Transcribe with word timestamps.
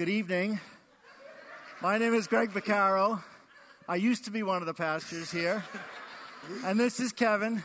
good 0.00 0.08
evening. 0.08 0.58
My 1.82 1.98
name 1.98 2.14
is 2.14 2.26
Greg 2.26 2.52
Vaccaro. 2.52 3.22
I 3.86 3.96
used 3.96 4.24
to 4.24 4.30
be 4.30 4.42
one 4.42 4.62
of 4.62 4.66
the 4.66 4.72
pastors 4.72 5.30
here. 5.30 5.62
And 6.64 6.80
this 6.80 7.00
is 7.00 7.12
Kevin. 7.12 7.62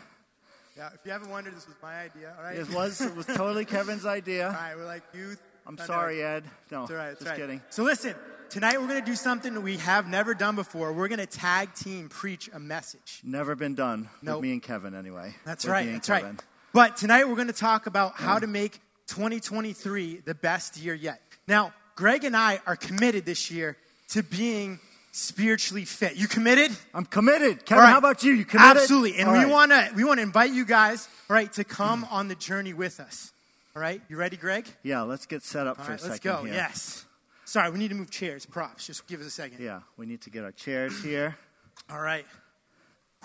Yeah, 0.75 0.89
if 0.93 0.99
you 1.05 1.13
haven't 1.13 1.29
wondered, 1.29 1.55
this 1.55 1.65
was 1.65 1.77
my 1.81 2.01
idea. 2.01 2.35
All 2.37 2.43
right. 2.43 2.57
It 2.57 2.69
was 2.73 2.99
it 2.99 3.15
was 3.15 3.25
totally 3.25 3.63
Kevin's 3.75 4.05
idea. 4.05 4.47
All 4.47 4.51
right, 4.51 4.75
we're 4.75 4.85
like 4.85 5.03
youth. 5.13 5.41
I'm 5.65 5.77
sorry, 5.77 6.21
Ed. 6.21 6.43
No, 6.71 6.81
It's 6.83 6.91
all 6.91 6.97
right. 6.97 7.11
It's 7.11 7.19
just 7.21 7.31
all 7.31 7.37
right. 7.37 7.39
kidding. 7.39 7.61
So 7.69 7.83
listen, 7.83 8.13
tonight 8.49 8.81
we're 8.81 8.89
going 8.89 8.99
to 8.99 9.09
do 9.09 9.15
something 9.15 9.63
we 9.63 9.77
have 9.77 10.05
never 10.09 10.33
done 10.33 10.57
before. 10.57 10.91
We're 10.91 11.07
going 11.07 11.19
to 11.19 11.25
tag 11.25 11.73
team 11.73 12.09
preach 12.09 12.49
a 12.51 12.59
message. 12.59 13.21
Never 13.23 13.55
been 13.55 13.75
done 13.75 14.09
Nope. 14.21 14.41
with 14.41 14.43
me 14.43 14.51
and 14.51 14.61
Kevin, 14.61 14.93
anyway. 14.93 15.35
That's 15.45 15.63
With 15.63 15.71
right. 15.71 15.89
That's 15.89 16.09
right. 16.09 16.21
Kevin. 16.23 16.39
But 16.73 16.97
tonight 16.97 17.29
we're 17.29 17.35
going 17.35 17.47
to 17.47 17.53
talk 17.53 17.87
about 17.87 18.15
how 18.15 18.39
to 18.39 18.47
make 18.47 18.81
2023 19.07 20.23
the 20.25 20.35
best 20.35 20.75
year 20.75 20.95
yet. 20.95 21.21
Now, 21.47 21.71
Greg 21.95 22.23
and 22.23 22.35
I 22.35 22.59
are 22.67 22.75
committed 22.75 23.25
this 23.25 23.49
year 23.49 23.77
to 24.09 24.21
being 24.21 24.79
spiritually 25.11 25.85
fit. 25.85 26.17
You 26.17 26.27
committed? 26.27 26.71
I'm 26.93 27.05
committed. 27.05 27.65
Kevin, 27.65 27.83
right. 27.83 27.91
how 27.91 27.97
about 27.97 28.23
you? 28.23 28.33
You 28.33 28.45
committed? 28.45 28.77
Absolutely. 28.81 29.17
And 29.17 29.29
All 29.29 29.33
we 29.33 29.43
right. 29.45 29.49
want 29.49 29.71
to 29.71 29.91
we 29.95 30.03
want 30.03 30.17
to 30.17 30.23
invite 30.23 30.51
you 30.51 30.65
guys, 30.65 31.07
right, 31.29 31.51
to 31.53 31.63
come 31.63 32.05
on 32.11 32.27
the 32.27 32.35
journey 32.35 32.73
with 32.73 32.99
us. 32.99 33.31
All 33.75 33.81
right? 33.81 34.01
You 34.09 34.17
ready, 34.17 34.37
Greg? 34.37 34.67
Yeah, 34.83 35.01
let's 35.01 35.25
get 35.25 35.43
set 35.43 35.67
up 35.67 35.79
All 35.79 35.85
for 35.85 35.91
right, 35.91 35.99
a 36.01 36.03
let's 36.03 36.15
second 36.15 36.31
go. 36.31 36.43
here. 36.43 36.53
Yes. 36.53 37.05
Sorry, 37.45 37.69
we 37.69 37.77
need 37.77 37.89
to 37.89 37.95
move 37.95 38.09
chairs, 38.09 38.45
props. 38.45 38.87
Just 38.87 39.05
give 39.07 39.21
us 39.21 39.27
a 39.27 39.31
second. 39.31 39.59
Yeah, 39.61 39.81
we 39.97 40.05
need 40.05 40.21
to 40.21 40.29
get 40.29 40.43
our 40.43 40.51
chairs 40.51 41.01
here. 41.03 41.37
All 41.89 41.99
right. 42.01 42.25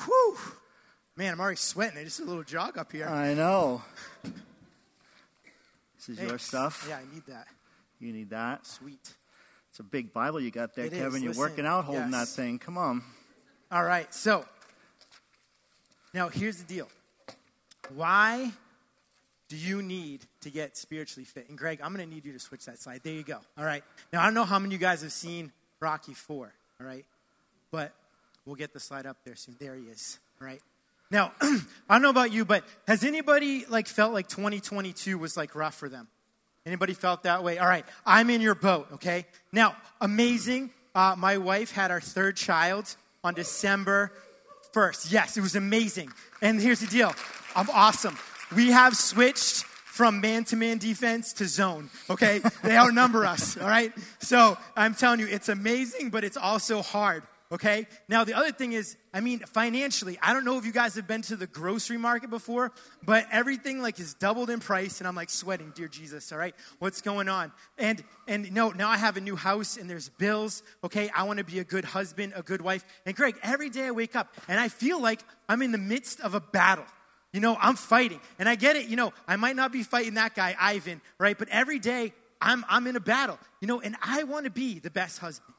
Whew. 0.05 0.37
Man, 1.17 1.33
I'm 1.33 1.41
already 1.41 1.57
sweating. 1.57 1.99
I 1.99 2.05
just 2.05 2.19
did 2.19 2.27
a 2.27 2.29
little 2.29 2.45
jog 2.45 2.79
up 2.79 2.93
here. 2.93 3.07
I 3.07 3.35
know. 3.35 3.83
This 5.97 6.09
is 6.09 6.21
your 6.21 6.39
stuff. 6.39 6.87
Yeah, 6.89 6.99
I 6.99 7.15
need 7.15 7.25
that. 7.27 7.47
You 8.01 8.13
need 8.13 8.31
that. 8.31 8.67
Sweet. 8.67 9.15
It's 9.69 9.79
a 9.79 9.85
big 9.85 10.13
Bible 10.13 10.41
you 10.41 10.51
got 10.51 10.75
there, 10.75 10.87
It 10.87 10.93
is. 10.93 10.99
Kevin. 10.99 11.23
You're 11.23 11.31
Listen, 11.31 11.43
working 11.43 11.67
out 11.67 11.85
holding 11.85 12.11
yes. 12.11 12.35
that 12.35 12.43
thing. 12.43 12.59
Come 12.59 12.77
on. 12.77 13.03
All 13.71 13.85
right. 13.85 14.13
So, 14.13 14.45
now 16.13 16.29
here's 16.29 16.57
the 16.57 16.65
deal. 16.65 16.89
Why 17.95 18.51
do 19.49 19.57
you 19.57 19.83
need 19.83 20.25
to 20.41 20.51
get 20.51 20.77
spiritually 20.77 21.25
fit? 21.25 21.49
And 21.49 21.59
Greg, 21.59 21.81
I'm 21.83 21.95
going 21.95 22.09
to 22.09 22.13
need 22.13 22.25
you 22.25 22.33
to 22.33 22.39
switch 22.39 22.65
that 22.65 22.81
slide. 22.81 23.03
There 23.05 23.13
you 23.13 23.23
go. 23.23 23.39
All 23.59 23.65
right. 23.65 23.85
Now, 24.13 24.23
I 24.23 24.25
don't 24.25 24.35
know 24.35 24.45
how 24.45 24.59
many 24.59 24.75
of 24.75 24.81
you 24.81 24.85
guys 24.85 25.03
have 25.03 25.13
seen 25.13 25.53
Rocky 25.79 26.15
4, 26.15 26.53
all 26.81 26.87
right? 26.87 27.05
But 27.71 27.93
we'll 28.45 28.57
get 28.57 28.73
the 28.73 28.81
slide 28.81 29.07
up 29.07 29.19
there 29.25 29.37
soon. 29.37 29.57
There 29.61 29.75
he 29.75 29.83
is, 29.85 30.19
all 30.41 30.47
right? 30.47 30.61
Now, 31.11 31.33
I 31.41 31.59
don't 31.91 32.03
know 32.03 32.11
about 32.11 32.33
you, 32.33 32.45
but 32.45 32.65
has 32.87 33.05
anybody 33.05 33.67
like 33.69 33.89
felt 33.89 34.13
like 34.13 34.29
2022 34.29 35.19
was 35.19 35.37
like 35.37 35.55
rough 35.55 35.75
for 35.75 35.89
them? 35.89 36.09
Anybody 36.67 36.93
felt 36.93 37.23
that 37.23 37.43
way? 37.43 37.59
All 37.59 37.67
right, 37.67 37.85
I'm 38.05 38.29
in 38.31 38.41
your 38.41 38.55
boat, 38.55 38.89
okay? 38.95 39.27
Now, 39.53 39.77
amazing. 40.01 40.71
Uh, 40.95 41.15
my 41.17 41.39
wife 41.39 41.73
had 41.73 41.91
our 41.91 42.01
third 42.01 42.37
child 42.37 42.95
on 43.25 43.35
December 43.35 44.13
1st. 44.75 45.13
Yes, 45.13 45.37
it 45.37 45.41
was 45.41 45.57
amazing. 45.57 46.11
And 46.43 46.61
here's 46.61 46.81
the 46.81 46.87
deal 46.87 47.15
I'm 47.57 47.71
awesome. 47.71 48.17
We 48.55 48.71
have 48.71 48.97
switched 48.97 49.65
from 49.65 50.21
man 50.21 50.45
to 50.45 50.57
man 50.57 50.79
defense 50.79 51.33
to 51.35 51.47
zone, 51.47 51.91
okay? 52.09 52.41
They 52.63 52.77
outnumber 52.77 53.25
us, 53.25 53.57
all 53.57 53.69
right? 53.69 53.93
So 54.21 54.57
I'm 54.77 54.95
telling 54.95 55.21
you, 55.21 55.27
it's 55.27 55.49
amazing, 55.49 56.11
but 56.11 56.25
it's 56.25 56.37
also 56.37 56.83
hard. 56.83 57.23
Okay? 57.53 57.89
Now, 58.09 58.23
the 58.23 58.35
other 58.35 58.53
thing 58.53 58.73
is, 58.73 58.97
I 59.13 59.21
mean, 59.21 59.41
financially, 59.41 60.17
I 60.23 60.33
don't 60.33 60.45
know 60.45 60.57
if 60.57 60.65
you 60.65 60.73
guys 60.73 60.95
have 60.95 61.09
been 61.09 61.23
to 61.23 61.37
the 61.37 61.49
grocery 61.49 61.97
market 61.97 62.31
before, 62.31 62.71
but 63.05 63.27
everything 63.33 63.83
like 63.83 63.99
is 63.99 64.15
doubled 64.15 64.51
in 64.51 64.61
price, 64.61 65.01
and 65.01 65.09
I'm 65.09 65.17
like 65.17 65.31
sweating, 65.31 65.73
dear 65.75 65.89
Jesus, 65.89 66.31
all 66.31 66.39
right? 66.39 66.55
What's 66.79 67.01
going 67.01 67.29
on? 67.29 67.51
And 67.77 68.05
and 68.29 68.53
no, 68.53 68.71
now 68.71 68.89
I 68.89 68.99
have 68.99 69.17
a 69.17 69.21
new 69.21 69.35
house 69.35 69.77
and 69.77 69.91
there's 69.91 70.09
bills, 70.09 70.63
okay? 70.85 71.11
I 71.15 71.25
want 71.25 71.39
to 71.39 71.45
be 71.45 71.59
a 71.59 71.65
good 71.65 71.85
husband, 71.85 72.35
a 72.37 72.43
good 72.43 72.63
wife. 72.63 72.85
And 73.05 73.17
Greg, 73.17 73.37
every 73.43 73.69
day 73.69 73.87
I 73.87 73.91
wake 73.91 74.15
up 74.15 74.33
and 74.47 74.61
I 74.61 74.69
feel 74.69 75.01
like 75.01 75.21
I'm 75.49 75.63
in 75.63 75.73
the 75.73 75.79
midst 75.79 76.21
of 76.21 76.35
a 76.35 76.41
battle. 76.41 76.87
You 77.33 77.41
know, 77.41 77.57
I'm 77.61 77.77
fighting. 77.77 78.21
And 78.39 78.49
I 78.49 78.55
get 78.55 78.77
it, 78.77 78.87
you 78.87 78.97
know, 78.97 79.13
I 79.27 79.37
might 79.37 79.57
not 79.57 79.73
be 79.73 79.83
fighting 79.83 80.15
that 80.15 80.35
guy, 80.35 80.57
Ivan, 80.59 81.01
right? 81.19 81.37
But 81.37 81.49
every 81.49 81.81
day 81.81 82.13
I'm 82.41 82.65
I'm 82.69 82.87
in 82.87 82.95
a 82.95 83.01
battle. 83.01 83.39
You 83.61 83.67
know, 83.67 83.81
and 83.81 83.97
I 84.01 84.23
want 84.23 84.45
to 84.45 84.51
be 84.53 84.79
the 84.79 84.91
best 84.91 85.19
husband. 85.19 85.55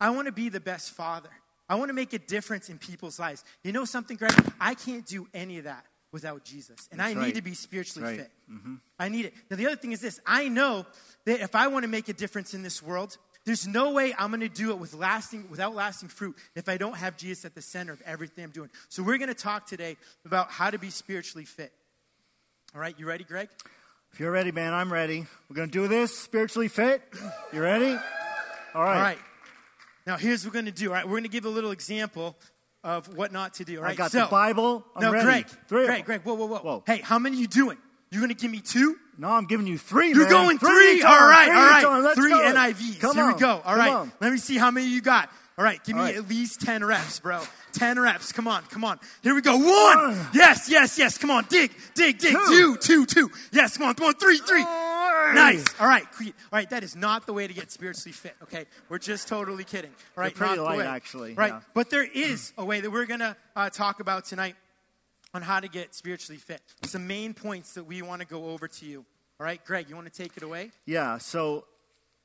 I 0.00 0.10
want 0.10 0.26
to 0.26 0.32
be 0.32 0.48
the 0.48 0.60
best 0.60 0.92
father. 0.92 1.30
I 1.68 1.74
want 1.74 1.90
to 1.90 1.94
make 1.94 2.12
a 2.12 2.18
difference 2.18 2.70
in 2.70 2.78
people's 2.78 3.18
lives. 3.18 3.44
You 3.62 3.72
know 3.72 3.84
something, 3.84 4.16
Greg? 4.16 4.32
I 4.60 4.74
can't 4.74 5.04
do 5.04 5.28
any 5.34 5.58
of 5.58 5.64
that 5.64 5.84
without 6.12 6.44
Jesus. 6.44 6.88
And 6.90 7.00
That's 7.00 7.10
I 7.10 7.14
need 7.14 7.20
right. 7.20 7.34
to 7.34 7.42
be 7.42 7.54
spiritually 7.54 8.08
right. 8.08 8.20
fit. 8.20 8.30
Mm-hmm. 8.50 8.74
I 8.98 9.08
need 9.08 9.26
it. 9.26 9.34
Now, 9.50 9.56
the 9.56 9.66
other 9.66 9.76
thing 9.76 9.92
is 9.92 10.00
this 10.00 10.20
I 10.26 10.48
know 10.48 10.86
that 11.26 11.40
if 11.40 11.54
I 11.54 11.68
want 11.68 11.82
to 11.82 11.88
make 11.88 12.08
a 12.08 12.14
difference 12.14 12.54
in 12.54 12.62
this 12.62 12.82
world, 12.82 13.18
there's 13.44 13.66
no 13.66 13.92
way 13.92 14.14
I'm 14.18 14.30
going 14.30 14.40
to 14.40 14.48
do 14.48 14.70
it 14.70 14.78
with 14.78 14.94
lasting, 14.94 15.48
without 15.50 15.74
lasting 15.74 16.08
fruit 16.08 16.36
if 16.54 16.68
I 16.68 16.76
don't 16.76 16.96
have 16.96 17.16
Jesus 17.16 17.44
at 17.44 17.54
the 17.54 17.62
center 17.62 17.92
of 17.92 18.02
everything 18.02 18.44
I'm 18.44 18.50
doing. 18.50 18.70
So, 18.88 19.02
we're 19.02 19.18
going 19.18 19.28
to 19.28 19.34
talk 19.34 19.66
today 19.66 19.96
about 20.24 20.50
how 20.50 20.70
to 20.70 20.78
be 20.78 20.90
spiritually 20.90 21.44
fit. 21.44 21.72
All 22.74 22.80
right, 22.80 22.94
you 22.98 23.06
ready, 23.06 23.24
Greg? 23.24 23.48
If 24.12 24.20
you're 24.20 24.30
ready, 24.30 24.52
man, 24.52 24.72
I'm 24.72 24.90
ready. 24.90 25.26
We're 25.50 25.56
going 25.56 25.68
to 25.68 25.72
do 25.72 25.86
this 25.86 26.16
spiritually 26.16 26.68
fit. 26.68 27.02
You 27.52 27.60
ready? 27.60 27.90
All 28.74 28.82
right. 28.82 28.96
All 28.96 29.02
right. 29.02 29.18
Now, 30.08 30.16
here's 30.16 30.42
what 30.42 30.54
we're 30.54 30.62
going 30.62 30.72
to 30.72 30.72
do. 30.72 30.88
All 30.88 30.94
right, 30.94 31.04
we're 31.04 31.12
going 31.12 31.24
to 31.24 31.28
give 31.28 31.44
a 31.44 31.50
little 31.50 31.70
example 31.70 32.34
of 32.82 33.14
what 33.14 33.30
not 33.30 33.52
to 33.54 33.64
do. 33.64 33.76
All 33.76 33.82
right, 33.82 33.90
I 33.90 33.94
got 33.94 34.10
so, 34.10 34.20
the 34.20 34.26
Bible. 34.28 34.82
I'm 34.96 35.02
no, 35.02 35.12
ready. 35.12 35.26
Greg, 35.26 35.46
Three 35.68 35.84
Greg. 35.84 36.04
Greg, 36.06 36.22
whoa, 36.22 36.32
whoa, 36.32 36.46
whoa, 36.46 36.58
Whoa. 36.60 36.82
Hey, 36.86 37.02
how 37.02 37.18
many 37.18 37.36
you 37.36 37.46
doing? 37.46 37.76
You're 38.10 38.22
going 38.22 38.34
to 38.34 38.40
give 38.40 38.50
me 38.50 38.60
two? 38.60 38.96
No, 39.18 39.28
I'm 39.28 39.44
giving 39.44 39.66
you 39.66 39.76
three. 39.76 40.08
You're 40.08 40.22
man. 40.22 40.30
going 40.30 40.58
three. 40.58 40.70
three. 40.70 41.02
All 41.02 41.28
right, 41.28 41.48
three 41.48 41.84
all 41.84 41.92
right. 41.92 42.02
Let's 42.02 42.18
three 42.18 42.30
go. 42.30 42.38
NIVs. 42.38 43.00
Come 43.00 43.16
Here 43.16 43.24
on. 43.24 43.34
we 43.34 43.38
go. 43.38 43.50
All 43.50 43.60
Come 43.60 43.78
right. 43.78 43.92
on. 43.92 44.12
Let 44.18 44.32
me 44.32 44.38
see 44.38 44.56
how 44.56 44.70
many 44.70 44.86
you 44.86 45.02
got. 45.02 45.28
All 45.58 45.64
right, 45.64 45.84
give 45.84 45.94
me 45.94 46.00
All 46.00 46.06
right. 46.06 46.16
at 46.16 46.26
least 46.26 46.62
10 46.62 46.84
reps, 46.86 47.20
bro. 47.20 47.42
10 47.72 48.00
reps. 48.00 48.32
Come 48.32 48.48
on, 48.48 48.62
come 48.70 48.84
on. 48.84 48.98
Here 49.22 49.34
we 49.34 49.42
go. 49.42 49.58
One. 49.58 50.26
Yes, 50.32 50.70
yes, 50.70 50.98
yes. 50.98 51.18
Come 51.18 51.30
on. 51.30 51.44
Dig, 51.50 51.70
dig, 51.94 52.16
dig. 52.16 52.32
Two. 52.32 52.76
Two, 52.76 52.76
two, 52.76 53.06
two. 53.06 53.30
Yes, 53.52 53.76
come 53.76 53.88
on. 53.88 53.94
Come 53.94 54.06
on. 54.06 54.14
Three, 54.14 54.38
three. 54.38 54.62
All 54.62 54.87
Nice. 55.34 55.64
All 55.80 55.86
right. 55.86 56.04
All 56.20 56.32
right. 56.52 56.68
That 56.70 56.82
is 56.84 56.96
not 56.96 57.26
the 57.26 57.32
way 57.32 57.46
to 57.46 57.54
get 57.54 57.70
spiritually 57.70 58.12
fit. 58.12 58.34
Okay. 58.44 58.66
We're 58.88 58.98
just 58.98 59.28
totally 59.28 59.64
kidding. 59.64 59.90
All 60.16 60.22
right. 60.22 60.34
pretty 60.34 60.56
not 60.56 60.64
light, 60.64 60.86
actually, 60.86 61.34
Right. 61.34 61.52
yeah. 61.52 61.60
But 61.74 61.90
there 61.90 62.04
is 62.04 62.52
a 62.58 62.64
way 62.64 62.80
that 62.80 62.90
we're 62.90 63.06
going 63.06 63.20
to 63.20 63.36
uh, 63.56 63.70
talk 63.70 64.00
about 64.00 64.24
tonight 64.24 64.56
on 65.34 65.42
how 65.42 65.60
to 65.60 65.68
get 65.68 65.94
spiritually 65.94 66.38
fit. 66.38 66.60
Some 66.84 67.06
main 67.06 67.34
points 67.34 67.74
that 67.74 67.84
we 67.84 68.02
want 68.02 68.22
to 68.22 68.26
go 68.26 68.46
over 68.50 68.68
to 68.68 68.86
you. 68.86 69.04
All 69.40 69.44
right. 69.44 69.62
Greg, 69.64 69.88
you 69.88 69.94
want 69.94 70.12
to 70.12 70.22
take 70.22 70.36
it 70.36 70.42
away? 70.42 70.70
Yeah, 70.86 71.18
so 71.18 71.64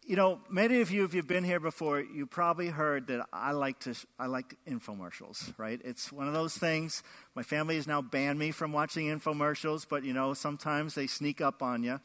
you 0.06 0.18
know, 0.18 0.40
many 0.50 0.82
of 0.82 0.92
you, 0.92 1.06
if 1.06 1.14
you've 1.14 1.28
been 1.28 1.46
here 1.46 1.60
before, 1.62 2.02
you 2.02 2.26
probably 2.26 2.68
heard 2.68 3.08
that 3.08 3.26
I 3.32 3.52
like 3.52 3.80
to 3.82 3.96
I 4.20 4.26
like 4.26 4.56
infomercials, 4.68 5.54
right? 5.58 5.80
It's 5.84 6.12
one 6.12 6.28
of 6.28 6.34
those 6.34 6.58
things. 6.58 7.04
My 7.36 7.44
family 7.44 7.76
has 7.76 7.88
now 7.88 8.02
banned 8.02 8.38
me 8.38 8.52
from 8.52 8.74
watching 8.74 9.08
infomercials, 9.08 9.86
but 9.90 10.04
you 10.04 10.14
know, 10.14 10.34
sometimes 10.34 10.96
they 10.96 11.08
sneak 11.08 11.40
up 11.40 11.62
on 11.64 11.84
you. 11.84 12.02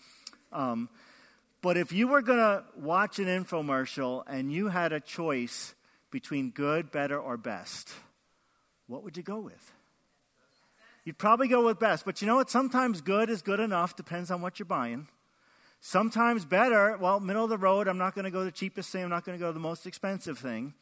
Um, 0.52 0.88
but 1.60 1.76
if 1.76 1.92
you 1.92 2.08
were 2.08 2.22
going 2.22 2.38
to 2.38 2.64
watch 2.76 3.18
an 3.18 3.26
infomercial 3.26 4.22
and 4.26 4.52
you 4.52 4.68
had 4.68 4.92
a 4.92 5.00
choice 5.00 5.74
between 6.10 6.50
good, 6.50 6.90
better, 6.90 7.18
or 7.18 7.36
best, 7.36 7.92
what 8.86 9.02
would 9.02 9.16
you 9.16 9.22
go 9.22 9.40
with? 9.40 9.72
You'd 11.04 11.18
probably 11.18 11.48
go 11.48 11.64
with 11.64 11.78
best. 11.78 12.04
But 12.04 12.20
you 12.20 12.26
know 12.26 12.36
what? 12.36 12.50
Sometimes 12.50 13.00
good 13.00 13.30
is 13.30 13.42
good 13.42 13.60
enough, 13.60 13.96
depends 13.96 14.30
on 14.30 14.40
what 14.40 14.58
you're 14.58 14.66
buying. 14.66 15.08
Sometimes 15.80 16.44
better, 16.44 16.96
well, 17.00 17.20
middle 17.20 17.44
of 17.44 17.50
the 17.50 17.58
road, 17.58 17.88
I'm 17.88 17.98
not 17.98 18.14
going 18.14 18.24
to 18.24 18.30
go 18.30 18.44
the 18.44 18.50
cheapest 18.50 18.90
thing, 18.90 19.04
I'm 19.04 19.10
not 19.10 19.24
going 19.24 19.38
to 19.38 19.42
go 19.42 19.52
the 19.52 19.60
most 19.60 19.86
expensive 19.86 20.38
thing. 20.38 20.74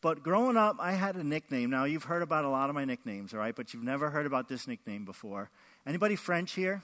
But 0.00 0.22
growing 0.22 0.56
up, 0.56 0.76
I 0.78 0.92
had 0.92 1.16
a 1.16 1.24
nickname. 1.24 1.70
Now, 1.70 1.84
you've 1.84 2.04
heard 2.04 2.22
about 2.22 2.44
a 2.44 2.48
lot 2.48 2.68
of 2.68 2.74
my 2.74 2.84
nicknames, 2.84 3.32
all 3.32 3.40
right? 3.40 3.54
But 3.54 3.74
you've 3.74 3.82
never 3.82 4.10
heard 4.10 4.26
about 4.26 4.48
this 4.48 4.68
nickname 4.68 5.04
before. 5.04 5.50
Anybody 5.86 6.14
French 6.14 6.52
here? 6.52 6.82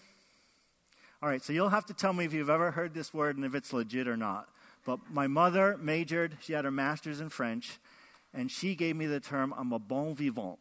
All 1.24 1.30
right, 1.30 1.42
so 1.42 1.54
you'll 1.54 1.70
have 1.70 1.86
to 1.86 1.94
tell 1.94 2.12
me 2.12 2.26
if 2.26 2.34
you've 2.34 2.50
ever 2.50 2.72
heard 2.72 2.92
this 2.92 3.14
word 3.14 3.36
and 3.36 3.46
if 3.46 3.54
it's 3.54 3.72
legit 3.72 4.06
or 4.06 4.16
not. 4.16 4.46
But 4.84 4.98
my 5.10 5.26
mother 5.26 5.78
majored, 5.80 6.36
she 6.42 6.52
had 6.52 6.66
her 6.66 6.70
master's 6.70 7.18
in 7.18 7.30
French, 7.30 7.78
and 8.34 8.50
she 8.50 8.74
gave 8.74 8.94
me 8.94 9.06
the 9.06 9.20
term, 9.20 9.54
I'm 9.56 9.72
a 9.72 9.78
bon 9.78 10.14
vivant. 10.14 10.58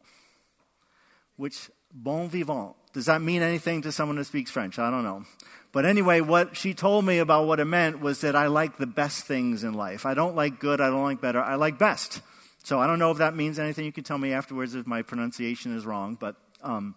Which, 1.36 1.70
bon 1.94 2.30
vivant, 2.30 2.78
does 2.94 3.08
that 3.08 3.22
mean 3.22 3.42
anything 3.42 3.82
to 3.82 3.92
someone 3.92 4.16
who 4.16 4.24
speaks 4.24 4.52
French? 4.52 4.80
I 4.80 4.90
don't 4.90 5.04
know. 5.04 5.26
But 5.74 5.84
anyway, 5.84 6.22
what 6.22 6.56
she 6.56 6.74
told 6.74 7.04
me 7.04 7.18
about 7.18 7.46
what 7.46 7.60
it 7.60 7.66
meant 7.66 8.00
was 8.00 8.22
that 8.22 8.34
I 8.34 8.48
like 8.48 8.78
the 8.78 8.88
best 8.88 9.26
things 9.26 9.66
in 9.66 9.74
life. 9.74 10.06
I 10.06 10.14
don't 10.14 10.34
like 10.34 10.62
good, 10.62 10.80
I 10.80 10.90
don't 10.90 11.04
like 11.04 11.20
better, 11.20 11.42
I 11.42 11.56
like 11.56 11.78
best. 11.78 12.22
So 12.64 12.80
I 12.80 12.88
don't 12.88 13.00
know 13.00 13.12
if 13.12 13.18
that 13.18 13.36
means 13.36 13.60
anything. 13.60 13.84
You 13.84 13.92
can 13.92 14.06
tell 14.06 14.18
me 14.18 14.32
afterwards 14.32 14.76
if 14.76 14.88
my 14.88 15.02
pronunciation 15.02 15.76
is 15.76 15.86
wrong. 15.86 16.16
But 16.18 16.38
um, 16.62 16.96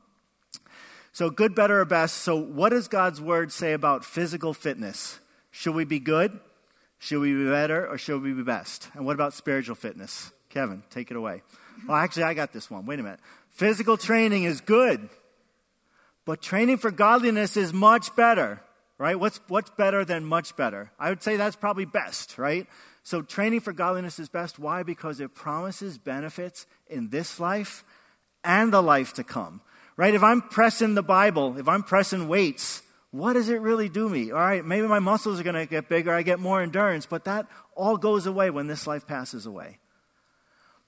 so 1.16 1.30
good, 1.30 1.54
better, 1.54 1.80
or 1.80 1.86
best. 1.86 2.18
So 2.18 2.36
what 2.36 2.68
does 2.68 2.88
God's 2.88 3.22
word 3.22 3.50
say 3.50 3.72
about 3.72 4.04
physical 4.04 4.52
fitness? 4.52 5.18
Should 5.50 5.74
we 5.74 5.86
be 5.86 5.98
good? 5.98 6.38
Should 6.98 7.20
we 7.20 7.32
be 7.32 7.48
better? 7.48 7.88
Or 7.88 7.96
should 7.96 8.20
we 8.20 8.34
be 8.34 8.42
best? 8.42 8.90
And 8.92 9.06
what 9.06 9.14
about 9.14 9.32
spiritual 9.32 9.76
fitness? 9.76 10.30
Kevin, 10.50 10.82
take 10.90 11.10
it 11.10 11.16
away. 11.16 11.40
Well, 11.88 11.96
actually, 11.96 12.24
I 12.24 12.34
got 12.34 12.52
this 12.52 12.70
one. 12.70 12.84
Wait 12.84 13.00
a 13.00 13.02
minute. 13.02 13.20
Physical 13.48 13.96
training 13.96 14.44
is 14.44 14.60
good, 14.60 15.08
But 16.26 16.42
training 16.42 16.78
for 16.78 16.90
godliness 16.90 17.56
is 17.56 17.72
much 17.72 18.14
better, 18.16 18.60
right? 18.98 19.18
What's, 19.18 19.40
what's 19.48 19.70
better 19.70 20.04
than 20.04 20.24
much 20.24 20.54
better? 20.56 20.90
I 20.98 21.08
would 21.08 21.22
say 21.22 21.36
that's 21.36 21.56
probably 21.56 21.86
best, 21.86 22.36
right? 22.36 22.66
So 23.04 23.22
training 23.22 23.60
for 23.60 23.72
godliness 23.72 24.18
is 24.18 24.28
best. 24.28 24.58
Why? 24.58 24.82
Because 24.82 25.20
it 25.20 25.34
promises 25.34 25.96
benefits 25.96 26.66
in 26.88 27.08
this 27.08 27.38
life 27.38 27.84
and 28.42 28.72
the 28.72 28.82
life 28.82 29.14
to 29.14 29.24
come, 29.24 29.60
right? 29.96 30.14
If 30.14 30.22
I'm 30.22 30.42
pressing 30.42 30.94
the 30.94 31.02
Bible, 31.02 31.58
if 31.58 31.68
I'm 31.68 31.82
pressing 31.82 32.28
weights, 32.28 32.82
what 33.10 33.32
does 33.32 33.48
it 33.48 33.60
really 33.60 33.88
do 33.88 34.08
me? 34.08 34.30
All 34.30 34.38
right, 34.38 34.64
maybe 34.64 34.86
my 34.86 34.98
muscles 34.98 35.40
are 35.40 35.42
going 35.42 35.54
to 35.54 35.66
get 35.66 35.88
bigger, 35.88 36.12
I 36.12 36.22
get 36.22 36.38
more 36.38 36.60
endurance, 36.60 37.06
but 37.06 37.24
that 37.24 37.46
all 37.74 37.96
goes 37.96 38.26
away 38.26 38.50
when 38.50 38.66
this 38.66 38.86
life 38.86 39.06
passes 39.06 39.46
away. 39.46 39.78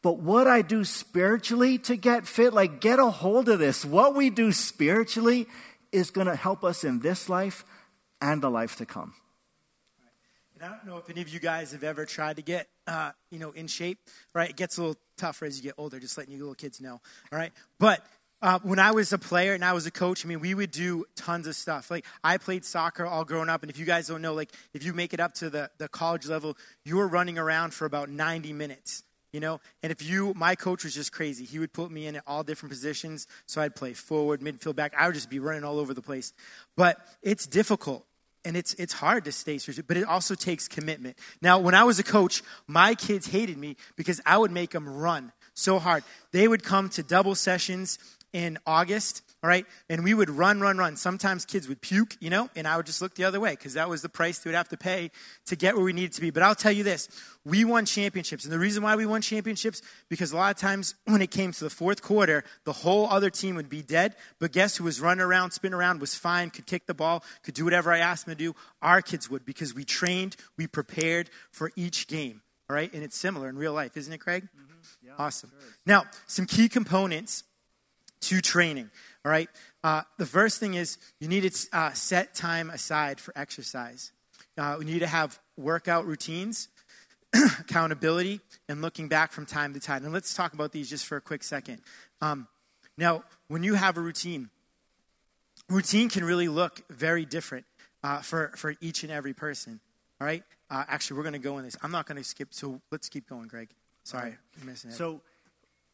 But 0.03 0.19
what 0.19 0.47
I 0.47 0.63
do 0.63 0.85
spiritually 0.85 1.79
to 1.79 1.97
get 1.97 2.27
fit, 2.27 2.53
like 2.53 2.81
get 2.81 2.99
a 2.99 3.11
hold 3.11 3.49
of 3.49 3.59
this, 3.59 3.85
what 3.85 4.15
we 4.15 4.31
do 4.31 4.53
spiritually 4.53 5.47
is 5.91 6.11
going 6.11 6.27
to 6.27 6.37
help 6.37 6.63
us 6.63 6.85
in 6.85 7.01
this 7.01 7.29
life 7.29 7.65
and 8.21 8.43
the 8.43 8.51
life 8.51 8.77
to 8.77 8.87
come. 8.87 9.15
And 10.55 10.65
I 10.65 10.69
don't 10.69 10.87
know 10.87 10.99
if 10.99 11.09
any 11.09 11.21
of 11.21 11.29
you 11.29 11.39
guys 11.39 11.73
have 11.73 11.85
ever 11.85 12.05
tried 12.05 12.37
to 12.37 12.43
get, 12.43 12.69
uh, 12.87 13.13
you 13.31 13.39
know, 13.39 13.53
in 13.53 13.69
shape, 13.69 13.99
right? 14.35 14.51
It 14.51 14.57
gets 14.57 14.77
a 14.77 14.83
little 14.83 14.97
tougher 15.17 15.45
as 15.45 15.57
you 15.57 15.63
get 15.63 15.75
older, 15.79 16.01
just 16.01 16.19
letting 16.19 16.33
you 16.33 16.39
little 16.41 16.55
kids 16.55 16.81
know, 16.81 17.01
all 17.33 17.39
right? 17.39 17.53
But 17.79 18.05
uh, 18.41 18.59
when 18.63 18.79
I 18.79 18.93
was 18.93 19.13
a 19.13 19.19
player 19.19 19.55
and 19.55 19.65
I 19.65 19.73
was 19.73 19.87
a 19.87 19.91
coach, 19.91 20.25
I 20.25 20.29
mean, 20.29 20.41
we 20.41 20.55
would 20.55 20.71
do 20.71 21.05
tons 21.17 21.47
of 21.47 21.57
stuff. 21.57 21.91
Like, 21.91 22.05
I 22.23 22.39
played 22.39 22.65
soccer 22.65 23.05
all 23.05 23.25
growing 23.25 23.49
up, 23.49 23.63
and 23.63 23.71
if 23.71 23.79
you 23.79 23.85
guys 23.85 24.07
don't 24.07 24.23
know, 24.23 24.35
like, 24.35 24.53
if 24.75 24.85
you 24.85 24.93
make 24.93 25.13
it 25.13 25.21
up 25.21 25.35
to 25.35 25.51
the, 25.51 25.71
the 25.79 25.89
college 25.89 26.27
level, 26.27 26.57
you 26.85 27.01
are 27.01 27.09
running 27.09 27.39
around 27.39 27.75
for 27.75 27.85
about 27.85 28.09
90 28.09 28.53
minutes 28.53 29.03
you 29.33 29.41
know? 29.41 29.61
And 29.83 29.93
if 29.93 30.03
you 30.03 30.33
my 30.35 30.55
coach 30.55 30.85
was 30.85 30.95
just 30.95 31.13
crazy. 31.13 31.45
He 31.45 31.59
would 31.59 31.73
put 31.73 31.91
me 31.91 32.07
in 32.07 32.17
at 32.17 32.23
all 32.27 32.43
different 32.43 32.71
positions. 32.71 33.27
So 33.47 33.61
i'd 33.61 33.77
play 33.77 33.93
forward 33.93 34.41
midfield 34.41 34.77
back. 34.77 34.95
I 34.97 35.07
would 35.07 35.15
just 35.15 35.31
be 35.31 35.39
running 35.39 35.65
all 35.65 35.79
over 35.79 35.95
the 35.95 36.03
place. 36.03 36.33
But 36.77 36.99
it's 37.23 37.47
difficult 37.47 38.05
and 38.45 38.57
it's 38.57 38.75
it's 38.75 38.93
hard 38.93 39.25
to 39.27 39.33
stay 39.33 39.59
serious 39.59 39.83
but 39.87 39.97
it 39.97 40.05
also 40.05 40.35
takes 40.35 40.69
commitment. 40.69 41.19
Now 41.43 41.59
when 41.59 41.75
i 41.75 41.85
was 41.85 41.99
a 41.99 42.05
coach 42.05 42.43
my 42.67 42.95
kids 42.95 43.27
hated 43.27 43.59
me 43.59 43.77
because 43.97 44.21
i 44.25 44.39
would 44.39 44.51
make 44.51 44.71
them 44.71 44.89
run 44.89 45.33
so 45.55 45.79
hard. 45.79 46.05
They 46.33 46.47
would 46.47 46.63
come 46.63 46.89
to 46.91 47.03
double 47.03 47.35
sessions 47.35 47.99
in 48.33 48.59
August, 48.67 49.23
all 49.43 49.49
right? 49.49 49.67
And 49.89 50.05
we 50.05 50.15
would 50.15 50.31
run, 50.31 50.61
run, 50.61 50.79
run. 50.79 50.97
Sometimes 50.97 51.45
kids 51.45 51.69
would 51.69 51.81
puke, 51.81 52.17
you 52.21 52.31
know, 52.31 52.51
and 52.55 52.67
I 52.67 52.77
would 52.77 52.87
just 52.87 53.01
look 53.01 53.15
the 53.15 53.25
other 53.25 53.41
way 53.41 53.51
because 53.51 53.75
that 53.75 53.89
was 53.89 54.03
the 54.03 54.09
price 54.09 54.39
they 54.39 54.51
would 54.51 54.57
have 54.57 54.69
to 54.69 54.77
pay 54.77 55.11
to 55.47 55.57
get 55.57 55.75
where 55.77 55.85
we 55.85 55.93
needed 55.93 56.13
to 56.15 56.21
be. 56.21 56.31
But 56.31 56.43
I'll 56.43 56.55
tell 56.55 56.73
you 56.73 56.83
this 56.83 57.09
we 57.45 57.65
won 57.65 57.87
championships. 57.87 58.45
And 58.45 58.53
the 58.53 58.59
reason 58.59 58.83
why 58.83 58.97
we 58.97 59.07
won 59.07 59.23
championships, 59.23 59.81
because 60.11 60.33
a 60.33 60.37
lot 60.37 60.55
of 60.55 60.61
times 60.61 60.95
when 61.07 61.23
it 61.23 61.31
came 61.31 61.53
to 61.53 61.65
the 61.65 61.71
fourth 61.71 62.03
quarter, 62.03 62.45
the 62.65 62.73
whole 62.73 63.09
other 63.09 63.31
team 63.31 63.55
would 63.57 63.71
be 63.71 63.83
dead. 63.83 64.17
But 64.39 64.53
guess 64.53 64.77
who 64.77 64.85
was 64.85 65.01
running 65.01 65.25
around, 65.25 65.53
spinning 65.53 65.75
around, 65.75 66.01
was 66.01 66.15
fine, 66.15 66.51
could 66.51 66.67
kick 66.67 66.87
the 66.87 66.95
ball, 66.95 67.25
could 67.43 67.55
do 67.55 67.65
whatever 67.65 67.93
I 67.93 67.99
asked 67.99 68.27
them 68.27 68.35
to 68.35 68.39
do? 68.39 68.55
Our 68.83 69.01
kids 69.01 69.31
would 69.31 69.47
because 69.47 69.75
we 69.75 69.85
trained, 69.85 70.37
we 70.57 70.67
prepared 70.67 71.31
for 71.51 71.73
each 71.77 72.07
game, 72.07 72.43
all 72.69 72.75
right? 72.75 72.93
And 72.93 73.03
it's 73.03 73.17
similar 73.17 73.49
in 73.49 73.57
real 73.57 73.73
life, 73.73 73.97
isn't 73.97 74.13
it, 74.13 74.19
Craig? 74.19 74.45
Mm-hmm. 74.45 75.07
Yeah, 75.07 75.13
awesome. 75.19 75.51
Sure 75.51 75.71
now, 75.87 76.05
some 76.27 76.47
key 76.47 76.69
components 76.69 77.45
to 78.23 78.41
training. 78.41 78.91
All 79.25 79.33
right. 79.33 79.49
Uh, 79.85 80.03
the 80.17 80.27
first 80.27 80.61
thing 80.61 80.75
is 80.75 80.99
you 81.21 81.29
need 81.29 81.51
to 81.51 81.69
uh, 81.73 81.93
set 81.93 82.35
time 82.35 82.71
aside 82.71 83.21
for 83.21 83.33
exercise. 83.37 84.13
Uh, 84.57 84.77
we 84.79 84.85
need 84.85 85.01
to 85.01 85.07
have 85.07 85.39
workout 85.57 86.07
routines, 86.07 86.69
accountability, 87.61 88.41
and 88.69 88.83
looking 88.83 89.09
back 89.09 89.33
from 89.33 89.47
time 89.47 89.75
to 89.75 89.81
time. 89.81 90.05
And 90.05 90.13
let's 90.13 90.35
talk 90.35 90.53
about 90.53 90.73
these 90.73 90.91
just 90.91 91.07
for 91.07 91.17
a 91.17 91.21
quick 91.21 91.43
second. 91.43 91.81
Um, 92.21 92.49
now, 92.97 93.23
when 93.47 93.63
you 93.63 93.75
have 93.75 93.97
a 93.97 94.01
routine, 94.01 94.51
routine 95.69 96.09
can 96.09 96.25
really 96.25 96.49
look 96.49 96.83
very 96.91 97.25
different 97.25 97.67
uh, 98.03 98.21
for, 98.21 98.53
for 98.57 98.75
each 98.81 99.05
and 99.05 99.13
every 99.13 99.35
person. 99.35 99.81
All 100.21 100.27
right. 100.27 100.43
Uh, 100.71 100.85
actually, 100.89 101.17
we're 101.17 101.23
going 101.23 101.35
to 101.35 101.39
go 101.39 101.59
in 101.59 101.65
this. 101.65 101.77
I'm 101.83 101.93
not 101.93 102.07
going 102.07 102.19
to 102.19 102.25
skip. 102.25 102.49
So 102.51 102.81
let's 102.91 103.09
keep 103.09 103.29
going, 103.29 103.49
Greg. 103.49 103.71
Sorry, 104.03 104.35
I'm 104.61 104.67
missing 104.67 104.91
it. 104.91 104.95
So 104.95 105.21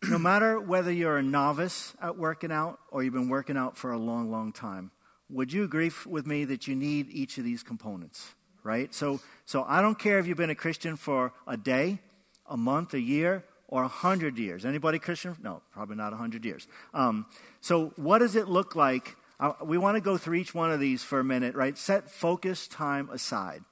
no 0.09 0.19
matter 0.19 0.61
whether 0.61 0.93
you're 0.93 1.17
a 1.17 1.23
novice 1.23 1.95
at 2.01 2.17
working 2.17 2.53
out 2.53 2.79
or 2.91 3.03
you've 3.03 3.15
been 3.15 3.29
working 3.29 3.57
out 3.57 3.77
for 3.77 3.93
a 3.93 3.99
long, 3.99 4.31
long 4.31 4.53
time, 4.53 4.91
would 5.31 5.53
you 5.53 5.65
agree 5.65 5.91
with 6.07 6.27
me 6.27 6.45
that 6.45 6.69
you 6.69 6.77
need 6.77 7.11
each 7.11 7.39
of 7.39 7.45
these 7.45 7.63
components, 7.63 8.35
right? 8.63 8.93
So, 8.95 9.21
so 9.45 9.65
I 9.67 9.81
don't 9.81 9.99
care 9.99 10.19
if 10.19 10.27
you've 10.27 10.37
been 10.37 10.51
a 10.51 10.55
Christian 10.55 10.97
for 10.97 11.33
a 11.47 11.57
day, 11.57 11.99
a 12.47 12.57
month, 12.57 12.95
a 12.95 13.01
year, 13.01 13.45
or 13.69 13.83
a 13.83 13.89
hundred 13.89 14.39
years. 14.39 14.65
Anybody 14.65 14.99
Christian? 14.99 15.37
No, 15.43 15.63
probably 15.73 15.97
not 15.97 16.13
a 16.13 16.17
hundred 16.17 16.45
years. 16.45 16.67
Um, 16.93 17.27
so, 17.61 17.93
what 17.97 18.19
does 18.19 18.37
it 18.37 18.49
look 18.49 18.77
like? 18.77 19.17
Uh, 19.41 19.53
we 19.65 19.79
want 19.79 19.97
to 19.97 20.01
go 20.01 20.17
through 20.17 20.35
each 20.35 20.55
one 20.55 20.71
of 20.71 20.79
these 20.79 21.03
for 21.03 21.19
a 21.19 21.25
minute, 21.25 21.55
right? 21.55 21.77
Set 21.77 22.11
focus 22.11 22.69
time 22.69 23.09
aside. 23.11 23.63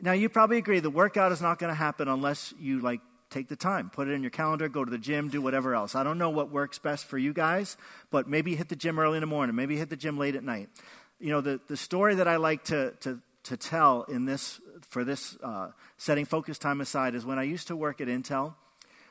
Now, 0.00 0.12
you 0.12 0.28
probably 0.28 0.58
agree 0.58 0.80
the 0.80 0.90
workout 0.90 1.30
is 1.30 1.40
not 1.40 1.58
going 1.58 1.70
to 1.70 1.76
happen 1.76 2.08
unless 2.08 2.52
you 2.58 2.80
like 2.80 3.00
take 3.34 3.48
the 3.48 3.56
time, 3.56 3.90
put 3.90 4.08
it 4.08 4.12
in 4.12 4.22
your 4.22 4.30
calendar, 4.30 4.68
go 4.68 4.84
to 4.84 4.90
the 4.90 4.98
gym, 4.98 5.28
do 5.28 5.42
whatever 5.42 5.74
else. 5.74 5.94
I 5.94 6.04
don't 6.04 6.18
know 6.18 6.30
what 6.30 6.50
works 6.50 6.78
best 6.78 7.04
for 7.04 7.18
you 7.18 7.32
guys, 7.32 7.76
but 8.10 8.28
maybe 8.28 8.54
hit 8.54 8.68
the 8.68 8.76
gym 8.76 8.98
early 8.98 9.16
in 9.16 9.20
the 9.22 9.26
morning, 9.26 9.56
maybe 9.56 9.76
hit 9.76 9.90
the 9.90 9.96
gym 9.96 10.16
late 10.16 10.36
at 10.36 10.44
night. 10.44 10.68
You 11.18 11.30
know, 11.30 11.40
the, 11.40 11.60
the 11.66 11.76
story 11.76 12.14
that 12.14 12.28
I 12.28 12.36
like 12.36 12.64
to, 12.64 12.92
to, 13.00 13.18
to 13.44 13.56
tell 13.56 14.02
in 14.04 14.24
this, 14.24 14.60
for 14.82 15.04
this 15.04 15.36
uh, 15.42 15.70
setting 15.96 16.24
focus 16.24 16.58
time 16.58 16.80
aside 16.80 17.16
is 17.16 17.26
when 17.26 17.38
I 17.38 17.42
used 17.42 17.66
to 17.68 17.76
work 17.76 18.00
at 18.00 18.06
Intel, 18.06 18.54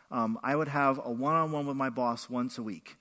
um, 0.10 0.40
I 0.42 0.56
would 0.56 0.70
have 0.70 1.02
a 1.04 1.12
one 1.12 1.36
on 1.36 1.52
one 1.52 1.68
with 1.68 1.76
my 1.76 1.90
boss 1.90 2.30
once 2.30 2.58
a 2.58 2.64
week. 2.64 2.96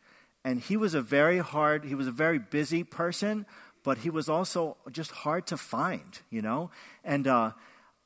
And 0.44 0.60
he 0.60 0.76
was 0.76 0.94
a 0.94 1.00
very 1.00 1.38
hard, 1.38 1.84
he 1.84 1.94
was 1.94 2.08
a 2.08 2.12
very 2.12 2.40
busy 2.40 2.82
person, 2.82 3.46
but 3.84 3.98
he 3.98 4.10
was 4.10 4.28
also 4.28 4.76
just 4.90 5.12
hard 5.12 5.46
to 5.48 5.56
find, 5.56 6.20
you 6.30 6.42
know? 6.42 6.70
And, 7.04 7.28
uh, 7.28 7.52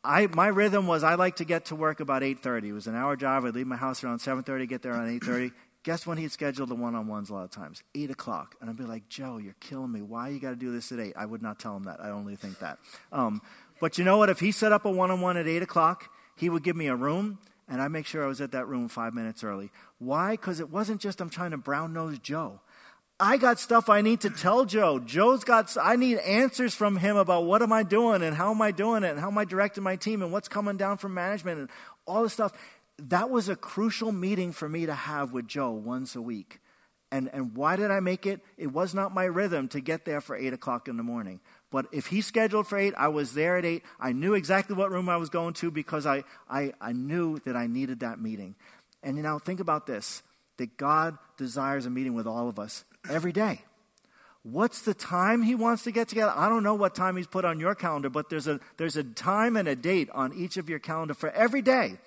I, 0.07 0.29
my 0.29 0.47
rhythm 0.47 0.87
was 0.87 1.03
I 1.03 1.17
like 1.17 1.37
to 1.37 1.45
get 1.45 1.67
to 1.67 1.75
work 1.75 2.01
about 2.01 2.23
8.30. 2.23 2.65
It 2.65 2.73
was 2.73 2.87
an 2.87 2.95
hour 2.95 3.17
drive. 3.17 3.45
I'd 3.45 3.55
leave 3.55 3.67
my 3.67 3.77
house 3.77 4.05
around 4.05 4.19
7.30, 4.19 4.69
get 4.69 4.83
there 4.83 4.93
around 4.93 5.21
8.30. 5.21 5.53
Guess 5.83 6.07
when 6.07 6.19
he'd 6.19 6.33
schedule 6.33 6.67
the 6.67 6.75
one-on-ones 6.75 7.31
a 7.31 7.35
lot 7.35 7.45
of 7.45 7.51
times? 7.51 7.83
8 7.95 8.11
o'clock. 8.11 8.57
And 8.61 8.69
I'd 8.69 8.77
be 8.77 8.85
like, 8.85 9.09
Joe, 9.09 9.39
you're 9.39 9.55
killing 9.61 9.93
me. 9.93 10.03
Why 10.03 10.31
you 10.31 10.41
got 10.41 10.51
to 10.51 10.57
do 10.57 10.73
this 10.73 10.91
at 10.91 10.99
8? 10.99 11.15
I 11.17 11.27
would 11.27 11.43
not 11.43 11.61
tell 11.61 11.77
him 11.77 11.85
that. 11.85 12.01
I 12.01 12.11
only 12.11 12.35
think 12.35 12.59
that. 12.59 12.79
Um, 13.13 13.41
but 13.81 13.99
you 13.99 14.05
know 14.05 14.19
what? 14.19 14.29
If 14.29 14.41
he 14.41 14.51
set 14.51 14.73
up 14.73 14.85
a 14.85 14.91
one-on-one 14.91 15.37
at 15.37 15.47
8 15.47 15.63
o'clock, 15.63 16.11
he 16.37 16.49
would 16.49 16.65
give 16.65 16.77
me 16.77 16.89
a 16.89 16.97
room, 16.97 17.39
and 17.69 17.81
I'd 17.81 17.93
make 17.93 18.07
sure 18.07 18.25
I 18.25 18.27
was 18.27 18.41
at 18.41 18.53
that 18.53 18.67
room 18.67 18.89
five 18.89 19.15
minutes 19.15 19.45
early. 19.45 19.71
Why? 19.99 20.33
Because 20.33 20.59
it 20.59 20.71
wasn't 20.71 21.01
just 21.01 21.21
I'm 21.21 21.31
trying 21.31 21.53
to 21.53 21.57
brown-nose 21.57 22.19
Joe. 22.19 22.61
I 23.19 23.39
got 23.39 23.59
stuff 23.59 23.89
I 23.89 24.03
need 24.03 24.21
to 24.23 24.31
tell 24.31 24.67
Joe. 24.67 24.99
Joe's 24.99 25.43
got, 25.43 25.75
I 25.81 25.97
need 25.97 26.19
answers 26.19 26.75
from 26.75 26.97
him 26.97 27.17
about 27.17 27.45
what 27.45 27.63
am 27.63 27.73
I 27.73 27.83
doing 27.83 28.23
and 28.23 28.37
how 28.37 28.51
am 28.51 28.61
I 28.61 28.73
doing 28.73 29.05
it 29.05 29.11
and 29.11 29.19
how 29.19 29.29
am 29.29 29.39
I 29.39 29.47
directing 29.47 29.83
my 29.83 29.97
team 29.97 30.23
and 30.23 30.31
what's 30.31 30.49
coming 30.49 30.77
down 30.77 30.99
from 30.99 31.15
management 31.15 31.59
and 31.61 31.71
all 32.07 32.23
this 32.23 32.35
stuff. 32.35 32.53
That 32.99 33.31
was 33.31 33.49
a 33.49 33.57
crucial 33.57 34.13
meeting 34.13 34.53
for 34.53 34.69
me 34.69 34.85
to 34.85 34.95
have 34.95 35.33
with 35.33 35.47
Joe 35.47 35.71
once 35.71 36.15
a 36.15 36.21
week. 36.21 36.61
And, 37.11 37.31
and 37.33 37.57
why 37.57 37.77
did 37.77 37.91
I 37.91 38.01
make 38.01 38.27
it? 38.27 38.41
It 38.59 38.67
was 38.67 38.95
not 38.95 39.15
my 39.15 39.25
rhythm 39.25 39.69
to 39.69 39.81
get 39.81 40.05
there 40.05 40.21
for 40.21 40.37
8 40.37 40.53
o'clock 40.53 40.87
in 40.89 40.99
the 40.99 41.03
morning. 41.03 41.41
But 41.71 41.87
if 41.93 42.09
he 42.09 42.21
scheduled 42.21 42.67
for 42.67 42.77
8, 42.77 42.95
I 42.99 43.09
was 43.09 43.33
there 43.33 43.57
at 43.57 43.65
8. 43.65 43.83
I 43.99 44.13
knew 44.13 44.35
exactly 44.35 44.77
what 44.77 44.91
room 44.91 45.09
I 45.09 45.17
was 45.17 45.31
going 45.31 45.55
to 45.55 45.71
because 45.71 46.05
I, 46.05 46.25
I, 46.51 46.73
I 46.81 46.93
knew 46.93 47.39
that 47.41 47.57
I 47.57 47.67
needed 47.67 48.01
that 48.01 48.21
meeting. 48.21 48.57
And 49.03 49.17
you 49.17 49.23
know, 49.23 49.39
think 49.39 49.61
about 49.61 49.87
this 49.87 50.23
that 50.59 50.77
God 50.77 51.17
desires 51.37 51.87
a 51.87 51.91
meeting 51.91 52.15
with 52.15 52.27
all 52.27 52.49
of 52.49 52.59
us 52.59 52.85
every 53.11 53.33
day. 53.33 53.63
What's 54.43 54.83
the 54.83 54.95
time 54.95 55.43
he 55.43 55.57
wants 55.57 55.83
to 55.85 55.91
get 55.91 56.09
together? 56.09 56.33
I 56.35 56.49
don't 56.49 56.63
know 56.63 56.75
what 56.75 56.95
time 56.95 57.17
he's 57.17 57.27
put 57.27 57.45
on 57.45 57.59
your 57.59 57.75
calendar, 57.75 58.09
but 58.09 58.31
there's 58.31 58.47
a, 58.47 58.61
there's 58.77 58.97
a 58.97 59.03
time 59.03 59.57
and 59.57 59.67
a 59.67 59.75
date 59.75 60.09
on 60.15 60.33
each 60.35 60.57
of 60.57 60.69
your 60.69 60.79
calendar 60.79 61.15
for 61.15 61.31
every 61.31 61.63
day. 61.63 61.99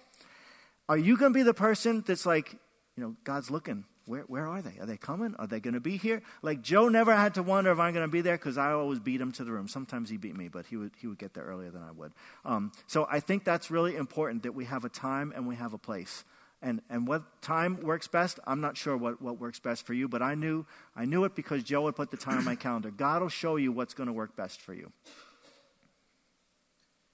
Are 0.88 0.98
you 0.98 1.18
going 1.18 1.34
to 1.34 1.38
be 1.38 1.44
the 1.44 1.54
person 1.54 2.02
that's 2.08 2.26
like, 2.26 2.54
you 2.96 3.04
know, 3.04 3.16
God's 3.26 3.52
looking. 3.52 3.84
Where, 4.06 4.22
where 4.22 4.48
are 4.48 4.62
they? 4.62 4.80
Are 4.80 4.88
they 4.88 4.98
coming? 4.98 5.36
Are 5.38 5.46
they 5.46 5.60
going 5.60 5.76
to 5.76 5.80
be 5.80 5.98
here? 5.98 6.24
Like 6.42 6.64
Joe 6.64 6.88
never 6.88 7.14
had 7.16 7.36
to 7.36 7.44
wonder 7.44 7.72
if 7.72 7.78
I'm 7.78 7.94
going 7.94 8.08
to 8.08 8.12
be 8.12 8.22
there 8.22 8.38
because 8.38 8.58
I 8.58 8.72
always 8.72 9.00
beat 9.00 9.22
him 9.22 9.32
to 9.34 9.44
the 9.44 9.52
room. 9.52 9.68
Sometimes 9.68 10.10
he 10.10 10.18
beat 10.18 10.36
me, 10.36 10.48
but 10.48 10.66
he 10.66 10.78
would, 10.78 10.94
he 10.98 11.06
would 11.06 11.20
get 11.20 11.36
there 11.36 11.44
earlier 11.44 11.70
than 11.70 11.84
I 11.84 11.92
would. 11.92 12.14
Um, 12.44 12.72
so 12.88 13.06
I 13.08 13.20
think 13.20 13.44
that's 13.44 13.70
really 13.70 13.96
important 13.96 14.44
that 14.44 14.56
we 14.56 14.66
have 14.66 14.84
a 14.84 14.90
time 14.90 15.32
and 15.36 15.46
we 15.46 15.56
have 15.58 15.74
a 15.74 15.78
place. 15.78 16.24
And, 16.62 16.82
and 16.90 17.08
what 17.08 17.42
time 17.42 17.82
works 17.82 18.08
best, 18.08 18.40
I'm 18.46 18.60
not 18.60 18.76
sure 18.76 18.98
what, 18.98 19.22
what 19.22 19.40
works 19.40 19.60
best 19.60 19.86
for 19.86 19.94
you, 19.94 20.10
but 20.10 20.22
I 20.22 20.36
knew, 20.36 20.66
I 20.96 21.06
knew 21.06 21.24
it 21.24 21.36
because 21.36 21.64
Joe 21.64 21.84
would 21.84 21.96
put 21.96 22.12
the 22.12 22.18
time 22.18 22.38
on 22.38 22.44
my 22.44 22.56
calendar. 22.68 22.92
God 22.92 23.22
will 23.22 23.30
show 23.30 23.56
you 23.56 23.72
what's 23.72 23.94
going 23.94 24.08
to 24.08 24.14
work 24.14 24.36
best 24.36 24.62
for 24.62 24.74
you. 24.74 24.92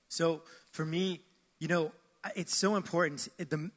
So 0.07 0.41
for 0.71 0.85
me, 0.85 1.21
you 1.59 1.67
know, 1.67 1.91
it's 2.35 2.55
so 2.55 2.75
important. 2.75 3.27
The, 3.37 3.69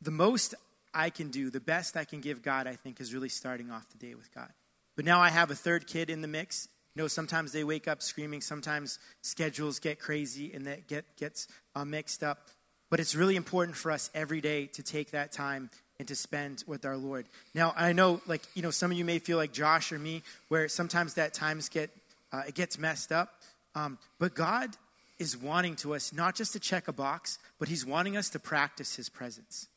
the 0.00 0.10
most 0.10 0.54
I 0.94 1.10
can 1.10 1.30
do, 1.30 1.50
the 1.50 1.60
best 1.60 1.96
I 1.96 2.04
can 2.04 2.20
give 2.20 2.42
God, 2.42 2.66
I 2.66 2.76
think, 2.76 3.00
is 3.00 3.12
really 3.12 3.28
starting 3.28 3.70
off 3.70 3.88
the 3.90 3.98
day 3.98 4.14
with 4.14 4.32
God. 4.34 4.50
But 4.94 5.04
now 5.04 5.20
I 5.20 5.28
have 5.28 5.50
a 5.50 5.54
third 5.54 5.86
kid 5.86 6.08
in 6.08 6.22
the 6.22 6.28
mix. 6.28 6.68
You 6.94 7.02
know, 7.02 7.08
sometimes 7.08 7.52
they 7.52 7.64
wake 7.64 7.88
up 7.88 8.00
screaming. 8.00 8.40
Sometimes 8.40 8.98
schedules 9.20 9.78
get 9.78 9.98
crazy 9.98 10.52
and 10.54 10.66
that 10.66 10.86
get 10.86 11.04
gets 11.16 11.48
uh, 11.74 11.84
mixed 11.84 12.22
up. 12.22 12.48
But 12.90 13.00
it's 13.00 13.14
really 13.14 13.36
important 13.36 13.76
for 13.76 13.90
us 13.90 14.10
every 14.14 14.40
day 14.40 14.66
to 14.66 14.82
take 14.82 15.10
that 15.10 15.32
time 15.32 15.70
and 15.98 16.06
to 16.08 16.14
spend 16.14 16.62
with 16.66 16.84
our 16.84 16.96
Lord. 16.96 17.26
Now, 17.54 17.74
I 17.76 17.92
know, 17.92 18.20
like, 18.26 18.42
you 18.54 18.62
know, 18.62 18.70
some 18.70 18.90
of 18.90 18.96
you 18.96 19.04
may 19.04 19.18
feel 19.18 19.38
like 19.38 19.52
Josh 19.52 19.92
or 19.92 19.98
me, 19.98 20.22
where 20.48 20.68
sometimes 20.68 21.14
that 21.14 21.34
times 21.34 21.68
get, 21.68 21.90
uh, 22.32 22.42
it 22.46 22.54
gets 22.54 22.78
messed 22.78 23.12
up. 23.12 23.30
Um, 23.74 23.98
but 24.18 24.34
God 24.34 24.70
is 25.18 25.36
wanting 25.36 25.76
to 25.76 25.94
us 25.94 26.12
not 26.12 26.34
just 26.34 26.52
to 26.52 26.60
check 26.60 26.88
a 26.88 26.92
box, 26.92 27.38
but 27.58 27.68
He's 27.68 27.86
wanting 27.86 28.16
us 28.16 28.30
to 28.30 28.38
practice 28.38 28.96
His 28.96 29.08
presence. 29.08 29.68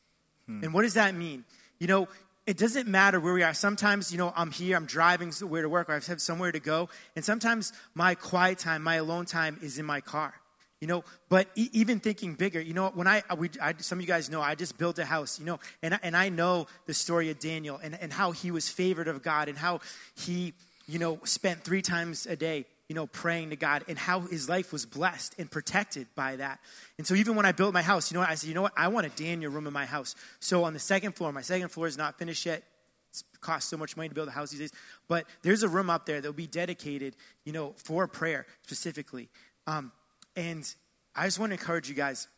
Hmm. 0.46 0.64
And 0.64 0.74
what 0.74 0.82
does 0.82 0.94
that 0.94 1.14
mean? 1.14 1.44
You 1.78 1.86
know, 1.86 2.08
it 2.46 2.58
doesn't 2.58 2.88
matter 2.88 3.20
where 3.20 3.32
we 3.32 3.42
are. 3.42 3.54
Sometimes, 3.54 4.12
you 4.12 4.18
know, 4.18 4.32
I'm 4.36 4.50
here, 4.50 4.76
I'm 4.76 4.86
driving 4.86 5.32
somewhere 5.32 5.62
to 5.62 5.68
work, 5.68 5.88
or 5.88 5.92
I 5.92 6.00
have 6.00 6.20
somewhere 6.20 6.52
to 6.52 6.60
go. 6.60 6.88
And 7.16 7.24
sometimes 7.24 7.72
my 7.94 8.14
quiet 8.14 8.58
time, 8.58 8.82
my 8.82 8.96
alone 8.96 9.24
time 9.24 9.58
is 9.62 9.78
in 9.78 9.86
my 9.86 10.00
car. 10.00 10.34
You 10.80 10.86
know, 10.86 11.04
but 11.28 11.48
e- 11.54 11.68
even 11.72 12.00
thinking 12.00 12.34
bigger, 12.34 12.60
you 12.60 12.72
know, 12.72 12.88
when 12.94 13.06
I, 13.06 13.22
we, 13.36 13.50
I, 13.60 13.74
some 13.78 13.98
of 13.98 14.02
you 14.02 14.08
guys 14.08 14.30
know, 14.30 14.40
I 14.40 14.54
just 14.54 14.78
built 14.78 14.98
a 14.98 15.04
house, 15.04 15.38
you 15.38 15.44
know, 15.44 15.60
and, 15.82 15.98
and 16.02 16.16
I 16.16 16.30
know 16.30 16.68
the 16.86 16.94
story 16.94 17.30
of 17.30 17.38
Daniel 17.38 17.78
and, 17.82 17.98
and 18.00 18.12
how 18.12 18.30
he 18.32 18.50
was 18.50 18.68
favored 18.68 19.06
of 19.06 19.22
God 19.22 19.48
and 19.48 19.58
how 19.58 19.80
he, 20.14 20.54
you 20.88 20.98
know, 20.98 21.20
spent 21.24 21.64
three 21.64 21.82
times 21.82 22.26
a 22.26 22.34
day 22.36 22.64
you 22.90 22.94
know, 22.94 23.06
praying 23.06 23.50
to 23.50 23.56
God 23.56 23.84
and 23.86 23.96
how 23.96 24.18
his 24.18 24.48
life 24.48 24.72
was 24.72 24.84
blessed 24.84 25.36
and 25.38 25.48
protected 25.48 26.08
by 26.16 26.34
that. 26.34 26.58
And 26.98 27.06
so 27.06 27.14
even 27.14 27.36
when 27.36 27.46
I 27.46 27.52
built 27.52 27.72
my 27.72 27.82
house, 27.82 28.10
you 28.10 28.18
know? 28.18 28.26
I 28.28 28.34
said, 28.34 28.48
you 28.48 28.54
know 28.54 28.62
what? 28.62 28.72
I 28.76 28.88
want 28.88 29.06
a 29.06 29.10
Daniel 29.10 29.52
room 29.52 29.68
in 29.68 29.72
my 29.72 29.86
house. 29.86 30.16
So 30.40 30.64
on 30.64 30.72
the 30.72 30.80
second 30.80 31.14
floor, 31.14 31.30
my 31.30 31.40
second 31.40 31.68
floor 31.68 31.86
is 31.86 31.96
not 31.96 32.18
finished 32.18 32.44
yet. 32.44 32.64
It 33.12 33.40
costs 33.40 33.70
so 33.70 33.76
much 33.76 33.96
money 33.96 34.08
to 34.08 34.14
build 34.16 34.26
a 34.26 34.32
house 34.32 34.50
these 34.50 34.58
days. 34.58 34.72
But 35.06 35.26
there's 35.42 35.62
a 35.62 35.68
room 35.68 35.88
up 35.88 36.04
there 36.04 36.20
that 36.20 36.26
will 36.26 36.32
be 36.32 36.48
dedicated, 36.48 37.14
you 37.44 37.52
know, 37.52 37.74
for 37.76 38.08
prayer 38.08 38.44
specifically. 38.64 39.28
Um, 39.68 39.92
and 40.36 40.74
I 41.14 41.26
just 41.26 41.38
want 41.38 41.50
to 41.50 41.54
encourage 41.54 41.88
you 41.88 41.94
guys 41.94 42.28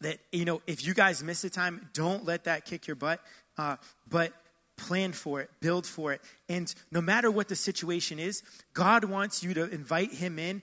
that, 0.00 0.18
you 0.32 0.44
know, 0.44 0.62
if 0.66 0.86
you 0.86 0.94
guys 0.94 1.22
miss 1.22 1.44
a 1.44 1.50
time, 1.50 1.88
don't 1.92 2.24
let 2.24 2.44
that 2.44 2.64
kick 2.64 2.86
your 2.86 2.96
butt. 2.96 3.20
Uh, 3.56 3.76
but 4.08 4.32
plan 4.76 5.12
for 5.12 5.40
it, 5.40 5.50
build 5.60 5.86
for 5.86 6.12
it. 6.12 6.20
And 6.48 6.72
no 6.90 7.00
matter 7.00 7.30
what 7.30 7.48
the 7.48 7.56
situation 7.56 8.18
is, 8.18 8.42
God 8.72 9.04
wants 9.04 9.42
you 9.42 9.54
to 9.54 9.68
invite 9.70 10.12
Him 10.12 10.38
in 10.38 10.62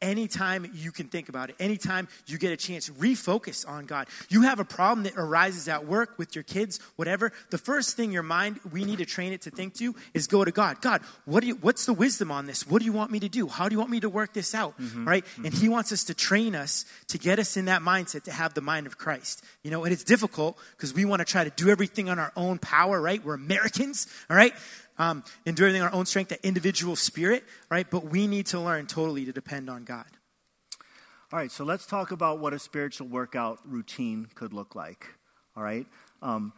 anytime 0.00 0.70
you 0.74 0.92
can 0.92 1.08
think 1.08 1.28
about 1.28 1.50
it, 1.50 1.56
anytime 1.58 2.08
you 2.26 2.38
get 2.38 2.52
a 2.52 2.56
chance, 2.56 2.88
refocus 2.90 3.68
on 3.68 3.86
God. 3.86 4.08
You 4.28 4.42
have 4.42 4.60
a 4.60 4.64
problem 4.64 5.04
that 5.04 5.14
arises 5.16 5.68
at 5.68 5.86
work 5.86 6.18
with 6.18 6.34
your 6.34 6.44
kids, 6.44 6.80
whatever. 6.96 7.32
The 7.50 7.58
first 7.58 7.96
thing 7.96 8.12
your 8.12 8.22
mind, 8.22 8.60
we 8.70 8.84
need 8.84 8.98
to 8.98 9.06
train 9.06 9.32
it 9.32 9.42
to 9.42 9.50
think 9.50 9.74
to 9.74 9.94
is 10.14 10.26
go 10.26 10.44
to 10.44 10.50
God. 10.50 10.80
God, 10.80 11.02
what 11.24 11.40
do 11.40 11.46
you, 11.48 11.54
what's 11.56 11.86
the 11.86 11.92
wisdom 11.92 12.30
on 12.30 12.46
this? 12.46 12.66
What 12.66 12.80
do 12.80 12.84
you 12.84 12.92
want 12.92 13.10
me 13.10 13.20
to 13.20 13.28
do? 13.28 13.48
How 13.48 13.68
do 13.68 13.74
you 13.74 13.78
want 13.78 13.90
me 13.90 14.00
to 14.00 14.08
work 14.08 14.32
this 14.32 14.54
out? 14.54 14.78
Mm-hmm. 14.78 15.08
Right? 15.08 15.24
Mm-hmm. 15.24 15.44
And 15.46 15.54
He 15.54 15.68
wants 15.68 15.92
us 15.92 16.04
to 16.04 16.14
train 16.14 16.54
us 16.54 16.84
to 17.08 17.18
get 17.18 17.38
us 17.38 17.56
in 17.56 17.66
that 17.66 17.82
mindset 17.82 18.24
to 18.24 18.32
have 18.32 18.54
the 18.54 18.60
mind 18.60 18.86
of 18.86 18.98
Christ. 18.98 19.42
You 19.62 19.70
know, 19.70 19.84
and 19.84 19.92
it's 19.92 20.04
difficult 20.04 20.58
because 20.76 20.94
we 20.94 21.04
want 21.04 21.20
to 21.20 21.24
try 21.24 21.44
to 21.44 21.50
do 21.50 21.70
everything 21.70 22.08
on 22.08 22.18
our 22.18 22.32
own 22.36 22.58
power, 22.58 23.00
right? 23.00 23.24
We're 23.24 23.34
Americans, 23.34 24.06
all 24.30 24.36
right? 24.36 24.54
Um, 24.98 25.22
everything 25.46 25.82
our 25.82 25.92
own 25.92 26.06
strength, 26.06 26.28
that 26.30 26.44
individual 26.44 26.96
spirit, 26.96 27.44
right? 27.70 27.88
But 27.88 28.06
we 28.06 28.26
need 28.26 28.46
to 28.46 28.60
learn 28.60 28.86
totally 28.86 29.24
to 29.24 29.32
depend 29.32 29.70
on 29.70 29.84
God. 29.84 30.06
All 31.32 31.38
right, 31.38 31.52
so 31.52 31.62
let's 31.62 31.86
talk 31.86 32.10
about 32.10 32.38
what 32.38 32.54
a 32.54 32.58
spiritual 32.58 33.06
workout 33.06 33.58
routine 33.64 34.28
could 34.34 34.52
look 34.52 34.74
like. 34.74 35.06
All 35.56 35.62
right? 35.62 35.86
Um, 36.22 36.52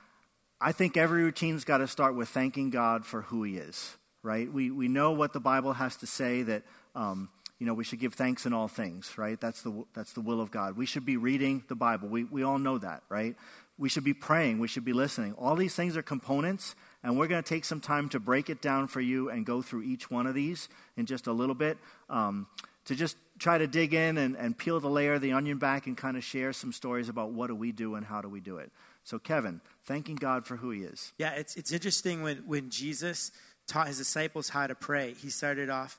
I 0.61 0.73
think 0.73 0.97
every 0.97 1.23
routine's 1.23 1.65
got 1.65 1.79
to 1.79 1.89
start 1.89 2.15
with 2.15 2.29
thanking 2.29 2.71
God 2.71 3.05
for 3.05 3.23
who 3.23 3.43
He 3.43 3.57
is, 3.57 3.97
right? 4.23 4.51
We, 4.51 4.71
we 4.71 4.89
know 4.89 5.13
what 5.13 5.33
the 5.33 5.41
Bible 5.41 5.73
has 5.73 5.97
to 5.97 6.07
say 6.07 6.43
that, 6.43 6.63
um, 6.95 7.31
you 7.59 7.67
know, 7.67 7.75
we 7.75 7.83
should 7.83 7.99
give 7.99 8.15
thanks 8.15 8.47
in 8.47 8.53
all 8.53 8.69
things, 8.69 9.19
right? 9.19 9.41
That's 9.41 9.63
the, 9.63 9.85
that's 9.95 10.13
the 10.13 10.21
will 10.21 10.41
of 10.41 10.51
God. 10.51 10.77
We 10.77 10.87
should 10.87 11.05
be 11.05 11.17
reading 11.17 11.65
the 11.69 11.75
Bible. 11.75 12.09
We, 12.09 12.25
we 12.25 12.43
all 12.43 12.59
know 12.59 12.79
that, 12.79 13.03
right? 13.09 13.37
We 13.77 13.89
should 13.89 14.05
be 14.05 14.15
praying. 14.15 14.61
We 14.61 14.69
should 14.69 14.85
be 14.85 14.93
listening. 14.93 15.35
All 15.35 15.57
these 15.57 15.75
things 15.75 15.97
are 15.97 16.03
components 16.03 16.75
and 17.03 17.19
we're 17.19 17.27
going 17.27 17.43
to 17.43 17.49
take 17.49 17.65
some 17.65 17.81
time 17.81 18.09
to 18.11 18.21
break 18.21 18.51
it 18.51 18.61
down 18.61 18.87
for 18.87 19.01
you 19.01 19.31
and 19.31 19.47
go 19.47 19.63
through 19.63 19.83
each 19.83 20.11
one 20.11 20.27
of 20.27 20.35
these 20.35 20.69
in 20.97 21.07
just 21.07 21.27
a 21.27 21.33
little 21.33 21.55
bit 21.55 21.79
um, 22.09 22.47
to 22.85 22.95
just 22.95 23.17
try 23.39 23.57
to 23.57 23.67
dig 23.67 23.95
in 23.95 24.19
and, 24.19 24.37
and 24.37 24.57
peel 24.57 24.81
the 24.81 24.91
layer 24.91 25.15
of 25.15 25.23
the 25.23 25.33
onion 25.33 25.59
back 25.59 25.87
and 25.87 25.97
kind 25.97 26.17
of 26.17 26.25
share 26.25 26.53
some 26.53 26.73
stories 26.73 27.09
about 27.09 27.33
what 27.33 27.47
do 27.47 27.55
we 27.55 27.73
do 27.73 27.95
and 27.95 28.07
how 28.07 28.21
do 28.21 28.29
we 28.29 28.41
do 28.41 28.59
it. 28.59 28.71
So, 29.05 29.19
Kevin, 29.19 29.61
thanking 29.85 30.17
God 30.17 30.47
for 30.47 30.57
who 30.57 30.71
he 30.71 30.83
is. 30.83 31.13
Yeah, 31.17 31.33
it's, 31.33 31.57
it's 31.57 31.73
interesting 31.73 32.23
when, 32.23 32.39
when 32.47 32.69
Jesus 32.69 33.33
taught 33.67 33.87
his 33.87 33.99
disciples 33.99 34.51
how 34.51 34.67
to 34.67 34.75
pray. 34.75 35.15
He 35.15 35.31
started 35.31 35.71
off, 35.71 35.99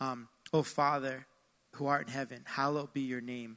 um, 0.00 0.28
Oh, 0.52 0.62
Father, 0.62 1.26
who 1.76 1.86
art 1.86 2.08
in 2.08 2.12
heaven, 2.12 2.42
hallowed 2.44 2.92
be 2.92 3.00
your 3.00 3.22
name. 3.22 3.56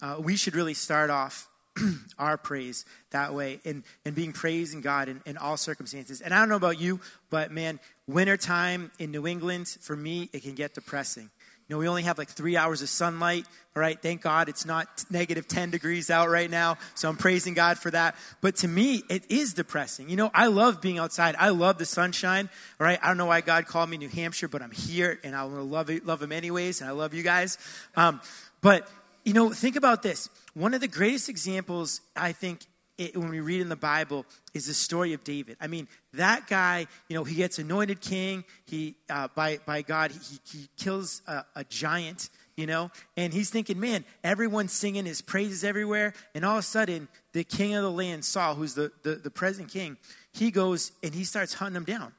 Uh, 0.00 0.16
we 0.18 0.36
should 0.36 0.54
really 0.54 0.74
start 0.74 1.10
off 1.10 1.48
our 2.18 2.36
praise 2.36 2.84
that 3.10 3.34
way 3.34 3.60
and, 3.64 3.82
and 4.04 4.14
being 4.14 4.32
praising 4.32 4.80
God 4.80 5.08
in, 5.08 5.22
in 5.26 5.36
all 5.36 5.56
circumstances. 5.56 6.20
And 6.20 6.34
I 6.34 6.38
don't 6.38 6.48
know 6.48 6.56
about 6.56 6.80
you, 6.80 7.00
but 7.30 7.50
man, 7.50 7.80
wintertime 8.06 8.90
in 8.98 9.10
New 9.10 9.26
England, 9.26 9.68
for 9.80 9.96
me, 9.96 10.28
it 10.32 10.42
can 10.42 10.54
get 10.54 10.74
depressing. 10.74 11.30
You 11.68 11.76
know, 11.76 11.78
we 11.78 11.88
only 11.88 12.02
have 12.02 12.18
like 12.18 12.28
three 12.28 12.56
hours 12.56 12.82
of 12.82 12.88
sunlight. 12.88 13.46
All 13.74 13.80
right, 13.80 14.00
thank 14.00 14.20
God 14.20 14.48
it's 14.48 14.66
not 14.66 15.04
negative 15.10 15.48
10 15.48 15.70
degrees 15.70 16.10
out 16.10 16.28
right 16.28 16.50
now. 16.50 16.76
So 16.94 17.08
I'm 17.08 17.16
praising 17.16 17.54
God 17.54 17.78
for 17.78 17.90
that. 17.92 18.16
But 18.42 18.56
to 18.56 18.68
me, 18.68 19.02
it 19.08 19.30
is 19.30 19.54
depressing. 19.54 20.10
You 20.10 20.16
know, 20.16 20.30
I 20.34 20.48
love 20.48 20.82
being 20.82 20.98
outside. 20.98 21.34
I 21.38 21.50
love 21.50 21.78
the 21.78 21.86
sunshine. 21.86 22.50
All 22.78 22.86
right, 22.86 22.98
I 23.02 23.06
don't 23.08 23.16
know 23.16 23.26
why 23.26 23.40
God 23.40 23.66
called 23.66 23.88
me 23.88 23.96
New 23.96 24.10
Hampshire, 24.10 24.48
but 24.48 24.60
I'm 24.60 24.72
here 24.72 25.18
and 25.24 25.34
I 25.34 25.42
love, 25.42 25.88
love 26.04 26.20
Him 26.20 26.32
anyways. 26.32 26.80
And 26.82 26.90
I 26.90 26.92
love 26.92 27.14
you 27.14 27.22
guys. 27.22 27.56
Um, 27.96 28.20
but 28.60 28.86
you 29.24 29.32
know, 29.32 29.50
think 29.50 29.76
about 29.76 30.02
this. 30.02 30.28
One 30.54 30.74
of 30.74 30.80
the 30.80 30.88
greatest 30.88 31.28
examples, 31.28 32.00
I 32.16 32.32
think, 32.32 32.60
it, 32.98 33.16
when 33.16 33.30
we 33.30 33.40
read 33.40 33.60
in 33.60 33.68
the 33.68 33.76
Bible, 33.76 34.26
is 34.54 34.66
the 34.66 34.74
story 34.74 35.12
of 35.12 35.24
David. 35.24 35.56
I 35.60 35.66
mean, 35.66 35.88
that 36.14 36.46
guy, 36.46 36.86
you 37.08 37.16
know, 37.16 37.24
he 37.24 37.34
gets 37.34 37.58
anointed 37.58 38.00
king. 38.00 38.44
He, 38.66 38.96
uh, 39.08 39.28
by, 39.34 39.58
by 39.64 39.82
God, 39.82 40.12
he, 40.12 40.58
he 40.58 40.68
kills 40.76 41.22
a, 41.26 41.44
a 41.56 41.64
giant, 41.64 42.28
you 42.56 42.66
know, 42.66 42.90
and 43.16 43.32
he's 43.32 43.50
thinking, 43.50 43.80
man, 43.80 44.04
everyone's 44.22 44.72
singing 44.72 45.06
his 45.06 45.22
praises 45.22 45.64
everywhere. 45.64 46.12
And 46.34 46.44
all 46.44 46.58
of 46.58 46.60
a 46.60 46.62
sudden, 46.62 47.08
the 47.32 47.44
king 47.44 47.74
of 47.74 47.82
the 47.82 47.90
land, 47.90 48.24
Saul, 48.24 48.54
who's 48.54 48.74
the, 48.74 48.92
the, 49.02 49.14
the 49.14 49.30
present 49.30 49.70
king, 49.70 49.96
he 50.32 50.50
goes 50.50 50.92
and 51.02 51.14
he 51.14 51.24
starts 51.24 51.54
hunting 51.54 51.76
him 51.76 51.84
down. 51.84 52.12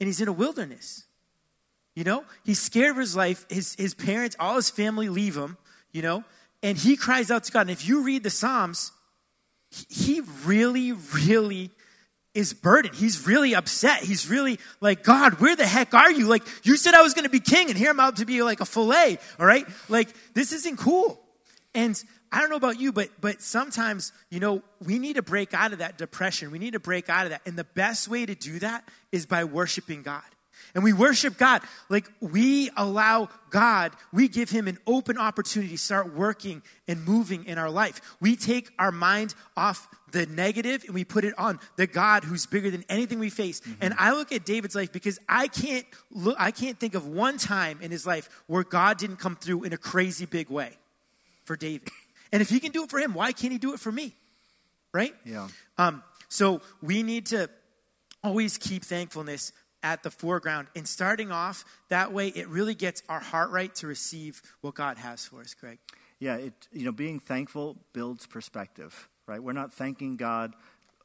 And 0.00 0.08
he's 0.08 0.20
in 0.20 0.26
a 0.26 0.32
wilderness. 0.32 1.04
You 1.94 2.04
know, 2.04 2.24
he's 2.44 2.58
scared 2.58 2.92
of 2.92 2.96
his 2.96 3.14
life. 3.14 3.46
His, 3.48 3.74
his 3.74 3.94
parents, 3.94 4.34
all 4.40 4.56
his 4.56 4.70
family 4.70 5.08
leave 5.08 5.36
him 5.36 5.56
you 5.92 6.02
know? 6.02 6.24
And 6.62 6.78
he 6.78 6.96
cries 6.96 7.30
out 7.30 7.44
to 7.44 7.52
God. 7.52 7.62
And 7.62 7.70
if 7.70 7.86
you 7.86 8.02
read 8.02 8.22
the 8.22 8.30
Psalms, 8.30 8.92
he 9.88 10.20
really, 10.44 10.92
really 10.92 11.70
is 12.34 12.54
burdened. 12.54 12.94
He's 12.94 13.26
really 13.26 13.54
upset. 13.54 14.02
He's 14.02 14.28
really 14.28 14.58
like, 14.80 15.02
God, 15.02 15.34
where 15.34 15.56
the 15.56 15.66
heck 15.66 15.92
are 15.94 16.10
you? 16.10 16.26
Like, 16.26 16.42
you 16.62 16.76
said 16.76 16.94
I 16.94 17.02
was 17.02 17.14
going 17.14 17.24
to 17.24 17.30
be 17.30 17.40
king, 17.40 17.68
and 17.68 17.76
here 17.76 17.90
I'm 17.90 18.00
out 18.00 18.16
to 18.16 18.24
be 18.24 18.42
like 18.42 18.60
a 18.60 18.64
fillet, 18.64 19.18
all 19.38 19.46
right? 19.46 19.66
Like, 19.88 20.08
this 20.34 20.52
isn't 20.52 20.78
cool. 20.78 21.20
And 21.74 22.02
I 22.30 22.40
don't 22.40 22.48
know 22.48 22.56
about 22.56 22.80
you, 22.80 22.92
but 22.92 23.10
but 23.20 23.42
sometimes, 23.42 24.12
you 24.30 24.40
know, 24.40 24.62
we 24.82 24.98
need 24.98 25.16
to 25.16 25.22
break 25.22 25.52
out 25.52 25.72
of 25.72 25.78
that 25.80 25.98
depression. 25.98 26.50
We 26.50 26.58
need 26.58 26.72
to 26.72 26.80
break 26.80 27.10
out 27.10 27.26
of 27.26 27.30
that. 27.30 27.42
And 27.44 27.58
the 27.58 27.64
best 27.64 28.08
way 28.08 28.24
to 28.24 28.34
do 28.34 28.58
that 28.60 28.88
is 29.10 29.26
by 29.26 29.44
worshiping 29.44 30.02
God 30.02 30.22
and 30.74 30.82
we 30.82 30.92
worship 30.92 31.36
God. 31.36 31.62
Like 31.88 32.10
we 32.20 32.70
allow 32.76 33.28
God, 33.50 33.92
we 34.12 34.28
give 34.28 34.50
Him 34.50 34.68
an 34.68 34.78
open 34.86 35.18
opportunity 35.18 35.72
to 35.72 35.78
start 35.78 36.14
working 36.14 36.62
and 36.88 37.04
moving 37.04 37.44
in 37.44 37.58
our 37.58 37.70
life. 37.70 38.00
We 38.20 38.36
take 38.36 38.70
our 38.78 38.92
mind 38.92 39.34
off 39.56 39.88
the 40.12 40.26
negative 40.26 40.84
and 40.84 40.94
we 40.94 41.04
put 41.04 41.24
it 41.24 41.34
on 41.38 41.58
the 41.76 41.86
God 41.86 42.24
who's 42.24 42.46
bigger 42.46 42.70
than 42.70 42.84
anything 42.88 43.18
we 43.18 43.30
face. 43.30 43.60
Mm-hmm. 43.60 43.72
And 43.80 43.94
I 43.98 44.12
look 44.12 44.32
at 44.32 44.44
David's 44.44 44.74
life 44.74 44.92
because 44.92 45.18
I 45.28 45.48
can't 45.48 45.86
look, 46.10 46.36
I 46.38 46.50
can't 46.50 46.78
think 46.78 46.94
of 46.94 47.06
one 47.06 47.38
time 47.38 47.78
in 47.80 47.90
his 47.90 48.06
life 48.06 48.28
where 48.46 48.64
God 48.64 48.98
didn't 48.98 49.16
come 49.16 49.36
through 49.36 49.64
in 49.64 49.72
a 49.72 49.78
crazy 49.78 50.26
big 50.26 50.50
way 50.50 50.76
for 51.44 51.56
David. 51.56 51.88
And 52.32 52.40
if 52.40 52.48
he 52.48 52.60
can 52.60 52.72
do 52.72 52.84
it 52.84 52.90
for 52.90 52.98
him, 52.98 53.12
why 53.12 53.32
can't 53.32 53.52
he 53.52 53.58
do 53.58 53.74
it 53.74 53.80
for 53.80 53.92
me? 53.92 54.14
Right? 54.90 55.14
Yeah. 55.24 55.48
Um, 55.76 56.02
so 56.28 56.62
we 56.80 57.02
need 57.02 57.26
to 57.26 57.50
always 58.24 58.56
keep 58.56 58.84
thankfulness 58.84 59.52
at 59.82 60.02
the 60.02 60.10
foreground. 60.10 60.68
And 60.76 60.86
starting 60.86 61.30
off 61.30 61.64
that 61.88 62.12
way, 62.12 62.28
it 62.28 62.48
really 62.48 62.74
gets 62.74 63.02
our 63.08 63.20
heart 63.20 63.50
right 63.50 63.74
to 63.76 63.86
receive 63.86 64.42
what 64.60 64.74
God 64.74 64.98
has 64.98 65.24
for 65.24 65.40
us, 65.40 65.54
Greg. 65.54 65.78
Yeah, 66.18 66.36
it, 66.36 66.52
you 66.72 66.84
know, 66.84 66.92
being 66.92 67.18
thankful 67.18 67.76
builds 67.92 68.26
perspective, 68.26 69.08
right? 69.26 69.42
We're 69.42 69.52
not 69.52 69.72
thanking 69.72 70.16
God 70.16 70.54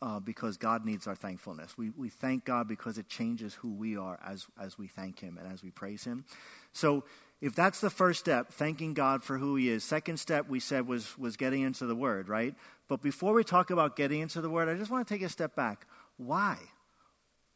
uh, 0.01 0.19
because 0.19 0.57
God 0.57 0.85
needs 0.85 1.07
our 1.07 1.15
thankfulness. 1.15 1.77
We, 1.77 1.89
we 1.89 2.09
thank 2.09 2.45
God 2.45 2.67
because 2.67 2.97
it 2.97 3.09
changes 3.09 3.55
who 3.55 3.73
we 3.73 3.97
are 3.97 4.19
as, 4.25 4.45
as 4.61 4.77
we 4.77 4.87
thank 4.87 5.19
Him 5.19 5.39
and 5.41 5.51
as 5.51 5.63
we 5.63 5.71
praise 5.71 6.03
Him. 6.03 6.25
So, 6.71 7.03
if 7.39 7.53
that's 7.53 7.81
the 7.81 7.91
first 7.91 8.19
step, 8.19 8.51
thanking 8.51 8.95
God 8.95 9.23
for 9.23 9.37
who 9.37 9.55
He 9.55 9.69
is. 9.69 9.83
Second 9.83 10.17
step 10.17 10.49
we 10.49 10.59
said 10.59 10.87
was, 10.87 11.15
was 11.19 11.37
getting 11.37 11.61
into 11.61 11.85
the 11.85 11.95
Word, 11.95 12.29
right? 12.29 12.55
But 12.87 13.01
before 13.01 13.33
we 13.33 13.43
talk 13.43 13.69
about 13.69 13.95
getting 13.95 14.21
into 14.21 14.41
the 14.41 14.49
Word, 14.49 14.69
I 14.69 14.75
just 14.75 14.89
want 14.89 15.07
to 15.07 15.13
take 15.13 15.21
a 15.21 15.29
step 15.29 15.55
back. 15.55 15.85
Why? 16.17 16.57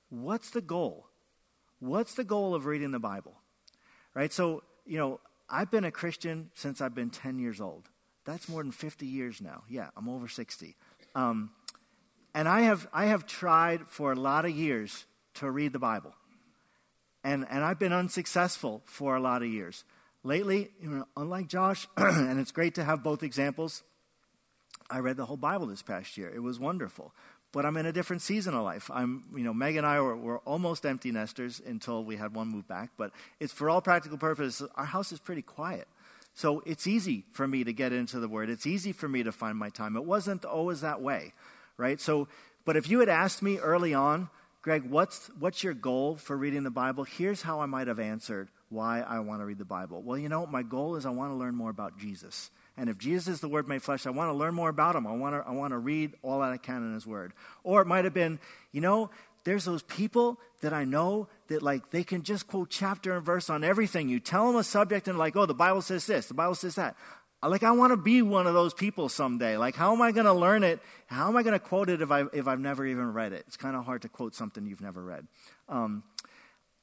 What's 0.10 0.51
the 0.51 0.62
goal? 0.62 1.08
What's 1.82 2.14
the 2.14 2.24
goal 2.24 2.56
of 2.56 2.66
reading 2.66 2.92
the 2.92 3.00
Bible? 3.00 3.34
Right? 4.14 4.32
So, 4.32 4.64
you 4.86 4.98
know, 4.98 5.20
I've 5.50 5.70
been 5.70 5.84
a 5.84 5.92
Christian 5.92 6.52
since 6.54 6.80
I've 6.80 6.96
been 6.96 7.10
10 7.10 7.40
years 7.40 7.60
old. 7.60 7.90
That's 8.24 8.48
more 8.48 8.64
than 8.64 8.72
50 8.72 9.06
years 9.06 9.42
now. 9.42 9.64
Yeah, 9.68 9.90
I'm 9.98 10.08
over 10.08 10.28
60. 10.28 10.76
Um, 11.16 11.52
And 12.34 12.48
I 12.48 12.62
have, 12.62 12.88
I 12.94 13.08
have 13.08 13.26
tried 13.26 13.88
for 13.88 14.14
a 14.14 14.16
lot 14.16 14.46
of 14.46 14.52
years 14.52 15.06
to 15.36 15.52
read 15.52 15.74
the 15.74 15.80
Bible. 15.80 16.14
And, 17.24 17.46
and 17.50 17.64
I've 17.64 17.80
been 17.80 17.94
unsuccessful 17.94 18.82
for 18.86 19.16
a 19.16 19.20
lot 19.20 19.42
of 19.42 19.50
years. 19.50 19.84
Lately, 20.24 20.70
you 20.82 20.90
know, 20.90 21.06
unlike 21.18 21.48
Josh, 21.48 21.88
and 21.98 22.40
it's 22.40 22.52
great 22.52 22.76
to 22.76 22.84
have 22.84 23.04
both 23.04 23.24
examples, 23.24 23.84
I 24.90 25.00
read 25.00 25.18
the 25.18 25.26
whole 25.26 25.38
Bible 25.38 25.68
this 25.68 25.82
past 25.82 26.18
year. 26.18 26.32
It 26.34 26.42
was 26.44 26.60
wonderful. 26.60 27.14
But 27.51 27.65
I'm 27.65 27.75
in 27.77 27.86
a 27.86 27.91
different 27.91 28.22
season 28.22 28.53
of 28.53 28.63
life. 28.63 28.89
I'm, 28.93 29.25
you 29.36 29.43
know, 29.43 29.53
Meg 29.53 29.75
and 29.75 29.86
I 29.86 30.00
were, 30.00 30.15
were 30.15 30.38
almost 30.39 30.86
empty 30.86 31.12
nesters 31.12 31.62
until 31.65 32.03
we 32.03 32.15
had 32.15 32.34
one 32.34 32.48
move 32.48 32.67
back. 32.67 32.91
But 32.98 33.12
it's 33.39 33.51
for 33.51 33.70
all 33.70 33.81
practical 33.81 34.17
purposes, 34.17 34.67
our 34.75 34.86
house 34.86 35.12
is 35.12 35.20
pretty 35.20 35.41
quiet. 35.41 35.88
So 36.34 36.63
it's 36.65 36.88
easy 36.88 37.25
for 37.34 37.46
me 37.48 37.63
to 37.65 37.74
get 37.74 37.91
into 37.91 38.20
the 38.20 38.27
Word. 38.29 38.50
It's 38.50 38.65
easy 38.65 38.93
for 38.93 39.08
me 39.08 39.24
to 39.24 39.31
find 39.31 39.58
my 39.58 39.70
time. 39.70 39.98
It 39.98 40.05
wasn't 40.05 40.46
always 40.46 40.81
that 40.81 41.01
way, 41.01 41.34
right? 41.77 42.00
So, 42.00 42.29
but 42.63 42.77
if 42.77 42.89
you 42.89 43.00
had 43.01 43.10
asked 43.10 43.41
me 43.41 43.58
early 43.58 43.93
on, 43.93 44.29
Greg, 44.62 44.89
what's, 44.89 45.29
what's 45.39 45.63
your 45.63 45.74
goal 45.74 46.15
for 46.15 46.38
reading 46.38 46.63
the 46.63 46.70
Bible? 46.72 47.03
Here's 47.03 47.41
how 47.41 47.62
I 47.62 47.65
might 47.65 47.88
have 47.88 48.00
answered 48.00 48.48
why 48.70 49.01
I 49.01 49.20
want 49.20 49.41
to 49.41 49.46
read 49.46 49.58
the 49.58 49.65
Bible. 49.65 50.01
Well, 50.01 50.17
you 50.17 50.29
know, 50.29 50.46
my 50.46 50.63
goal 50.63 50.96
is 50.96 51.05
I 51.05 51.10
want 51.10 51.31
to 51.31 51.36
learn 51.36 51.55
more 51.55 51.70
about 51.70 52.00
Jesus. 52.00 52.50
And 52.78 52.90
if 52.90 52.98
Jesus 52.98 53.28
is 53.28 53.42
the 53.42 53.48
Word 53.48 53.68
made 53.68 53.84
flesh, 53.84 54.08
I 54.08 54.12
want 54.12 54.30
to 54.30 54.34
learn 54.34 54.54
more 54.54 54.70
about 54.70 54.96
Him. 54.96 55.06
I 55.06 55.12
want 55.12 55.36
to, 55.36 55.48
I 55.48 55.51
want 55.51 55.72
to 55.72 55.78
read 55.78 56.13
all 56.22 56.40
that 56.40 56.51
I 56.51 56.58
can 56.58 56.78
in 56.78 56.94
His 56.94 57.06
Word. 57.06 57.34
Or 57.63 57.82
it 57.82 57.88
might 57.88 58.06
have 58.06 58.13
been, 58.13 58.40
you 58.72 58.82
know, 58.82 59.10
there's 59.44 59.66
those 59.66 59.84
people 59.84 60.40
that 60.62 60.74
I 60.74 60.86
know 60.86 61.28
that 61.48 61.63
like 61.63 61.90
they 61.90 62.04
can 62.04 62.24
just 62.24 62.48
quote 62.48 62.70
chapter 62.70 63.16
and 63.16 63.25
verse 63.25 63.50
on 63.50 63.63
everything. 63.63 64.08
You 64.10 64.20
tell 64.20 64.48
them 64.48 64.56
a 64.56 64.63
subject 64.63 65.08
and 65.08 65.18
like, 65.18 65.36
oh, 65.36 65.46
the 65.46 65.54
Bible 65.54 65.82
says 65.82 66.06
this, 66.06 66.28
the 66.28 66.34
Bible 66.34 66.56
says 66.56 66.75
that. 66.75 66.96
Like 67.44 67.63
I 67.63 67.72
want 67.72 67.92
to 67.92 67.98
be 67.98 68.22
one 68.22 68.46
of 68.46 68.54
those 68.54 68.74
people 68.74 69.10
someday. 69.10 69.58
Like 69.58 69.75
how 69.75 69.94
am 69.94 70.01
I 70.01 70.12
going 70.12 70.28
to 70.28 70.34
learn 70.34 70.63
it? 70.63 70.80
How 71.08 71.28
am 71.28 71.36
I 71.36 71.42
going 71.42 71.54
to 71.54 71.60
quote 71.60 71.90
it 71.90 72.01
if 72.01 72.12
I 72.12 72.25
if 72.34 72.48
I've 72.48 72.60
never 72.60 72.86
even 72.86 73.13
read 73.13 73.34
it? 73.34 73.46
It's 73.48 73.58
kind 73.58 73.75
of 73.75 73.86
hard 73.86 74.04
to 74.04 74.10
quote 74.10 74.36
something 74.36 74.66
you've 74.68 74.82
never 74.82 75.04
read. 75.04 75.25
Um, 75.68 76.04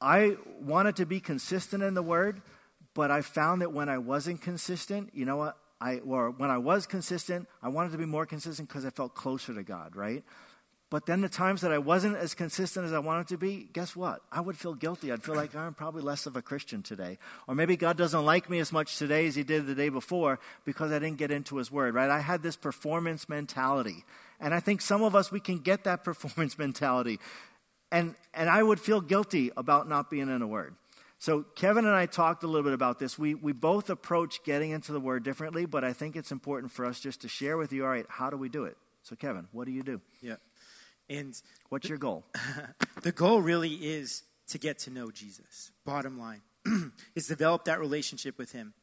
I 0.01 0.35
wanted 0.59 0.97
to 0.97 1.05
be 1.05 1.21
consistent 1.21 1.81
in 1.81 1.93
the 1.93 2.03
word, 2.03 2.41
but 2.93 3.09
I 3.09 3.21
found 3.21 3.61
that 3.61 3.71
when 3.71 3.87
I 3.87 3.99
wasn't 3.99 4.41
consistent, 4.41 5.11
you 5.13 5.23
know 5.25 5.37
what? 5.37 5.57
I 5.81 5.99
or 5.99 6.31
when 6.31 6.49
I 6.49 6.57
was 6.57 6.85
consistent, 6.85 7.47
I 7.61 7.69
wanted 7.69 7.91
to 7.93 7.97
be 7.97 8.05
more 8.05 8.25
consistent 8.25 8.67
because 8.67 8.85
I 8.85 8.89
felt 8.89 9.15
closer 9.15 9.53
to 9.53 9.63
God, 9.63 9.95
right? 9.95 10.23
But 10.91 11.05
then 11.05 11.21
the 11.21 11.29
times 11.29 11.61
that 11.61 11.71
I 11.71 11.77
wasn't 11.77 12.17
as 12.17 12.33
consistent 12.33 12.87
as 12.87 12.93
I 12.93 12.99
wanted 12.99 13.27
to 13.27 13.37
be, 13.37 13.69
guess 13.73 13.95
what? 13.95 14.21
I 14.31 14.41
would 14.41 14.57
feel 14.57 14.73
guilty. 14.73 15.11
I'd 15.11 15.21
feel 15.21 15.35
like 15.35 15.55
I'm 15.55 15.75
probably 15.75 16.01
less 16.01 16.25
of 16.25 16.35
a 16.35 16.41
Christian 16.41 16.81
today. 16.81 17.19
Or 17.47 17.53
maybe 17.53 17.77
God 17.77 17.95
doesn't 17.95 18.25
like 18.25 18.49
me 18.49 18.57
as 18.57 18.71
much 18.71 18.97
today 18.97 19.27
as 19.27 19.35
he 19.35 19.43
did 19.43 19.67
the 19.67 19.75
day 19.75 19.89
before 19.89 20.39
because 20.65 20.91
I 20.91 20.97
didn't 20.97 21.17
get 21.17 21.29
into 21.29 21.57
his 21.57 21.71
word, 21.71 21.93
right? 21.93 22.09
I 22.09 22.21
had 22.21 22.41
this 22.41 22.55
performance 22.55 23.29
mentality. 23.29 24.03
And 24.39 24.51
I 24.51 24.59
think 24.59 24.81
some 24.81 25.03
of 25.03 25.15
us, 25.15 25.31
we 25.31 25.39
can 25.39 25.59
get 25.59 25.83
that 25.83 26.03
performance 26.03 26.57
mentality. 26.57 27.19
And, 27.91 28.15
and 28.33 28.49
I 28.49 28.63
would 28.63 28.79
feel 28.79 28.99
guilty 28.99 29.51
about 29.55 29.87
not 29.87 30.09
being 30.09 30.27
in 30.27 30.41
a 30.41 30.47
word. 30.47 30.73
So 31.19 31.43
Kevin 31.43 31.85
and 31.85 31.93
I 31.93 32.05
talked 32.05 32.43
a 32.43 32.47
little 32.47 32.63
bit 32.63 32.73
about 32.73 32.97
this. 32.97 33.19
We, 33.19 33.35
we 33.35 33.51
both 33.51 33.89
approach 33.89 34.41
getting 34.45 34.71
into 34.71 34.93
the 34.93 35.01
word 35.01 35.23
differently, 35.23 35.65
but 35.65 35.83
I 35.83 35.91
think 35.91 36.15
it's 36.15 36.31
important 36.31 36.71
for 36.71 36.85
us 36.85 36.97
just 36.99 37.21
to 37.21 37.27
share 37.27 37.57
with 37.57 37.73
you, 37.73 37.83
all 37.83 37.89
right, 37.89 38.05
how 38.07 38.29
do 38.29 38.37
we 38.37 38.47
do 38.47 38.63
it? 38.63 38.77
So 39.03 39.17
Kevin, 39.17 39.49
what 39.51 39.65
do 39.65 39.71
you 39.71 39.83
do? 39.83 39.99
Yeah. 40.21 40.37
And 41.09 41.39
what's 41.67 41.89
your 41.89 41.97
goal? 41.97 42.25
the 43.01 43.11
goal 43.11 43.41
really 43.41 43.73
is 43.73 44.23
to 44.47 44.57
get 44.57 44.79
to 44.79 44.91
know 44.91 45.11
Jesus. 45.11 45.71
Bottom 45.85 46.17
line 46.17 46.41
is 47.15 47.27
develop 47.27 47.65
that 47.65 47.79
relationship 47.81 48.37
with 48.37 48.53
him. 48.53 48.73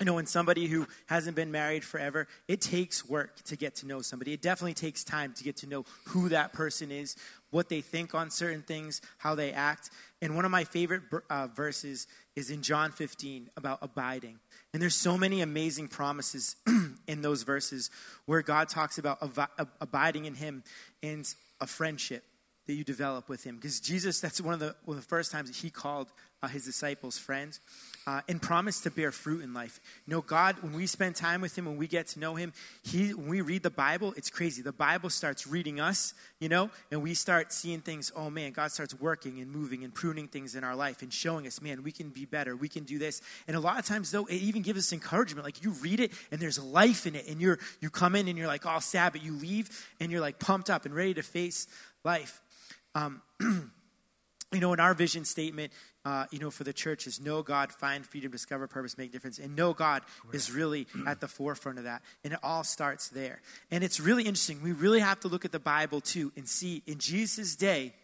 You 0.00 0.06
know, 0.06 0.14
when 0.14 0.24
somebody 0.24 0.66
who 0.66 0.86
hasn't 1.06 1.36
been 1.36 1.52
married 1.52 1.84
forever, 1.84 2.26
it 2.48 2.62
takes 2.62 3.06
work 3.06 3.42
to 3.44 3.56
get 3.56 3.74
to 3.76 3.86
know 3.86 4.00
somebody. 4.00 4.32
It 4.32 4.40
definitely 4.40 4.72
takes 4.72 5.04
time 5.04 5.34
to 5.34 5.44
get 5.44 5.58
to 5.58 5.66
know 5.66 5.84
who 6.06 6.30
that 6.30 6.54
person 6.54 6.90
is, 6.90 7.16
what 7.50 7.68
they 7.68 7.82
think 7.82 8.14
on 8.14 8.30
certain 8.30 8.62
things, 8.62 9.02
how 9.18 9.34
they 9.34 9.52
act. 9.52 9.90
And 10.22 10.36
one 10.36 10.46
of 10.46 10.50
my 10.50 10.64
favorite 10.64 11.02
uh, 11.28 11.48
verses 11.48 12.06
is 12.34 12.50
in 12.50 12.62
John 12.62 12.92
15 12.92 13.50
about 13.58 13.80
abiding. 13.82 14.38
And 14.72 14.80
there's 14.80 14.94
so 14.94 15.18
many 15.18 15.42
amazing 15.42 15.88
promises 15.88 16.56
in 17.06 17.20
those 17.20 17.42
verses 17.42 17.90
where 18.24 18.40
God 18.40 18.70
talks 18.70 18.96
about 18.96 19.18
ab- 19.22 19.68
abiding 19.82 20.24
in 20.24 20.34
Him 20.34 20.64
and 21.02 21.26
a 21.60 21.66
friendship 21.66 22.24
that 22.66 22.76
you 22.76 22.84
develop 22.84 23.28
with 23.28 23.42
him. 23.42 23.56
Because 23.56 23.80
Jesus, 23.80 24.20
that's 24.20 24.40
one 24.40 24.54
of 24.54 24.60
the, 24.60 24.76
one 24.84 24.96
of 24.96 25.02
the 25.02 25.08
first 25.08 25.32
times 25.32 25.50
that 25.50 25.56
he 25.56 25.70
called 25.70 26.08
uh, 26.40 26.46
his 26.46 26.64
disciples 26.64 27.18
friends 27.18 27.58
uh, 28.06 28.22
and 28.28 28.40
promise 28.40 28.80
to 28.80 28.90
bear 28.90 29.12
fruit 29.12 29.42
in 29.42 29.52
life. 29.52 29.80
You 30.06 30.14
know, 30.14 30.20
God, 30.22 30.56
when 30.62 30.72
we 30.72 30.86
spend 30.86 31.16
time 31.16 31.40
with 31.40 31.56
him, 31.56 31.66
when 31.66 31.76
we 31.76 31.86
get 31.86 32.06
to 32.08 32.20
know 32.20 32.34
him, 32.34 32.52
he, 32.82 33.12
when 33.12 33.28
we 33.28 33.40
read 33.40 33.62
the 33.62 33.70
Bible, 33.70 34.14
it's 34.16 34.30
crazy. 34.30 34.62
The 34.62 34.72
Bible 34.72 35.10
starts 35.10 35.46
reading 35.46 35.80
us, 35.80 36.14
you 36.38 36.48
know, 36.48 36.70
and 36.90 37.02
we 37.02 37.14
start 37.14 37.52
seeing 37.52 37.80
things, 37.80 38.10
oh 38.16 38.30
man, 38.30 38.52
God 38.52 38.72
starts 38.72 38.98
working 38.98 39.40
and 39.40 39.50
moving 39.50 39.84
and 39.84 39.94
pruning 39.94 40.28
things 40.28 40.54
in 40.54 40.64
our 40.64 40.74
life 40.74 41.02
and 41.02 41.12
showing 41.12 41.46
us, 41.46 41.60
man, 41.60 41.82
we 41.82 41.92
can 41.92 42.08
be 42.08 42.24
better, 42.24 42.56
we 42.56 42.68
can 42.68 42.84
do 42.84 42.98
this. 42.98 43.20
And 43.46 43.56
a 43.56 43.60
lot 43.60 43.78
of 43.78 43.84
times, 43.84 44.10
though, 44.10 44.24
it 44.26 44.36
even 44.36 44.62
gives 44.62 44.78
us 44.78 44.92
encouragement. 44.92 45.44
Like 45.44 45.62
you 45.62 45.70
read 45.72 46.00
it 46.00 46.12
and 46.30 46.40
there's 46.40 46.58
life 46.58 47.06
in 47.06 47.14
it, 47.14 47.28
and 47.28 47.40
you're, 47.40 47.58
you 47.80 47.90
come 47.90 48.16
in 48.16 48.28
and 48.28 48.38
you're 48.38 48.46
like 48.46 48.64
all 48.66 48.80
sad, 48.80 49.12
but 49.12 49.22
you 49.22 49.32
leave 49.32 49.68
and 50.00 50.10
you're 50.10 50.20
like 50.20 50.38
pumped 50.38 50.70
up 50.70 50.86
and 50.86 50.94
ready 50.94 51.14
to 51.14 51.22
face 51.22 51.66
life. 52.04 52.40
Um, 52.94 53.20
you 54.52 54.58
know, 54.58 54.72
in 54.72 54.80
our 54.80 54.94
vision 54.94 55.24
statement, 55.24 55.72
uh, 56.04 56.24
you 56.30 56.38
know, 56.38 56.50
for 56.50 56.64
the 56.64 56.72
church 56.72 57.06
is 57.06 57.20
know 57.20 57.42
God, 57.42 57.72
find 57.72 58.06
freedom, 58.06 58.30
discover 58.30 58.66
purpose, 58.66 58.96
make 58.96 59.12
difference. 59.12 59.38
And 59.38 59.54
know 59.54 59.74
God 59.74 60.02
is 60.32 60.50
really 60.50 60.86
at 61.06 61.20
the 61.20 61.28
forefront 61.28 61.78
of 61.78 61.84
that. 61.84 62.02
And 62.24 62.32
it 62.32 62.38
all 62.42 62.64
starts 62.64 63.08
there. 63.08 63.42
And 63.70 63.84
it's 63.84 64.00
really 64.00 64.22
interesting. 64.22 64.62
We 64.62 64.72
really 64.72 65.00
have 65.00 65.20
to 65.20 65.28
look 65.28 65.44
at 65.44 65.52
the 65.52 65.60
Bible 65.60 66.00
too 66.00 66.32
and 66.36 66.48
see 66.48 66.82
in 66.86 66.98
Jesus' 66.98 67.54
day, 67.54 67.94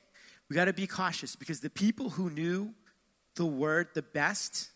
we 0.49 0.55
got 0.55 0.67
to 0.67 0.73
be 0.73 0.87
cautious 0.87 1.37
because 1.37 1.61
the 1.61 1.71
people 1.71 2.11
who 2.11 2.29
knew 2.31 2.75
the 3.35 3.47
word 3.47 3.89
the 3.95 4.03
best 4.03 4.71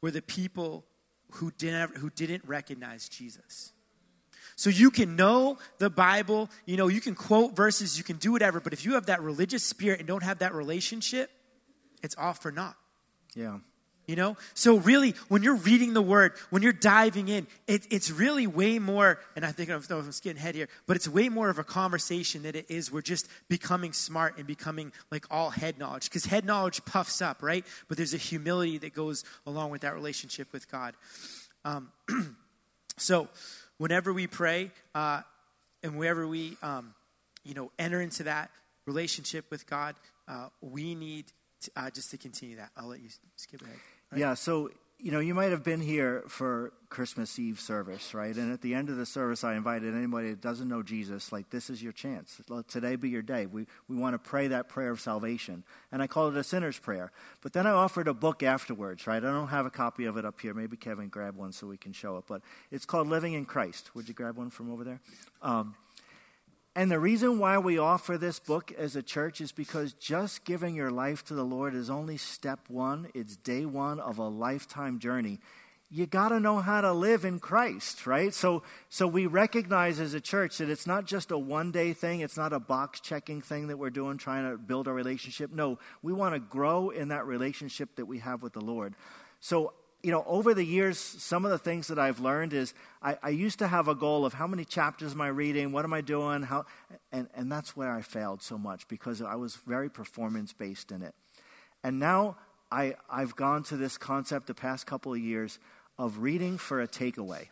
were 0.00 0.10
the 0.10 0.22
people 0.22 0.84
who 1.32 1.52
didn't, 1.52 1.96
who 1.96 2.10
didn't 2.10 2.44
recognize 2.44 3.08
Jesus. 3.08 3.72
So 4.56 4.68
you 4.68 4.90
can 4.90 5.16
know 5.16 5.58
the 5.78 5.90
Bible, 5.90 6.50
you 6.66 6.76
know, 6.76 6.88
you 6.88 7.00
can 7.00 7.14
quote 7.14 7.56
verses, 7.56 7.96
you 7.96 8.04
can 8.04 8.16
do 8.16 8.32
whatever, 8.32 8.60
but 8.60 8.72
if 8.72 8.84
you 8.84 8.94
have 8.94 9.06
that 9.06 9.22
religious 9.22 9.64
spirit 9.64 10.00
and 10.00 10.08
don't 10.08 10.22
have 10.22 10.40
that 10.40 10.54
relationship, 10.54 11.30
it's 12.02 12.16
all 12.18 12.34
for 12.34 12.50
naught. 12.50 12.76
Yeah. 13.34 13.58
You 14.06 14.16
know? 14.16 14.36
So, 14.54 14.78
really, 14.78 15.14
when 15.28 15.44
you're 15.44 15.56
reading 15.56 15.94
the 15.94 16.02
word, 16.02 16.32
when 16.50 16.62
you're 16.62 16.72
diving 16.72 17.28
in, 17.28 17.46
it, 17.68 17.86
it's 17.90 18.10
really 18.10 18.48
way 18.48 18.80
more, 18.80 19.20
and 19.36 19.44
I 19.46 19.52
think 19.52 19.70
I'm, 19.70 19.82
I'm 19.90 20.10
getting 20.22 20.38
ahead 20.38 20.56
here, 20.56 20.68
but 20.86 20.96
it's 20.96 21.08
way 21.08 21.28
more 21.28 21.48
of 21.48 21.58
a 21.58 21.64
conversation 21.64 22.42
than 22.42 22.56
it 22.56 22.66
is 22.68 22.90
we're 22.90 23.00
just 23.00 23.28
becoming 23.48 23.92
smart 23.92 24.38
and 24.38 24.46
becoming 24.46 24.92
like 25.12 25.26
all 25.30 25.50
head 25.50 25.78
knowledge. 25.78 26.10
Because 26.10 26.24
head 26.24 26.44
knowledge 26.44 26.84
puffs 26.84 27.22
up, 27.22 27.42
right? 27.42 27.64
But 27.88 27.96
there's 27.96 28.12
a 28.12 28.18
humility 28.18 28.78
that 28.78 28.92
goes 28.92 29.24
along 29.46 29.70
with 29.70 29.82
that 29.82 29.94
relationship 29.94 30.52
with 30.52 30.70
God. 30.70 30.94
Um, 31.64 31.92
so, 32.96 33.28
whenever 33.78 34.12
we 34.12 34.26
pray 34.26 34.72
uh, 34.96 35.22
and 35.84 35.96
wherever 35.96 36.26
we, 36.26 36.56
um, 36.60 36.92
you 37.44 37.54
know, 37.54 37.70
enter 37.78 38.00
into 38.00 38.24
that 38.24 38.50
relationship 38.84 39.44
with 39.48 39.64
God, 39.68 39.94
uh, 40.26 40.48
we 40.60 40.96
need 40.96 41.26
uh, 41.76 41.90
just 41.90 42.10
to 42.10 42.18
continue 42.18 42.56
that. 42.56 42.70
I'll 42.76 42.88
let 42.88 43.00
you 43.00 43.08
skip 43.36 43.62
ahead. 43.62 43.76
Right? 44.10 44.20
Yeah. 44.20 44.34
So 44.34 44.70
you 45.02 45.10
know, 45.10 45.18
you 45.18 45.34
might 45.34 45.50
have 45.50 45.64
been 45.64 45.80
here 45.80 46.22
for 46.28 46.72
Christmas 46.88 47.36
Eve 47.36 47.58
service, 47.58 48.14
right? 48.14 48.36
And 48.36 48.52
at 48.52 48.62
the 48.62 48.72
end 48.72 48.88
of 48.88 48.96
the 48.96 49.04
service, 49.04 49.42
I 49.42 49.54
invited 49.54 49.96
anybody 49.96 50.30
that 50.30 50.40
doesn't 50.40 50.68
know 50.68 50.80
Jesus, 50.84 51.32
like, 51.32 51.50
this 51.50 51.68
is 51.70 51.82
your 51.82 51.90
chance. 51.90 52.40
Let 52.48 52.68
today 52.68 52.94
be 52.94 53.08
your 53.08 53.20
day. 53.20 53.46
We, 53.46 53.66
we 53.88 53.96
want 53.96 54.14
to 54.14 54.18
pray 54.20 54.46
that 54.46 54.68
prayer 54.68 54.92
of 54.92 55.00
salvation. 55.00 55.64
And 55.90 56.00
I 56.00 56.06
called 56.06 56.36
it 56.36 56.38
a 56.38 56.44
sinner's 56.44 56.78
prayer. 56.78 57.10
But 57.40 57.52
then 57.52 57.66
I 57.66 57.70
offered 57.70 58.06
a 58.06 58.14
book 58.14 58.44
afterwards, 58.44 59.08
right? 59.08 59.16
I 59.16 59.26
don't 59.26 59.48
have 59.48 59.66
a 59.66 59.70
copy 59.70 60.04
of 60.04 60.16
it 60.16 60.24
up 60.24 60.40
here. 60.40 60.54
Maybe 60.54 60.76
Kevin 60.76 61.08
grab 61.08 61.34
one 61.34 61.50
so 61.50 61.66
we 61.66 61.78
can 61.78 61.92
show 61.92 62.16
it. 62.18 62.24
But 62.28 62.42
it's 62.70 62.86
called 62.86 63.08
Living 63.08 63.32
in 63.32 63.44
Christ. 63.44 63.96
Would 63.96 64.06
you 64.06 64.14
grab 64.14 64.36
one 64.36 64.50
from 64.50 64.70
over 64.70 64.84
there? 64.84 65.00
Um, 65.42 65.74
and 66.74 66.90
the 66.90 66.98
reason 66.98 67.38
why 67.38 67.58
we 67.58 67.76
offer 67.76 68.16
this 68.16 68.38
book 68.38 68.72
as 68.72 68.96
a 68.96 69.02
church 69.02 69.42
is 69.42 69.52
because 69.52 69.92
just 69.92 70.44
giving 70.44 70.74
your 70.74 70.90
life 70.90 71.22
to 71.24 71.34
the 71.34 71.44
Lord 71.44 71.74
is 71.74 71.90
only 71.90 72.16
step 72.16 72.60
one, 72.68 73.08
it's 73.14 73.36
day 73.36 73.66
one 73.66 74.00
of 74.00 74.18
a 74.18 74.26
lifetime 74.26 74.98
journey. 74.98 75.38
You 75.90 76.06
got 76.06 76.30
to 76.30 76.40
know 76.40 76.60
how 76.60 76.80
to 76.80 76.94
live 76.94 77.26
in 77.26 77.38
Christ, 77.38 78.06
right? 78.06 78.32
So, 78.32 78.62
so 78.88 79.06
we 79.06 79.26
recognize 79.26 80.00
as 80.00 80.14
a 80.14 80.20
church 80.22 80.56
that 80.56 80.70
it's 80.70 80.86
not 80.86 81.04
just 81.04 81.30
a 81.30 81.36
one 81.36 81.70
day 81.70 81.92
thing, 81.92 82.20
it's 82.20 82.38
not 82.38 82.54
a 82.54 82.58
box 82.58 83.00
checking 83.00 83.42
thing 83.42 83.66
that 83.66 83.76
we're 83.76 83.90
doing 83.90 84.16
trying 84.16 84.50
to 84.50 84.56
build 84.56 84.88
a 84.88 84.92
relationship. 84.92 85.52
No, 85.52 85.78
we 86.00 86.14
want 86.14 86.34
to 86.34 86.40
grow 86.40 86.88
in 86.88 87.08
that 87.08 87.26
relationship 87.26 87.96
that 87.96 88.06
we 88.06 88.20
have 88.20 88.42
with 88.42 88.54
the 88.54 88.62
Lord. 88.62 88.94
So 89.40 89.74
you 90.02 90.10
know, 90.10 90.24
over 90.26 90.52
the 90.52 90.64
years, 90.64 90.98
some 90.98 91.44
of 91.44 91.52
the 91.52 91.58
things 91.58 91.86
that 91.86 91.98
I've 91.98 92.18
learned 92.18 92.52
is 92.52 92.74
I, 93.00 93.16
I, 93.22 93.28
used 93.28 93.60
to 93.60 93.68
have 93.68 93.86
a 93.86 93.94
goal 93.94 94.26
of 94.26 94.34
how 94.34 94.48
many 94.48 94.64
chapters 94.64 95.12
am 95.12 95.20
I 95.20 95.28
reading, 95.28 95.70
what 95.70 95.84
am 95.84 95.92
I 95.92 96.00
doing, 96.00 96.42
how, 96.42 96.66
and, 97.12 97.28
and 97.34 97.50
that's 97.50 97.76
where 97.76 97.90
I 97.92 98.02
failed 98.02 98.42
so 98.42 98.58
much 98.58 98.88
because 98.88 99.22
I 99.22 99.36
was 99.36 99.56
very 99.56 99.88
performance 99.88 100.52
based 100.52 100.90
in 100.90 101.02
it. 101.02 101.14
And 101.84 102.00
now 102.00 102.36
I, 102.72 102.96
I've 103.08 103.36
gone 103.36 103.62
to 103.64 103.76
this 103.76 103.96
concept 103.96 104.48
the 104.48 104.54
past 104.54 104.86
couple 104.86 105.12
of 105.12 105.20
years 105.20 105.60
of 105.98 106.18
reading 106.18 106.58
for 106.58 106.80
a 106.80 106.88
takeaway. 106.88 107.48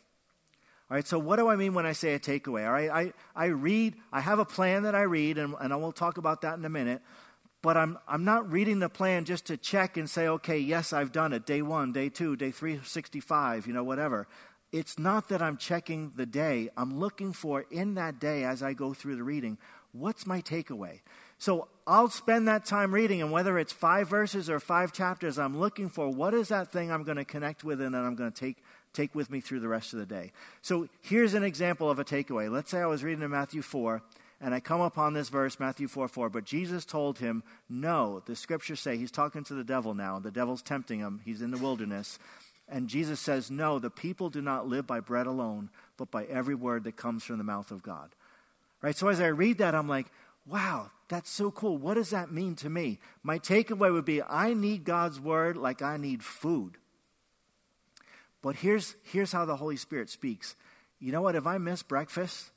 All 0.90 0.96
right, 0.96 1.06
so 1.06 1.20
what 1.20 1.36
do 1.36 1.46
I 1.48 1.54
mean 1.54 1.72
when 1.72 1.86
I 1.86 1.92
say 1.92 2.14
a 2.14 2.18
takeaway? 2.18 2.66
All 2.66 2.72
right, 2.72 2.90
I, 2.90 3.12
I 3.36 3.46
read, 3.46 3.94
I 4.12 4.20
have 4.20 4.40
a 4.40 4.44
plan 4.44 4.82
that 4.82 4.96
I 4.96 5.02
read, 5.02 5.38
and, 5.38 5.54
and 5.60 5.72
I 5.72 5.76
will 5.76 5.92
talk 5.92 6.18
about 6.18 6.40
that 6.40 6.58
in 6.58 6.64
a 6.64 6.68
minute. 6.68 7.00
But 7.62 7.76
I'm, 7.76 7.98
I'm 8.08 8.24
not 8.24 8.50
reading 8.50 8.78
the 8.78 8.88
plan 8.88 9.24
just 9.24 9.46
to 9.46 9.56
check 9.56 9.96
and 9.96 10.08
say, 10.08 10.28
okay, 10.28 10.58
yes, 10.58 10.92
I've 10.92 11.12
done 11.12 11.32
it. 11.32 11.44
Day 11.44 11.60
one, 11.60 11.92
day 11.92 12.08
two, 12.08 12.36
day 12.36 12.50
365, 12.50 13.66
you 13.66 13.74
know, 13.74 13.84
whatever. 13.84 14.26
It's 14.72 14.98
not 14.98 15.28
that 15.28 15.42
I'm 15.42 15.56
checking 15.56 16.12
the 16.16 16.26
day. 16.26 16.70
I'm 16.76 16.98
looking 16.98 17.32
for 17.32 17.66
in 17.70 17.94
that 17.94 18.18
day 18.18 18.44
as 18.44 18.62
I 18.62 18.72
go 18.72 18.94
through 18.94 19.16
the 19.16 19.22
reading, 19.22 19.58
what's 19.92 20.26
my 20.26 20.40
takeaway? 20.40 21.00
So 21.38 21.68
I'll 21.86 22.08
spend 22.08 22.48
that 22.48 22.64
time 22.66 22.94
reading, 22.94 23.20
and 23.20 23.32
whether 23.32 23.58
it's 23.58 23.72
five 23.72 24.08
verses 24.08 24.48
or 24.48 24.60
five 24.60 24.92
chapters, 24.92 25.38
I'm 25.38 25.58
looking 25.58 25.88
for 25.88 26.08
what 26.08 26.34
is 26.34 26.48
that 26.48 26.70
thing 26.70 26.92
I'm 26.92 27.02
going 27.02 27.16
to 27.16 27.24
connect 27.24 27.64
with 27.64 27.80
and 27.80 27.94
that 27.94 28.02
I'm 28.02 28.14
going 28.14 28.30
to 28.30 28.38
take, 28.38 28.58
take 28.92 29.14
with 29.14 29.30
me 29.30 29.40
through 29.40 29.60
the 29.60 29.68
rest 29.68 29.92
of 29.92 29.98
the 29.98 30.06
day. 30.06 30.32
So 30.62 30.88
here's 31.00 31.34
an 31.34 31.42
example 31.42 31.90
of 31.90 31.98
a 31.98 32.04
takeaway. 32.04 32.50
Let's 32.50 32.70
say 32.70 32.78
I 32.78 32.86
was 32.86 33.02
reading 33.02 33.24
in 33.24 33.30
Matthew 33.30 33.62
4 33.62 34.02
and 34.40 34.54
I 34.54 34.60
come 34.60 34.80
upon 34.80 35.12
this 35.12 35.28
verse, 35.28 35.60
Matthew 35.60 35.86
4 35.86 36.08
4. 36.08 36.30
But 36.30 36.44
Jesus 36.44 36.84
told 36.84 37.18
him, 37.18 37.42
No, 37.68 38.22
the 38.24 38.34
scriptures 38.34 38.80
say, 38.80 38.96
he's 38.96 39.10
talking 39.10 39.44
to 39.44 39.54
the 39.54 39.64
devil 39.64 39.94
now. 39.94 40.18
The 40.18 40.30
devil's 40.30 40.62
tempting 40.62 41.00
him. 41.00 41.20
He's 41.24 41.42
in 41.42 41.50
the 41.50 41.58
wilderness. 41.58 42.18
And 42.68 42.88
Jesus 42.88 43.20
says, 43.20 43.50
No, 43.50 43.78
the 43.78 43.90
people 43.90 44.30
do 44.30 44.40
not 44.40 44.66
live 44.68 44.86
by 44.86 45.00
bread 45.00 45.26
alone, 45.26 45.70
but 45.96 46.10
by 46.10 46.24
every 46.24 46.54
word 46.54 46.84
that 46.84 46.96
comes 46.96 47.24
from 47.24 47.38
the 47.38 47.44
mouth 47.44 47.70
of 47.70 47.82
God. 47.82 48.10
Right? 48.80 48.96
So 48.96 49.08
as 49.08 49.20
I 49.20 49.26
read 49.26 49.58
that, 49.58 49.74
I'm 49.74 49.88
like, 49.88 50.06
wow, 50.46 50.90
that's 51.08 51.30
so 51.30 51.50
cool. 51.50 51.76
What 51.76 51.94
does 51.94 52.10
that 52.10 52.32
mean 52.32 52.56
to 52.56 52.70
me? 52.70 52.98
My 53.22 53.38
takeaway 53.38 53.92
would 53.92 54.04
be 54.04 54.22
I 54.22 54.54
need 54.54 54.84
God's 54.84 55.20
word 55.20 55.56
like 55.56 55.82
I 55.82 55.96
need 55.96 56.22
food. 56.22 56.76
But 58.42 58.56
here's, 58.56 58.96
here's 59.04 59.32
how 59.32 59.44
the 59.44 59.56
Holy 59.56 59.76
Spirit 59.76 60.08
speaks. 60.08 60.56
You 60.98 61.12
know 61.12 61.20
what? 61.20 61.34
If 61.34 61.46
I 61.46 61.58
miss 61.58 61.82
breakfast, 61.82 62.50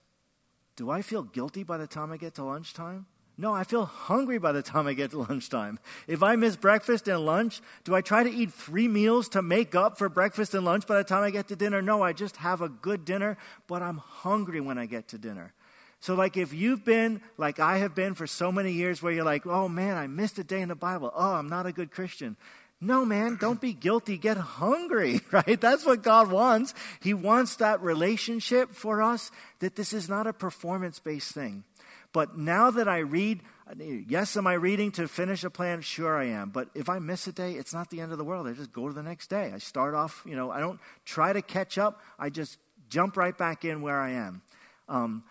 do 0.76 0.90
I 0.90 1.02
feel 1.02 1.24
guilty 1.24 1.64
by 1.64 1.78
the 1.78 1.88
time 1.88 2.12
I 2.12 2.18
get 2.18 2.36
to 2.36 2.44
lunchtime? 2.44 3.06
No, 3.36 3.54
I 3.54 3.64
feel 3.64 3.86
hungry 3.86 4.38
by 4.38 4.52
the 4.52 4.62
time 4.62 4.86
I 4.86 4.94
get 4.94 5.12
to 5.12 5.20
lunchtime. 5.30 5.80
If 6.08 6.22
I 6.22 6.36
miss 6.36 6.56
breakfast 6.56 7.08
and 7.08 7.26
lunch, 7.26 7.62
do 7.84 7.96
I 7.96 8.02
try 8.02 8.24
to 8.24 8.30
eat 8.30 8.54
three 8.54 8.88
meals 8.88 9.28
to 9.30 9.42
make 9.42 9.74
up 9.74 9.98
for 9.98 10.08
breakfast 10.08 10.54
and 10.54 10.66
lunch 10.66 10.86
by 10.86 10.98
the 10.98 11.04
time 11.04 11.24
I 11.24 11.32
get 11.32 11.48
to 11.48 11.56
dinner? 11.56 11.82
No, 11.82 12.04
I 12.04 12.14
just 12.14 12.38
have 12.38 12.62
a 12.62 12.70
good 12.70 13.06
dinner, 13.06 13.38
but 13.68 13.82
I'm 13.82 13.98
hungry 13.98 14.62
when 14.62 14.78
I 14.78 14.86
get 14.86 15.08
to 15.10 15.18
dinner. 15.18 15.54
So, 16.00 16.16
like, 16.16 16.36
if 16.36 16.54
you've 16.54 16.84
been 16.84 17.22
like 17.38 17.60
I 17.60 17.78
have 17.78 17.96
been 17.96 18.14
for 18.14 18.28
so 18.28 18.52
many 18.52 18.74
years, 18.74 19.02
where 19.02 19.14
you're 19.14 19.24
like, 19.24 19.48
oh 19.48 19.70
man, 19.70 19.96
I 19.96 20.06
missed 20.08 20.38
a 20.38 20.44
day 20.44 20.62
in 20.62 20.68
the 20.68 20.76
Bible. 20.76 21.12
Oh, 21.16 21.34
I'm 21.34 21.48
not 21.48 21.66
a 21.66 21.72
good 21.72 21.92
Christian. 21.92 22.36
No, 22.84 23.06
man, 23.06 23.38
don't 23.40 23.62
be 23.62 23.72
guilty. 23.72 24.18
Get 24.18 24.36
hungry, 24.36 25.22
right? 25.32 25.60
That's 25.60 25.86
what 25.86 26.04
God 26.04 26.30
wants. 26.30 26.74
He 27.02 27.14
wants 27.14 27.56
that 27.58 27.82
relationship 27.82 28.72
for 28.72 29.02
us, 29.02 29.32
that 29.60 29.76
this 29.78 29.94
is 29.94 30.10
not 30.10 30.28
a 30.28 30.34
performance 30.34 31.00
based 31.00 31.32
thing. 31.32 31.64
But 32.12 32.38
now 32.38 32.70
that 32.72 32.88
I 32.90 33.00
read, 33.00 33.42
yes, 33.80 34.36
am 34.36 34.46
I 34.48 34.54
reading 34.54 34.92
to 34.94 35.08
finish 35.08 35.44
a 35.46 35.50
plan? 35.50 35.82
Sure, 35.82 36.18
I 36.18 36.26
am. 36.26 36.50
But 36.50 36.70
if 36.76 36.90
I 36.90 37.00
miss 37.00 37.26
a 37.26 37.32
day, 37.32 37.54
it's 37.54 37.74
not 37.74 37.90
the 37.90 38.02
end 38.02 38.12
of 38.12 38.18
the 38.18 38.24
world. 38.24 38.48
I 38.48 38.52
just 38.52 38.74
go 38.74 38.88
to 38.88 38.94
the 38.94 39.02
next 39.02 39.28
day. 39.28 39.52
I 39.54 39.58
start 39.60 39.96
off, 39.96 40.22
you 40.26 40.36
know, 40.36 40.52
I 40.52 40.60
don't 40.60 40.80
try 41.06 41.34
to 41.34 41.42
catch 41.42 41.78
up. 41.78 42.02
I 42.20 42.30
just 42.30 42.60
jump 42.90 43.16
right 43.16 43.36
back 43.36 43.64
in 43.66 43.82
where 43.82 44.00
I 44.00 44.12
am. 44.12 44.42
Um, 44.90 45.24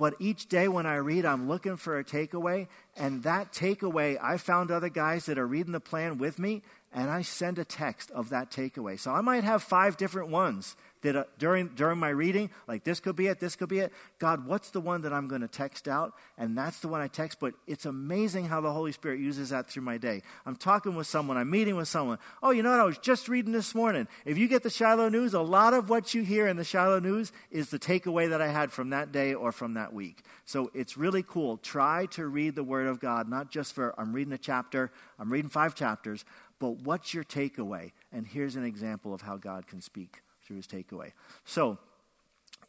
but 0.00 0.14
each 0.18 0.48
day 0.48 0.66
when 0.66 0.86
I 0.86 0.94
read, 0.94 1.26
I'm 1.26 1.46
looking 1.46 1.76
for 1.76 1.98
a 1.98 2.04
takeaway. 2.04 2.68
And 2.96 3.22
that 3.24 3.52
takeaway, 3.52 4.16
I 4.22 4.38
found 4.38 4.70
other 4.70 4.88
guys 4.88 5.26
that 5.26 5.38
are 5.38 5.46
reading 5.46 5.72
the 5.72 5.80
plan 5.80 6.16
with 6.16 6.38
me, 6.38 6.62
and 6.92 7.08
I 7.08 7.22
send 7.22 7.58
a 7.58 7.64
text 7.64 8.10
of 8.10 8.30
that 8.30 8.50
takeaway. 8.50 8.98
So 8.98 9.12
I 9.12 9.20
might 9.20 9.44
have 9.44 9.62
five 9.62 9.96
different 9.96 10.28
ones 10.28 10.76
that 11.02 11.16
uh, 11.16 11.24
during, 11.38 11.68
during 11.68 11.98
my 11.98 12.08
reading, 12.08 12.50
like 12.66 12.84
this 12.84 13.00
could 13.00 13.16
be 13.16 13.28
it, 13.28 13.40
this 13.40 13.56
could 13.56 13.68
be 13.68 13.78
it. 13.78 13.92
God, 14.18 14.46
what's 14.46 14.70
the 14.70 14.80
one 14.80 15.02
that 15.02 15.12
I'm 15.12 15.28
going 15.28 15.40
to 15.40 15.48
text 15.48 15.88
out? 15.88 16.14
And 16.36 16.58
that's 16.58 16.80
the 16.80 16.88
one 16.88 17.00
I 17.00 17.06
text. 17.06 17.38
But 17.40 17.54
it's 17.66 17.86
amazing 17.86 18.46
how 18.46 18.60
the 18.60 18.72
Holy 18.72 18.92
Spirit 18.92 19.20
uses 19.20 19.50
that 19.50 19.68
through 19.68 19.84
my 19.84 19.98
day. 19.98 20.22
I'm 20.44 20.56
talking 20.56 20.94
with 20.96 21.06
someone, 21.06 21.36
I'm 21.36 21.50
meeting 21.50 21.76
with 21.76 21.88
someone. 21.88 22.18
Oh, 22.42 22.50
you 22.50 22.62
know 22.62 22.70
what? 22.70 22.80
I 22.80 22.84
was 22.84 22.98
just 22.98 23.28
reading 23.28 23.52
this 23.52 23.74
morning. 23.74 24.08
If 24.24 24.36
you 24.36 24.48
get 24.48 24.62
the 24.62 24.70
Shiloh 24.70 25.08
News, 25.08 25.32
a 25.32 25.40
lot 25.40 25.74
of 25.74 25.88
what 25.88 26.12
you 26.12 26.22
hear 26.22 26.48
in 26.48 26.56
the 26.56 26.64
Shiloh 26.64 27.00
News 27.00 27.32
is 27.50 27.70
the 27.70 27.78
takeaway 27.78 28.28
that 28.30 28.42
I 28.42 28.48
had 28.48 28.72
from 28.72 28.90
that 28.90 29.12
day 29.12 29.32
or 29.32 29.52
from 29.52 29.74
that 29.74 29.92
week. 29.92 30.22
So 30.44 30.70
it's 30.74 30.96
really 30.96 31.22
cool. 31.22 31.56
Try 31.58 32.06
to 32.06 32.26
read 32.26 32.56
the 32.56 32.64
Word 32.64 32.88
of 32.88 32.98
God, 32.98 33.28
not 33.28 33.50
just 33.50 33.74
for 33.74 33.94
I'm 33.98 34.12
reading 34.12 34.32
a 34.32 34.38
chapter, 34.38 34.90
I'm 35.18 35.32
reading 35.32 35.50
five 35.50 35.74
chapters, 35.74 36.24
but 36.60 36.82
what's 36.82 37.12
your 37.12 37.24
takeaway? 37.24 37.90
And 38.12 38.26
here's 38.26 38.54
an 38.54 38.64
example 38.64 39.12
of 39.12 39.22
how 39.22 39.36
God 39.36 39.66
can 39.66 39.80
speak 39.80 40.22
through 40.46 40.56
his 40.56 40.66
takeaway. 40.66 41.12
So, 41.44 41.78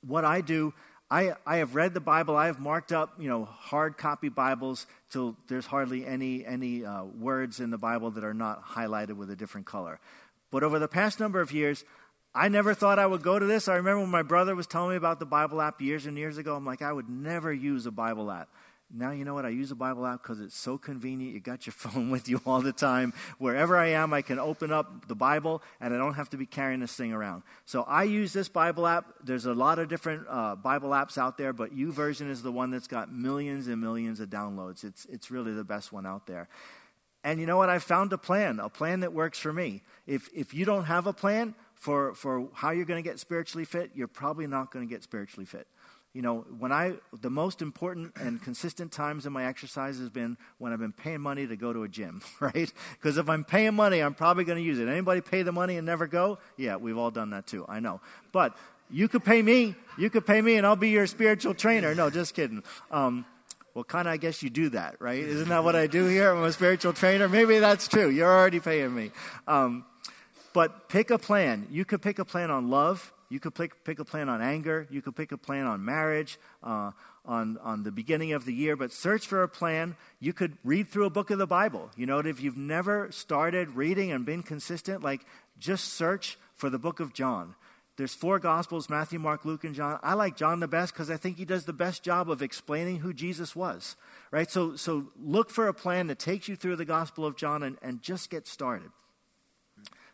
what 0.07 0.25
I 0.25 0.41
do, 0.41 0.73
I, 1.11 1.33
I 1.45 1.57
have 1.57 1.75
read 1.75 1.93
the 1.93 1.99
Bible. 1.99 2.35
I 2.35 2.47
have 2.47 2.59
marked 2.59 2.91
up, 2.91 3.13
you 3.19 3.29
know, 3.29 3.45
hard 3.45 3.97
copy 3.97 4.29
Bibles 4.29 4.87
till 5.11 5.35
there's 5.47 5.65
hardly 5.65 6.07
any, 6.07 6.45
any 6.45 6.85
uh, 6.85 7.03
words 7.03 7.59
in 7.59 7.69
the 7.69 7.77
Bible 7.77 8.09
that 8.11 8.23
are 8.23 8.33
not 8.33 8.65
highlighted 8.65 9.17
with 9.17 9.29
a 9.29 9.35
different 9.35 9.67
color. 9.67 9.99
But 10.49 10.63
over 10.63 10.79
the 10.79 10.87
past 10.87 11.19
number 11.19 11.41
of 11.41 11.51
years, 11.51 11.83
I 12.33 12.47
never 12.47 12.73
thought 12.73 12.97
I 12.97 13.05
would 13.05 13.21
go 13.21 13.37
to 13.37 13.45
this. 13.45 13.67
I 13.67 13.75
remember 13.75 14.01
when 14.01 14.09
my 14.09 14.21
brother 14.21 14.55
was 14.55 14.67
telling 14.67 14.91
me 14.91 14.95
about 14.95 15.19
the 15.19 15.25
Bible 15.25 15.59
app 15.59 15.81
years 15.81 16.05
and 16.05 16.17
years 16.17 16.37
ago. 16.37 16.55
I'm 16.55 16.65
like, 16.65 16.81
I 16.81 16.93
would 16.93 17.09
never 17.09 17.51
use 17.51 17.85
a 17.85 17.91
Bible 17.91 18.31
app. 18.31 18.47
Now 18.93 19.11
you 19.11 19.23
know 19.23 19.33
what? 19.33 19.45
I 19.45 19.49
use 19.49 19.71
a 19.71 19.75
Bible 19.75 20.05
app 20.05 20.21
because 20.21 20.41
it's 20.41 20.57
so 20.57 20.77
convenient. 20.77 21.33
You 21.33 21.39
got 21.39 21.65
your 21.65 21.73
phone 21.77 22.09
with 22.09 22.27
you 22.27 22.41
all 22.45 22.61
the 22.61 22.73
time. 22.73 23.13
Wherever 23.37 23.77
I 23.77 23.87
am, 23.87 24.13
I 24.13 24.21
can 24.21 24.39
open 24.39 24.71
up 24.71 25.07
the 25.07 25.15
Bible 25.15 25.61
and 25.79 25.93
I 25.93 25.97
don't 25.97 26.15
have 26.15 26.29
to 26.31 26.37
be 26.37 26.45
carrying 26.45 26.79
this 26.79 26.93
thing 26.93 27.13
around. 27.13 27.43
So 27.65 27.83
I 27.83 28.03
use 28.03 28.33
this 28.33 28.49
Bible 28.49 28.87
app. 28.87 29.05
There's 29.23 29.45
a 29.45 29.53
lot 29.53 29.79
of 29.79 29.87
different 29.87 30.25
uh, 30.29 30.55
Bible 30.55 30.89
apps 30.89 31.17
out 31.17 31.37
there, 31.37 31.53
but 31.53 31.75
YouVersion 31.75 32.29
is 32.29 32.41
the 32.41 32.51
one 32.51 32.71
that's 32.71 32.87
got 32.87 33.11
millions 33.13 33.67
and 33.67 33.79
millions 33.79 34.19
of 34.19 34.29
downloads. 34.29 34.83
It's, 34.83 35.05
it's 35.05 35.31
really 35.31 35.53
the 35.53 35.63
best 35.63 35.93
one 35.93 36.05
out 36.05 36.27
there. 36.27 36.49
And 37.23 37.39
you 37.39 37.45
know 37.45 37.57
what? 37.57 37.69
I 37.69 37.79
found 37.79 38.11
a 38.13 38.17
plan, 38.17 38.59
a 38.59 38.69
plan 38.69 39.01
that 39.01 39.13
works 39.13 39.37
for 39.37 39.53
me. 39.53 39.83
If, 40.07 40.29
if 40.33 40.53
you 40.53 40.65
don't 40.65 40.85
have 40.85 41.05
a 41.05 41.13
plan 41.13 41.53
for, 41.75 42.15
for 42.15 42.49
how 42.53 42.71
you're 42.71 42.85
going 42.85 43.01
to 43.01 43.07
get 43.07 43.19
spiritually 43.19 43.65
fit, 43.65 43.91
you're 43.93 44.07
probably 44.07 44.47
not 44.47 44.71
going 44.71 44.87
to 44.87 44.91
get 44.91 45.03
spiritually 45.03 45.45
fit 45.45 45.67
you 46.13 46.21
know, 46.21 46.45
when 46.59 46.73
I, 46.73 46.95
the 47.21 47.29
most 47.29 47.61
important 47.61 48.11
and 48.17 48.41
consistent 48.41 48.91
times 48.91 49.25
in 49.25 49.31
my 49.31 49.45
exercise 49.45 49.97
has 49.99 50.09
been 50.09 50.37
when 50.57 50.73
I've 50.73 50.79
been 50.79 50.91
paying 50.91 51.21
money 51.21 51.47
to 51.47 51.55
go 51.55 51.71
to 51.71 51.83
a 51.83 51.87
gym, 51.87 52.21
right? 52.39 52.71
Because 52.93 53.17
if 53.17 53.29
I'm 53.29 53.45
paying 53.45 53.73
money, 53.75 54.01
I'm 54.01 54.13
probably 54.13 54.43
going 54.43 54.57
to 54.57 54.63
use 54.63 54.79
it. 54.79 54.87
Anybody 54.87 55.21
pay 55.21 55.43
the 55.43 55.53
money 55.53 55.77
and 55.77 55.85
never 55.85 56.07
go? 56.07 56.39
Yeah, 56.57 56.75
we've 56.75 56.97
all 56.97 57.11
done 57.11 57.29
that 57.29 57.47
too. 57.47 57.65
I 57.69 57.79
know. 57.79 58.01
But 58.33 58.57
you 58.89 59.07
could 59.07 59.23
pay 59.23 59.41
me, 59.41 59.75
you 59.97 60.09
could 60.09 60.25
pay 60.25 60.41
me 60.41 60.55
and 60.55 60.67
I'll 60.67 60.75
be 60.75 60.89
your 60.89 61.07
spiritual 61.07 61.53
trainer. 61.53 61.95
No, 61.95 62.09
just 62.09 62.33
kidding. 62.33 62.61
Um, 62.91 63.25
well, 63.73 63.85
kind 63.85 64.05
of, 64.05 64.13
I 64.13 64.17
guess 64.17 64.43
you 64.43 64.49
do 64.49 64.69
that, 64.71 64.97
right? 64.99 65.23
Isn't 65.23 65.47
that 65.47 65.63
what 65.63 65.77
I 65.77 65.87
do 65.87 66.05
here? 66.07 66.33
I'm 66.33 66.43
a 66.43 66.51
spiritual 66.51 66.91
trainer. 66.91 67.29
Maybe 67.29 67.59
that's 67.59 67.87
true. 67.87 68.09
You're 68.09 68.29
already 68.29 68.59
paying 68.59 68.93
me. 68.93 69.11
Um, 69.47 69.85
but 70.51 70.89
pick 70.89 71.09
a 71.09 71.17
plan. 71.17 71.67
You 71.71 71.85
could 71.85 72.01
pick 72.01 72.19
a 72.19 72.25
plan 72.25 72.51
on 72.51 72.69
love. 72.69 73.13
You 73.31 73.39
could 73.39 73.55
pick, 73.55 73.85
pick 73.85 73.97
a 73.99 74.03
plan 74.03 74.27
on 74.27 74.41
anger. 74.41 74.85
You 74.91 75.01
could 75.01 75.15
pick 75.15 75.31
a 75.31 75.37
plan 75.37 75.65
on 75.65 75.85
marriage, 75.85 76.37
uh, 76.61 76.91
on, 77.25 77.57
on 77.59 77.83
the 77.83 77.91
beginning 77.91 78.33
of 78.33 78.43
the 78.43 78.53
year. 78.53 78.75
But 78.75 78.91
search 78.91 79.25
for 79.25 79.41
a 79.41 79.47
plan. 79.47 79.95
You 80.19 80.33
could 80.33 80.57
read 80.65 80.89
through 80.89 81.05
a 81.05 81.09
book 81.09 81.31
of 81.31 81.37
the 81.37 81.47
Bible. 81.47 81.89
You 81.95 82.05
know, 82.05 82.19
if 82.19 82.41
you've 82.41 82.57
never 82.57 83.09
started 83.09 83.69
reading 83.69 84.11
and 84.11 84.25
been 84.25 84.43
consistent, 84.43 85.01
like 85.01 85.25
just 85.57 85.93
search 85.93 86.37
for 86.55 86.69
the 86.69 86.77
book 86.77 86.99
of 86.99 87.13
John. 87.13 87.55
There's 87.95 88.13
four 88.13 88.37
Gospels 88.37 88.89
Matthew, 88.89 89.17
Mark, 89.17 89.45
Luke, 89.45 89.63
and 89.63 89.75
John. 89.75 89.97
I 90.03 90.13
like 90.15 90.35
John 90.35 90.59
the 90.59 90.67
best 90.67 90.93
because 90.93 91.09
I 91.09 91.15
think 91.15 91.37
he 91.37 91.45
does 91.45 91.63
the 91.63 91.71
best 91.71 92.03
job 92.03 92.29
of 92.29 92.41
explaining 92.41 92.97
who 92.97 93.13
Jesus 93.13 93.55
was. 93.55 93.95
Right? 94.29 94.51
So, 94.51 94.75
so 94.75 95.07
look 95.23 95.49
for 95.49 95.69
a 95.69 95.73
plan 95.73 96.07
that 96.07 96.19
takes 96.19 96.49
you 96.49 96.57
through 96.57 96.75
the 96.75 96.85
Gospel 96.85 97.25
of 97.25 97.37
John 97.37 97.63
and, 97.63 97.77
and 97.81 98.01
just 98.01 98.29
get 98.29 98.45
started. 98.45 98.89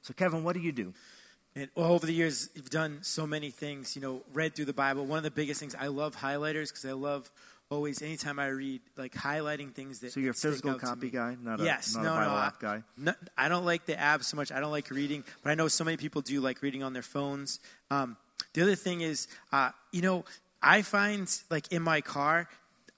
So, 0.03 0.13
Kevin, 0.13 0.43
what 0.43 0.53
do 0.53 0.61
you 0.61 0.71
do? 0.71 0.93
And 1.57 1.69
over 1.75 2.05
the 2.05 2.13
years, 2.13 2.51
you've 2.53 2.69
done 2.69 2.99
so 3.01 3.25
many 3.25 3.49
things, 3.49 3.95
you 3.95 4.01
know, 4.01 4.21
read 4.31 4.53
through 4.53 4.65
the 4.65 4.73
Bible. 4.73 5.07
One 5.07 5.17
of 5.17 5.23
the 5.23 5.31
biggest 5.31 5.59
things, 5.59 5.73
I 5.73 5.87
love 5.87 6.15
highlighters 6.15 6.69
because 6.69 6.85
I 6.85 6.91
love 6.91 7.31
always, 7.71 8.03
anytime 8.03 8.37
I 8.37 8.49
read, 8.49 8.81
like 8.95 9.13
highlighting 9.13 9.73
things 9.73 9.99
that. 10.01 10.11
So 10.11 10.19
you're 10.19 10.31
a 10.31 10.35
physical 10.35 10.75
copy 10.75 11.09
guy, 11.09 11.35
not 11.41 11.59
a, 11.59 11.63
yes, 11.63 11.95
not 11.95 12.03
no, 12.03 12.13
a 12.13 12.15
Bible 12.15 12.31
no, 12.31 12.37
app 12.37 12.59
guy? 12.59 12.83
No, 12.95 13.13
I 13.35 13.49
don't 13.49 13.65
like 13.65 13.87
the 13.87 13.95
apps 13.95 14.25
so 14.25 14.37
much. 14.37 14.51
I 14.51 14.59
don't 14.59 14.69
like 14.69 14.91
reading, 14.91 15.23
but 15.41 15.49
I 15.49 15.55
know 15.55 15.67
so 15.67 15.83
many 15.83 15.97
people 15.97 16.21
do 16.21 16.41
like 16.41 16.61
reading 16.61 16.83
on 16.83 16.93
their 16.93 17.01
phones. 17.01 17.59
Um, 17.89 18.17
the 18.53 18.61
other 18.61 18.75
thing 18.75 19.01
is, 19.01 19.27
uh, 19.51 19.71
you 19.91 20.03
know, 20.03 20.25
I 20.61 20.83
find 20.83 21.27
like 21.49 21.71
in 21.71 21.81
my 21.81 22.01
car, 22.01 22.47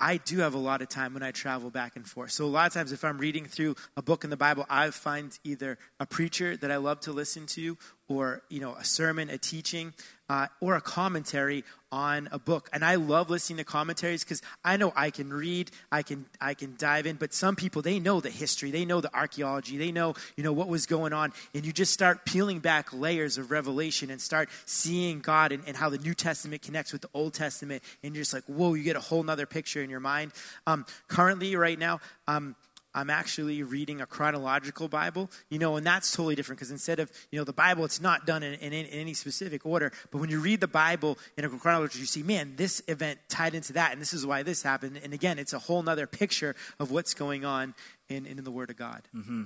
I 0.02 0.18
do 0.18 0.40
have 0.40 0.54
a 0.54 0.60
lot 0.60 0.82
of 0.82 0.88
time 0.88 1.14
when 1.14 1.24
I 1.24 1.32
travel 1.32 1.70
back 1.70 1.96
and 1.96 2.08
forth. 2.08 2.32
So 2.32 2.46
a 2.46 2.48
lot 2.48 2.68
of 2.68 2.74
times, 2.74 2.92
if 2.92 3.04
I'm 3.04 3.18
reading 3.18 3.46
through 3.46 3.76
a 3.98 4.02
book 4.02 4.24
in 4.24 4.30
the 4.30 4.38
Bible, 4.38 4.66
I 4.70 4.92
find 4.92 5.38
either 5.44 5.78
a 6.00 6.06
preacher 6.06 6.56
that 6.58 6.72
I 6.72 6.78
love 6.78 7.02
to 7.02 7.12
listen 7.12 7.46
to, 7.48 7.78
or 8.10 8.42
you 8.50 8.60
know 8.60 8.74
a 8.74 8.84
sermon, 8.84 9.30
a 9.30 9.38
teaching, 9.38 9.94
uh, 10.30 10.48
or 10.60 10.76
a 10.76 10.82
commentary 10.82 11.64
on 11.92 12.30
a 12.32 12.38
book. 12.38 12.70
And 12.72 12.86
I 12.86 12.96
love 12.96 13.30
listening 13.30 13.58
to 13.58 13.64
commentaries 13.64 14.24
because 14.24 14.42
I 14.64 14.78
know 14.78 14.94
I 14.96 15.10
can 15.10 15.32
read, 15.32 15.72
I 15.92 16.04
can 16.04 16.26
I 16.42 16.56
can 16.56 16.76
dive 16.78 17.06
in. 17.06 17.16
But 17.16 17.34
some 17.34 17.56
people 17.56 17.82
they 17.82 18.00
know 18.00 18.20
the 18.20 18.30
history, 18.30 18.72
they 18.72 18.84
know 18.84 19.00
the 19.00 19.16
archaeology, 19.16 19.78
they 19.78 19.92
know 19.92 20.16
you 20.36 20.44
know 20.44 20.52
what 20.52 20.68
was 20.68 20.86
going 20.86 21.14
on, 21.14 21.32
and 21.54 21.66
you 21.66 21.72
just 21.72 21.94
start 21.94 22.26
peeling 22.26 22.60
back 22.60 22.92
layers 22.92 23.38
of 23.38 23.52
revelation 23.52 24.10
and 24.10 24.20
start 24.20 24.50
seeing 24.66 25.20
God 25.20 25.52
and, 25.52 25.64
and 25.66 25.78
how 25.78 25.90
the 25.90 26.00
New 26.00 26.14
Testament 26.14 26.62
connects 26.62 26.92
with 26.92 27.02
the 27.02 27.10
Old 27.14 27.34
Testament, 27.34 27.84
and 28.04 28.16
you're 28.16 28.24
just 28.24 28.34
like, 28.34 28.46
whoa, 28.46 28.74
you 28.74 28.84
get 28.84 28.96
a 28.96 29.02
whole 29.02 29.24
nother 29.24 29.46
picture 29.46 29.82
in 29.82 29.90
your 29.90 30.00
mind. 30.00 30.32
Um, 30.68 30.86
currently, 31.08 31.56
right 31.56 31.78
now. 31.78 32.02
Um, 32.28 32.56
I'm 32.94 33.10
actually 33.10 33.62
reading 33.62 34.02
a 34.02 34.06
chronological 34.06 34.88
Bible, 34.88 35.30
you 35.50 35.60
know, 35.60 35.76
and 35.76 35.86
that's 35.86 36.12
totally 36.12 36.36
different 36.36 36.58
because 36.60 36.72
instead 36.72 37.00
of, 37.00 37.12
you 37.32 37.38
know, 37.38 37.44
the 37.44 37.54
Bible, 37.54 37.86
it's 37.86 38.02
not 38.02 38.26
done 38.26 38.42
in, 38.42 38.56
in, 38.56 38.74
in, 38.74 38.86
any 38.88 39.14
specific 39.14 39.66
order. 39.66 39.92
But 40.12 40.20
when 40.20 40.30
you 40.30 40.40
read 40.40 40.60
the 40.60 40.68
Bible 40.68 41.18
in 41.38 41.46
a 41.46 41.50
chronology, 41.50 42.00
you 42.00 42.06
see, 42.06 42.24
man, 42.24 42.54
this 42.56 42.82
event 42.88 43.20
tied 43.30 43.54
into 43.54 43.74
that, 43.74 43.92
and 43.92 44.02
this 44.02 44.14
is 44.14 44.26
why 44.26 44.42
this 44.42 44.64
happened. 44.64 45.00
And 45.04 45.14
again, 45.14 45.38
it's 45.38 45.54
a 45.54 45.60
whole 45.60 45.84
nother 45.84 46.08
picture 46.08 46.56
of 46.80 46.90
what's 46.90 47.14
going 47.14 47.46
on 47.46 47.76
in, 48.10 48.26
in 48.26 48.44
the 48.44 48.52
Word 48.52 48.72
of 48.72 48.78
God. 48.78 49.04
Mm-hmm. 49.16 49.44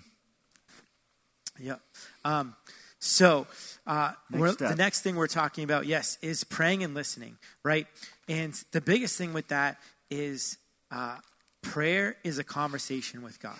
Yeah. 1.60 1.76
Um, 2.24 2.56
so, 3.00 3.48
uh, 3.86 4.14
next 4.30 4.60
the 4.60 4.76
next 4.76 5.02
thing 5.02 5.18
we're 5.18 5.28
talking 5.28 5.66
about, 5.66 5.86
yes, 5.86 6.18
is 6.22 6.46
praying 6.46 6.84
and 6.84 6.94
listening, 6.94 7.38
right? 7.62 7.86
And 8.30 8.54
the 8.72 8.80
biggest 8.80 9.18
thing 9.18 9.34
with 9.34 9.50
that 9.50 9.78
is 10.10 10.58
uh, 10.90 11.18
Prayer 11.64 12.16
is 12.24 12.38
a 12.38 12.44
conversation 12.44 13.24
with 13.24 13.40
God. 13.42 13.58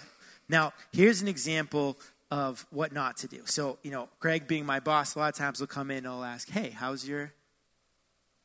Now, 0.48 0.74
here's 0.92 1.22
an 1.24 1.28
example 1.28 1.98
of 2.30 2.66
what 2.70 2.92
not 2.92 3.18
to 3.18 3.28
do. 3.28 3.42
So, 3.46 3.80
you 3.82 3.92
know, 3.92 4.10
Greg 4.20 4.48
being 4.48 4.66
my 4.66 4.80
boss, 4.80 5.16
a 5.16 5.20
lot 5.20 5.30
of 5.30 5.36
times 5.36 5.60
will 5.60 5.68
come 5.68 5.90
in 5.90 5.98
and 6.00 6.08
I'll 6.08 6.24
ask, 6.24 6.50
hey, 6.50 6.70
how's 6.70 7.08
your 7.08 7.32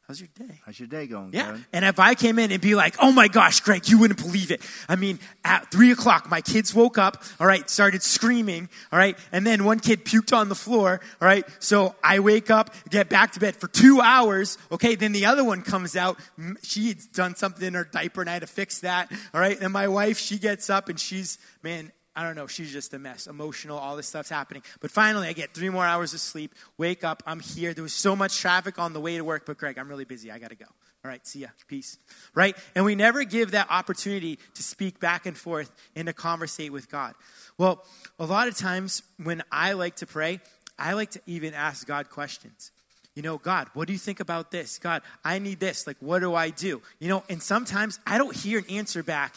How's 0.09 0.21
your 0.21 0.31
day? 0.39 0.59
How's 0.65 0.81
your 0.81 0.89
day 0.89 1.07
going? 1.07 1.35
Yeah. 1.35 1.59
And 1.71 1.85
if 1.85 1.99
I 1.99 2.15
came 2.15 2.39
in 2.39 2.51
and 2.51 2.63
be 2.63 2.75
like, 2.75 2.97
oh 2.99 3.13
my 3.13 3.29
gosh, 3.29 3.61
Greg, 3.61 3.89
you 3.89 3.99
wouldn't 3.99 4.19
believe 4.19 4.51
it. 4.51 4.63
I 4.89 4.97
mean, 4.97 5.19
at 5.45 5.71
three 5.71 5.93
o'clock, 5.93 6.31
my 6.31 6.41
kids 6.41 6.75
woke 6.75 6.97
up, 6.97 7.23
all 7.39 7.47
right, 7.47 7.69
started 7.69 8.03
screaming, 8.03 8.71
all 8.91 8.99
right, 8.99 9.19
and 9.33 9.47
then 9.47 9.65
one 9.65 9.81
kid 9.81 10.07
puked 10.07 10.35
on 10.35 10.49
the 10.49 10.55
floor, 10.55 11.03
all 11.21 11.29
right, 11.29 11.45
so 11.59 11.95
I 12.03 12.21
wake 12.21 12.51
up, 12.51 12.75
get 12.89 13.11
back 13.11 13.33
to 13.33 13.41
bed 13.41 13.55
for 13.55 13.69
two 13.69 14.01
hours, 14.01 14.57
okay, 14.73 14.95
then 14.95 15.13
the 15.13 15.27
other 15.27 15.45
one 15.45 15.61
comes 15.61 15.95
out, 15.95 16.19
She 16.63 16.89
had 16.89 16.99
done 17.13 17.35
something 17.35 17.67
in 17.67 17.75
her 17.75 17.85
diaper 17.85 18.23
and 18.23 18.31
I 18.31 18.33
had 18.33 18.43
to 18.43 18.47
fix 18.49 18.81
that, 18.81 19.13
all 19.35 19.43
right, 19.43 19.61
and 19.61 19.75
my 19.75 19.89
wife, 19.89 20.19
she 20.19 20.39
gets 20.39 20.71
up 20.71 20.89
and 20.89 20.99
she's, 20.99 21.37
man, 21.63 21.93
I 22.19 22.25
don't 22.25 22.35
know, 22.35 22.49
she's 22.49 22.73
just 22.73 22.93
a 22.95 22.99
mess, 22.99 23.29
emotional, 23.29 23.79
all 23.79 23.95
this 23.95 24.09
stuff's 24.09 24.29
happening. 24.29 24.65
But 24.81 24.91
finally, 24.91 25.29
I 25.29 25.33
get 25.35 25.55
three 25.55 25.69
more 25.69 25.85
hours 25.85 26.15
of 26.15 26.19
sleep, 26.19 26.53
wake 26.77 27.05
up, 27.05 27.23
I'm 27.25 27.39
here. 27.39 27.73
There 27.73 27.85
was 27.85 27.93
so 27.93 28.17
much 28.17 28.41
traffic 28.41 28.77
on 28.77 28.93
the 28.93 28.99
way 28.99 29.17
to 29.19 29.23
work, 29.23 29.47
but 29.47 29.57
Greg, 29.57 29.79
I'm 29.79 29.89
really 29.89 30.05
busy. 30.05 30.33
I 30.33 30.41
got 30.41 30.51
to 30.51 30.57
go. 30.57 30.65
All 31.05 31.09
right, 31.09 31.25
see 31.25 31.39
ya. 31.39 31.47
Peace. 31.69 31.97
Right? 32.35 32.57
And 32.75 32.85
we 32.85 32.97
never 32.97 33.23
give 33.23 33.53
that 33.53 33.69
opportunity 33.71 34.41
to 34.55 34.65
speak 34.65 34.99
back 34.99 35.27
and 35.27 35.37
forth 35.37 35.71
and 35.95 36.07
to 36.09 36.13
conversate 36.13 36.73
with 36.73 36.91
God. 36.91 37.15
Well, 37.57 37.85
a 38.19 38.27
lot 38.27 38.49
of 38.49 38.57
times 38.57 39.05
when 39.23 39.45
I 39.53 39.75
like 39.75 39.95
to 39.97 40.07
pray, 40.07 40.41
I 40.77 40.95
like 40.95 41.13
to 41.13 41.21
even 41.27 41.55
ask 41.55 41.87
God 41.87 42.11
questions. 42.11 42.73
You 43.15 43.23
know, 43.23 43.39
God, 43.39 43.69
what 43.75 43.87
do 43.87 43.93
you 43.93 43.99
think 43.99 44.19
about 44.19 44.51
this? 44.51 44.81
God, 44.81 45.03
I 45.25 45.39
need 45.39 45.61
this. 45.61 45.87
Like, 45.87 45.99
what 46.01 46.19
do 46.19 46.35
I 46.35 46.51
do? 46.51 46.83
You 46.99 47.11
know, 47.11 47.23
and 47.29 47.41
sometimes 47.41 48.01
I 48.05 48.19
don't 48.19 48.35
hear 48.35 48.59
an 48.59 48.65
answer 48.69 49.05
back 49.05 49.37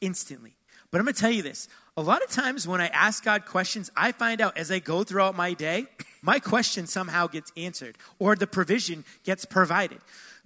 instantly. 0.00 0.52
But 0.92 1.00
I'm 1.00 1.06
going 1.06 1.14
to 1.14 1.20
tell 1.20 1.32
you 1.32 1.42
this 1.42 1.68
a 1.96 2.02
lot 2.02 2.22
of 2.22 2.30
times 2.30 2.66
when 2.66 2.80
I 2.80 2.86
ask 2.88 3.24
God 3.24 3.44
questions, 3.44 3.90
I 3.96 4.12
find 4.12 4.40
out 4.40 4.56
as 4.56 4.70
I 4.70 4.78
go 4.78 5.04
throughout 5.04 5.36
my 5.36 5.52
day, 5.52 5.86
my 6.22 6.38
question 6.38 6.86
somehow 6.86 7.26
gets 7.26 7.52
answered 7.56 7.98
or 8.18 8.34
the 8.34 8.46
provision 8.46 9.04
gets 9.24 9.44
provided. 9.44 9.98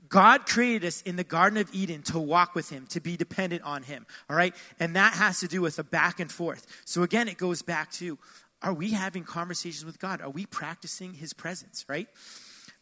God 0.08 0.46
created 0.46 0.86
us 0.86 1.02
in 1.02 1.16
the 1.16 1.24
Garden 1.24 1.58
of 1.58 1.68
Eden 1.72 2.02
to 2.04 2.18
walk 2.18 2.54
with 2.54 2.70
Him, 2.70 2.86
to 2.90 3.00
be 3.00 3.16
dependent 3.16 3.62
on 3.62 3.82
Him, 3.82 4.06
all 4.30 4.36
right? 4.36 4.54
And 4.78 4.94
that 4.94 5.14
has 5.14 5.40
to 5.40 5.48
do 5.48 5.60
with 5.60 5.78
a 5.78 5.84
back 5.84 6.20
and 6.20 6.30
forth. 6.30 6.66
So 6.84 7.02
again, 7.02 7.28
it 7.28 7.38
goes 7.38 7.62
back 7.62 7.90
to 7.92 8.18
are 8.62 8.72
we 8.72 8.90
having 8.90 9.22
conversations 9.22 9.84
with 9.84 9.98
God? 9.98 10.20
Are 10.22 10.30
we 10.30 10.46
practicing 10.46 11.14
His 11.14 11.32
presence, 11.32 11.84
right? 11.88 12.08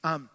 Um, 0.04 0.28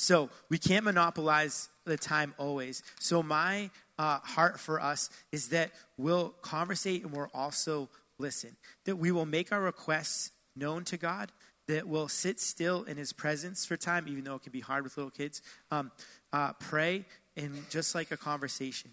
so 0.00 0.30
we 0.48 0.56
can't 0.56 0.86
monopolize 0.86 1.68
the 1.84 1.98
time 1.98 2.34
always. 2.38 2.82
So 2.98 3.22
my 3.22 3.68
uh, 3.98 4.20
heart 4.20 4.58
for 4.58 4.80
us 4.80 5.10
is 5.30 5.48
that 5.48 5.72
we'll 5.98 6.30
conversate 6.40 7.04
and 7.04 7.12
we'll 7.12 7.28
also 7.34 7.90
listen. 8.18 8.56
That 8.86 8.96
we 8.96 9.12
will 9.12 9.26
make 9.26 9.52
our 9.52 9.60
requests 9.60 10.30
known 10.56 10.84
to 10.84 10.96
God. 10.96 11.30
That 11.68 11.86
we'll 11.86 12.08
sit 12.08 12.40
still 12.40 12.84
in 12.84 12.96
His 12.96 13.12
presence 13.12 13.66
for 13.66 13.76
time, 13.76 14.06
even 14.08 14.24
though 14.24 14.36
it 14.36 14.42
can 14.42 14.52
be 14.52 14.60
hard 14.60 14.84
with 14.84 14.96
little 14.96 15.10
kids. 15.10 15.42
Um, 15.70 15.92
uh, 16.32 16.54
pray 16.54 17.04
and 17.36 17.68
just 17.68 17.94
like 17.94 18.10
a 18.10 18.16
conversation. 18.16 18.90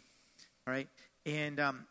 All 0.68 0.74
right, 0.74 0.90
and 1.26 1.58
um, 1.58 1.86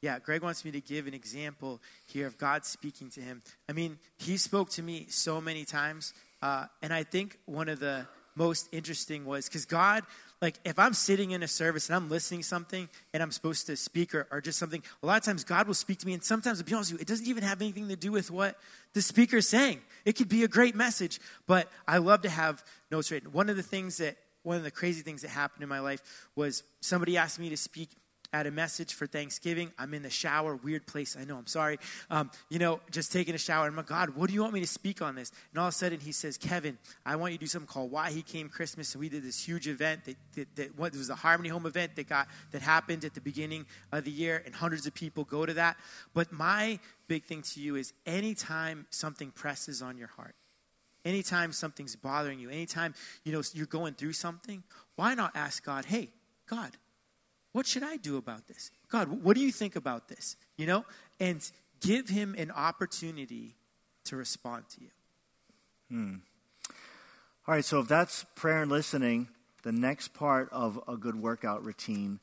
yeah, 0.00 0.20
Greg 0.20 0.42
wants 0.42 0.64
me 0.64 0.70
to 0.70 0.80
give 0.80 1.08
an 1.08 1.14
example 1.14 1.82
here 2.06 2.28
of 2.28 2.38
God 2.38 2.64
speaking 2.64 3.10
to 3.10 3.20
him. 3.20 3.42
I 3.68 3.72
mean, 3.72 3.98
he 4.16 4.36
spoke 4.36 4.70
to 4.70 4.82
me 4.82 5.06
so 5.08 5.40
many 5.40 5.64
times, 5.64 6.14
uh, 6.40 6.66
and 6.82 6.92
I 6.94 7.02
think 7.02 7.38
one 7.46 7.68
of 7.68 7.80
the 7.80 8.06
most 8.36 8.68
interesting 8.72 9.24
was 9.24 9.48
because 9.48 9.64
God 9.64 10.04
like 10.44 10.60
if 10.62 10.78
I'm 10.78 10.92
sitting 10.92 11.30
in 11.30 11.42
a 11.42 11.48
service 11.48 11.88
and 11.88 11.96
I'm 11.96 12.10
listening 12.10 12.42
something 12.42 12.86
and 13.14 13.22
I'm 13.22 13.30
supposed 13.30 13.66
to 13.68 13.76
speak 13.76 14.14
or, 14.14 14.26
or 14.30 14.42
just 14.42 14.58
something, 14.58 14.82
a 15.02 15.06
lot 15.06 15.16
of 15.16 15.24
times 15.24 15.42
God 15.42 15.66
will 15.66 15.72
speak 15.72 16.00
to 16.00 16.06
me, 16.06 16.12
and 16.12 16.22
sometimes, 16.22 16.58
to 16.58 16.64
be 16.64 16.74
honest 16.74 16.92
with 16.92 17.00
you, 17.00 17.02
it 17.02 17.08
doesn't 17.08 17.26
even 17.26 17.42
have 17.42 17.62
anything 17.62 17.88
to 17.88 17.96
do 17.96 18.12
with 18.12 18.30
what 18.30 18.58
the 18.92 19.00
speaker 19.00 19.38
is 19.38 19.48
saying. 19.48 19.80
It 20.04 20.16
could 20.16 20.28
be 20.28 20.44
a 20.44 20.48
great 20.48 20.74
message, 20.74 21.18
but 21.46 21.68
I 21.88 21.96
love 21.96 22.20
to 22.22 22.28
have 22.28 22.62
notes 22.90 23.10
written. 23.10 23.32
One 23.32 23.48
of 23.48 23.56
the 23.56 23.62
things 23.62 23.96
that, 23.96 24.18
one 24.42 24.58
of 24.58 24.64
the 24.64 24.70
crazy 24.70 25.00
things 25.00 25.22
that 25.22 25.28
happened 25.28 25.62
in 25.62 25.68
my 25.70 25.80
life 25.80 26.02
was 26.36 26.62
somebody 26.82 27.16
asked 27.16 27.38
me 27.38 27.48
to 27.48 27.56
speak 27.56 27.88
at 28.34 28.48
a 28.48 28.50
message 28.50 28.92
for 28.94 29.06
Thanksgiving. 29.06 29.70
I'm 29.78 29.94
in 29.94 30.02
the 30.02 30.10
shower, 30.10 30.56
weird 30.56 30.88
place. 30.88 31.16
I 31.18 31.22
know, 31.22 31.38
I'm 31.38 31.46
sorry. 31.46 31.78
Um, 32.10 32.32
you 32.50 32.58
know, 32.58 32.80
just 32.90 33.12
taking 33.12 33.32
a 33.36 33.38
shower. 33.38 33.68
I'm 33.68 33.76
like, 33.76 33.86
God, 33.86 34.10
what 34.16 34.26
do 34.26 34.34
you 34.34 34.42
want 34.42 34.52
me 34.52 34.58
to 34.58 34.66
speak 34.66 35.00
on 35.00 35.14
this? 35.14 35.30
And 35.52 35.60
all 35.60 35.68
of 35.68 35.72
a 35.72 35.76
sudden, 35.76 36.00
he 36.00 36.10
says, 36.10 36.36
Kevin, 36.36 36.76
I 37.06 37.14
want 37.14 37.30
you 37.30 37.38
to 37.38 37.44
do 37.44 37.46
something 37.46 37.68
called 37.68 37.92
Why 37.92 38.10
He 38.10 38.22
Came 38.22 38.48
Christmas. 38.48 38.92
And 38.92 39.00
we 39.00 39.08
did 39.08 39.22
this 39.22 39.42
huge 39.46 39.68
event 39.68 40.04
that, 40.06 40.16
that, 40.34 40.56
that 40.56 40.76
what, 40.76 40.96
was 40.96 41.10
a 41.10 41.14
Harmony 41.14 41.48
Home 41.48 41.64
event 41.64 41.94
that 41.94 42.08
got 42.08 42.26
that 42.50 42.60
happened 42.60 43.04
at 43.04 43.14
the 43.14 43.20
beginning 43.20 43.66
of 43.92 44.04
the 44.04 44.10
year, 44.10 44.42
and 44.44 44.52
hundreds 44.52 44.84
of 44.88 44.94
people 44.94 45.22
go 45.22 45.46
to 45.46 45.54
that. 45.54 45.76
But 46.12 46.32
my 46.32 46.80
big 47.06 47.26
thing 47.26 47.42
to 47.42 47.60
you 47.60 47.76
is 47.76 47.92
anytime 48.04 48.86
something 48.90 49.30
presses 49.30 49.80
on 49.80 49.96
your 49.96 50.08
heart, 50.08 50.34
anytime 51.04 51.52
something's 51.52 51.94
bothering 51.94 52.40
you, 52.40 52.50
anytime 52.50 52.94
you 53.22 53.30
know 53.30 53.42
you're 53.52 53.66
going 53.66 53.94
through 53.94 54.14
something, 54.14 54.64
why 54.96 55.14
not 55.14 55.36
ask 55.36 55.64
God, 55.64 55.84
hey, 55.84 56.10
God, 56.48 56.72
what 57.54 57.66
should 57.66 57.84
I 57.84 57.96
do 57.98 58.16
about 58.16 58.48
this? 58.48 58.72
God, 58.88 59.22
what 59.22 59.36
do 59.36 59.40
you 59.40 59.52
think 59.52 59.76
about 59.76 60.08
this? 60.08 60.34
You 60.56 60.66
know, 60.66 60.84
and 61.20 61.40
give 61.80 62.08
him 62.08 62.34
an 62.36 62.50
opportunity 62.50 63.54
to 64.06 64.16
respond 64.16 64.64
to 64.70 64.80
you. 64.80 64.90
Hmm. 65.88 66.14
All 67.46 67.54
right, 67.54 67.64
so 67.64 67.78
if 67.78 67.86
that's 67.86 68.26
prayer 68.34 68.62
and 68.62 68.72
listening, 68.72 69.28
the 69.62 69.70
next 69.70 70.14
part 70.14 70.48
of 70.50 70.80
a 70.88 70.96
good 70.96 71.14
workout 71.14 71.64
routine 71.64 72.18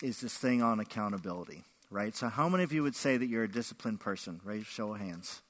is 0.00 0.20
this 0.20 0.38
thing 0.38 0.62
on 0.62 0.78
accountability, 0.78 1.64
right? 1.90 2.14
So, 2.14 2.28
how 2.28 2.48
many 2.48 2.62
of 2.62 2.72
you 2.72 2.84
would 2.84 2.94
say 2.94 3.16
that 3.16 3.26
you're 3.26 3.44
a 3.44 3.50
disciplined 3.50 3.98
person? 3.98 4.40
Raise 4.44 4.66
show 4.66 4.94
of 4.94 5.00
hands. 5.00 5.42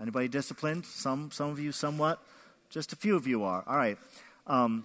Anybody 0.00 0.28
disciplined? 0.28 0.86
Some, 0.86 1.32
some 1.32 1.50
of 1.50 1.58
you, 1.58 1.72
somewhat. 1.72 2.22
Just 2.70 2.92
a 2.92 2.96
few 2.96 3.16
of 3.16 3.26
you 3.26 3.42
are. 3.42 3.64
All 3.66 3.76
right. 3.76 3.98
Um, 4.46 4.84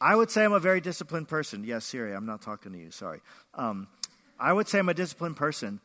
I 0.00 0.14
would 0.14 0.30
say 0.30 0.44
I'm 0.44 0.52
a 0.52 0.60
very 0.60 0.80
disciplined 0.80 1.28
person. 1.28 1.64
Yes, 1.64 1.84
Siri, 1.84 2.14
I'm 2.14 2.26
not 2.26 2.42
talking 2.42 2.72
to 2.72 2.78
you. 2.78 2.90
Sorry. 2.90 3.20
Um, 3.54 3.88
I 4.38 4.52
would 4.52 4.68
say 4.68 4.78
I'm 4.78 4.88
a 4.88 4.94
disciplined 4.94 5.36
person, 5.36 5.80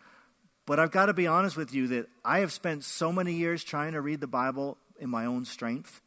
but 0.65 0.80
I've 0.80 0.91
got 0.91 1.06
to 1.06 1.13
be 1.13 1.28
honest 1.28 1.56
with 1.56 1.74
you 1.74 1.88
that 1.88 2.08
I 2.26 2.39
have 2.39 2.52
spent 2.52 2.84
so 2.84 3.12
many 3.12 3.34
years 3.34 3.63
trying 3.63 3.93
to 3.93 4.02
read 4.02 4.19
the 4.19 4.28
Bible 4.28 4.78
in 5.00 5.10
my 5.10 5.26
own 5.26 5.45
strength. 5.45 6.02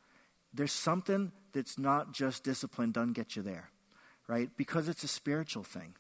There's 0.53 0.73
something 0.73 1.33
that's 1.53 1.79
not 1.79 2.13
just 2.13 2.45
discipline 2.45 2.93
doesn't 2.93 3.15
get 3.15 3.37
you 3.37 3.43
there, 3.43 3.71
right? 4.29 4.51
Because 4.57 4.89
it's 4.89 5.05
a 5.05 5.09
spiritual 5.09 5.65
thing 5.65 5.95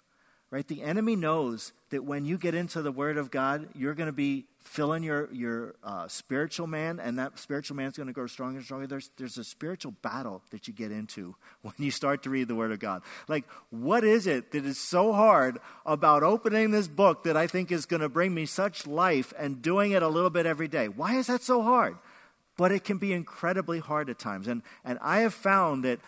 right? 0.55 0.69
The 0.69 0.83
enemy 0.83 1.17
knows 1.17 1.73
that 1.91 2.05
when 2.05 2.25
you 2.25 2.39
get 2.39 2.55
into 2.55 2.81
the 2.81 2.93
Word 2.93 3.17
of 3.17 3.33
God, 3.33 3.69
you're 3.75 3.93
going 3.93 4.07
to 4.07 4.13
be 4.13 4.47
filling 4.61 5.03
your, 5.03 5.29
your 5.33 5.75
uh, 5.83 6.07
spiritual 6.07 6.69
man, 6.69 7.01
and 7.01 7.19
that 7.19 7.41
spiritual 7.41 7.77
man 7.77 7.89
is 7.89 7.97
going 7.97 8.07
to 8.07 8.13
grow 8.13 8.29
stronger 8.29 8.59
and 8.59 8.65
stronger. 8.65 8.87
There's, 8.87 9.11
there's 9.17 9.37
a 9.37 9.43
spiritual 9.43 9.97
battle 10.01 10.43
that 10.53 10.69
you 10.69 10.73
get 10.73 10.93
into 10.93 11.35
when 11.63 11.75
you 11.79 11.91
start 11.91 12.23
to 12.23 12.31
read 12.31 12.47
the 12.47 12.55
Word 12.55 12.71
of 12.71 12.79
God. 12.79 13.03
Like, 13.27 13.47
what 13.71 14.05
is 14.05 14.29
it 14.29 14.53
that 14.53 14.65
is 14.65 14.79
so 14.79 15.13
hard 15.13 15.59
about 15.85 16.23
opening 16.23 16.71
this 16.71 16.87
book 16.87 17.25
that 17.25 17.37
I 17.37 17.49
think 17.49 17.73
is 17.73 17.85
going 17.85 18.03
to 18.03 18.09
bring 18.09 18.33
me 18.33 18.47
such 18.47 18.87
life 18.87 19.33
and 19.37 19.61
doing 19.61 19.91
it 19.91 20.05
a 20.05 20.09
little 20.09 20.31
bit 20.31 20.47
every 20.47 20.69
day? 20.69 20.87
Why 20.87 21.17
is 21.17 21.27
that 21.27 21.43
so 21.43 21.63
hard? 21.63 21.99
But 22.57 22.71
it 22.71 22.85
can 22.85 22.99
be 22.99 23.13
incredibly 23.13 23.81
hard 23.81 24.09
at 24.09 24.21
times. 24.21 24.47
And, 24.47 24.63
and 24.85 25.01
I 25.03 25.23
have 25.23 25.35
found 25.35 25.83
that 25.83 25.99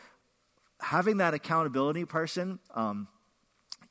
having 0.79 1.17
that 1.17 1.35
accountability 1.35 2.05
person, 2.05 2.61
um, 2.73 3.09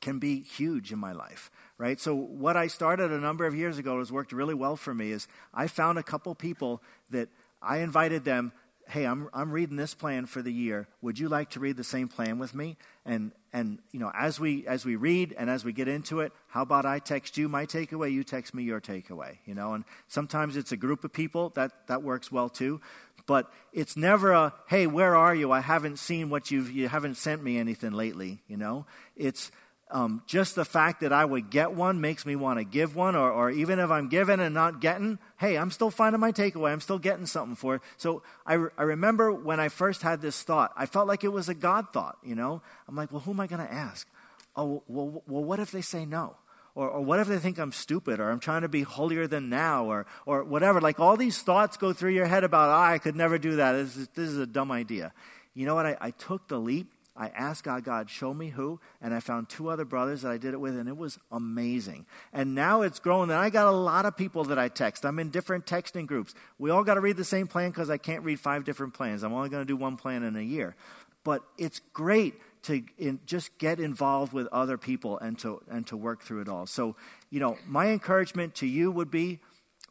can 0.06 0.20
be 0.20 0.40
huge 0.40 0.92
in 0.92 1.00
my 1.00 1.10
life, 1.10 1.50
right? 1.78 1.98
So, 1.98 2.14
what 2.14 2.56
I 2.56 2.68
started 2.68 3.10
a 3.10 3.18
number 3.18 3.44
of 3.44 3.56
years 3.56 3.76
ago 3.76 3.98
has 3.98 4.12
worked 4.12 4.30
really 4.30 4.54
well 4.54 4.76
for 4.76 4.94
me 4.94 5.10
is 5.10 5.26
I 5.52 5.66
found 5.66 5.98
a 5.98 6.02
couple 6.04 6.32
people 6.36 6.80
that 7.10 7.28
I 7.60 7.78
invited 7.78 8.24
them, 8.24 8.52
hey, 8.88 9.04
I'm, 9.04 9.28
I'm 9.34 9.50
reading 9.50 9.74
this 9.74 9.94
plan 9.94 10.26
for 10.26 10.42
the 10.42 10.52
year. 10.52 10.86
Would 11.02 11.18
you 11.18 11.28
like 11.28 11.50
to 11.50 11.60
read 11.60 11.76
the 11.76 11.82
same 11.82 12.06
plan 12.06 12.38
with 12.38 12.54
me? 12.54 12.76
And, 13.04 13.32
and 13.52 13.80
you 13.90 13.98
know, 13.98 14.12
as 14.14 14.38
we, 14.38 14.64
as 14.68 14.84
we 14.84 14.94
read 14.94 15.34
and 15.36 15.50
as 15.50 15.64
we 15.64 15.72
get 15.72 15.88
into 15.88 16.20
it, 16.20 16.32
how 16.46 16.62
about 16.62 16.86
I 16.86 17.00
text 17.00 17.36
you 17.36 17.48
my 17.48 17.66
takeaway, 17.66 18.12
you 18.12 18.22
text 18.22 18.54
me 18.54 18.62
your 18.62 18.80
takeaway, 18.80 19.38
you 19.44 19.56
know? 19.56 19.74
And 19.74 19.84
sometimes 20.06 20.56
it's 20.56 20.70
a 20.70 20.76
group 20.76 21.02
of 21.02 21.12
people, 21.12 21.50
that, 21.56 21.72
that 21.88 22.04
works 22.04 22.30
well 22.30 22.48
too. 22.48 22.80
But 23.26 23.52
it's 23.72 23.96
never 23.96 24.30
a, 24.30 24.54
hey, 24.68 24.86
where 24.86 25.16
are 25.16 25.34
you? 25.34 25.50
I 25.50 25.62
haven't 25.62 25.98
seen 25.98 26.30
what 26.30 26.52
you've, 26.52 26.70
you 26.70 26.88
haven't 26.88 27.16
sent 27.16 27.42
me 27.42 27.58
anything 27.58 27.90
lately, 27.90 28.38
you 28.46 28.56
know? 28.56 28.86
It's, 29.16 29.50
um, 29.90 30.22
just 30.26 30.56
the 30.56 30.64
fact 30.64 31.00
that 31.02 31.12
I 31.12 31.24
would 31.24 31.48
get 31.48 31.72
one 31.72 32.00
makes 32.00 32.26
me 32.26 32.34
want 32.34 32.58
to 32.58 32.64
give 32.64 32.96
one, 32.96 33.14
or, 33.14 33.30
or 33.30 33.50
even 33.50 33.78
if 33.78 33.90
I'm 33.90 34.08
giving 34.08 34.40
and 34.40 34.52
not 34.52 34.80
getting, 34.80 35.18
hey, 35.38 35.56
I'm 35.56 35.70
still 35.70 35.90
finding 35.90 36.20
my 36.20 36.32
takeaway. 36.32 36.72
I'm 36.72 36.80
still 36.80 36.98
getting 36.98 37.26
something 37.26 37.54
for 37.54 37.76
it. 37.76 37.82
So 37.96 38.22
I, 38.44 38.54
re- 38.54 38.70
I 38.76 38.82
remember 38.82 39.32
when 39.32 39.60
I 39.60 39.68
first 39.68 40.02
had 40.02 40.20
this 40.20 40.42
thought, 40.42 40.72
I 40.76 40.86
felt 40.86 41.06
like 41.06 41.22
it 41.22 41.32
was 41.32 41.48
a 41.48 41.54
God 41.54 41.92
thought, 41.92 42.18
you 42.24 42.34
know? 42.34 42.62
I'm 42.88 42.96
like, 42.96 43.12
well, 43.12 43.20
who 43.20 43.30
am 43.30 43.38
I 43.38 43.46
going 43.46 43.64
to 43.64 43.72
ask? 43.72 44.08
Oh, 44.56 44.82
well, 44.88 45.22
well, 45.28 45.44
what 45.44 45.60
if 45.60 45.70
they 45.70 45.82
say 45.82 46.04
no? 46.04 46.36
Or, 46.74 46.90
or 46.90 47.00
what 47.00 47.20
if 47.20 47.28
they 47.28 47.38
think 47.38 47.58
I'm 47.58 47.72
stupid, 47.72 48.18
or 48.18 48.30
I'm 48.30 48.40
trying 48.40 48.62
to 48.62 48.68
be 48.68 48.82
holier 48.82 49.26
than 49.26 49.48
now, 49.48 49.86
or, 49.86 50.04
or 50.26 50.42
whatever? 50.42 50.80
Like 50.80 50.98
all 50.98 51.16
these 51.16 51.40
thoughts 51.40 51.76
go 51.76 51.92
through 51.92 52.10
your 52.10 52.26
head 52.26 52.42
about, 52.42 52.70
oh, 52.70 52.92
I 52.92 52.98
could 52.98 53.14
never 53.14 53.38
do 53.38 53.56
that. 53.56 53.72
This 53.72 53.96
is, 53.96 54.08
this 54.08 54.28
is 54.28 54.38
a 54.38 54.46
dumb 54.46 54.72
idea. 54.72 55.12
You 55.54 55.64
know 55.64 55.74
what? 55.74 55.86
I, 55.86 55.96
I 56.00 56.10
took 56.10 56.48
the 56.48 56.58
leap 56.58 56.92
I 57.16 57.28
asked 57.28 57.64
God, 57.64 57.84
God, 57.84 58.10
show 58.10 58.34
me 58.34 58.50
who, 58.50 58.78
and 59.00 59.14
I 59.14 59.20
found 59.20 59.48
two 59.48 59.68
other 59.68 59.84
brothers 59.84 60.22
that 60.22 60.32
I 60.32 60.36
did 60.36 60.52
it 60.52 60.60
with, 60.60 60.76
and 60.76 60.88
it 60.88 60.96
was 60.96 61.18
amazing. 61.32 62.06
And 62.32 62.54
now 62.54 62.82
it's 62.82 62.98
grown, 62.98 63.30
and 63.30 63.38
I 63.38 63.48
got 63.50 63.66
a 63.66 63.76
lot 63.76 64.04
of 64.04 64.16
people 64.16 64.44
that 64.44 64.58
I 64.58 64.68
text. 64.68 65.06
I'm 65.06 65.18
in 65.18 65.30
different 65.30 65.66
texting 65.66 66.06
groups. 66.06 66.34
We 66.58 66.70
all 66.70 66.84
got 66.84 66.94
to 66.94 67.00
read 67.00 67.16
the 67.16 67.24
same 67.24 67.46
plan 67.46 67.70
because 67.70 67.88
I 67.88 67.96
can't 67.96 68.22
read 68.22 68.38
five 68.38 68.64
different 68.64 68.94
plans. 68.94 69.22
I'm 69.22 69.32
only 69.32 69.48
going 69.48 69.62
to 69.62 69.66
do 69.66 69.76
one 69.76 69.96
plan 69.96 70.22
in 70.22 70.36
a 70.36 70.42
year. 70.42 70.76
But 71.24 71.42
it's 71.58 71.80
great 71.92 72.34
to 72.64 72.82
in, 72.98 73.20
just 73.26 73.56
get 73.58 73.80
involved 73.80 74.32
with 74.32 74.46
other 74.52 74.76
people 74.76 75.18
and 75.18 75.38
to, 75.40 75.62
and 75.68 75.86
to 75.86 75.96
work 75.96 76.22
through 76.22 76.42
it 76.42 76.48
all. 76.48 76.66
So, 76.66 76.96
you 77.30 77.40
know, 77.40 77.58
my 77.66 77.88
encouragement 77.88 78.54
to 78.56 78.66
you 78.66 78.90
would 78.90 79.10
be 79.10 79.40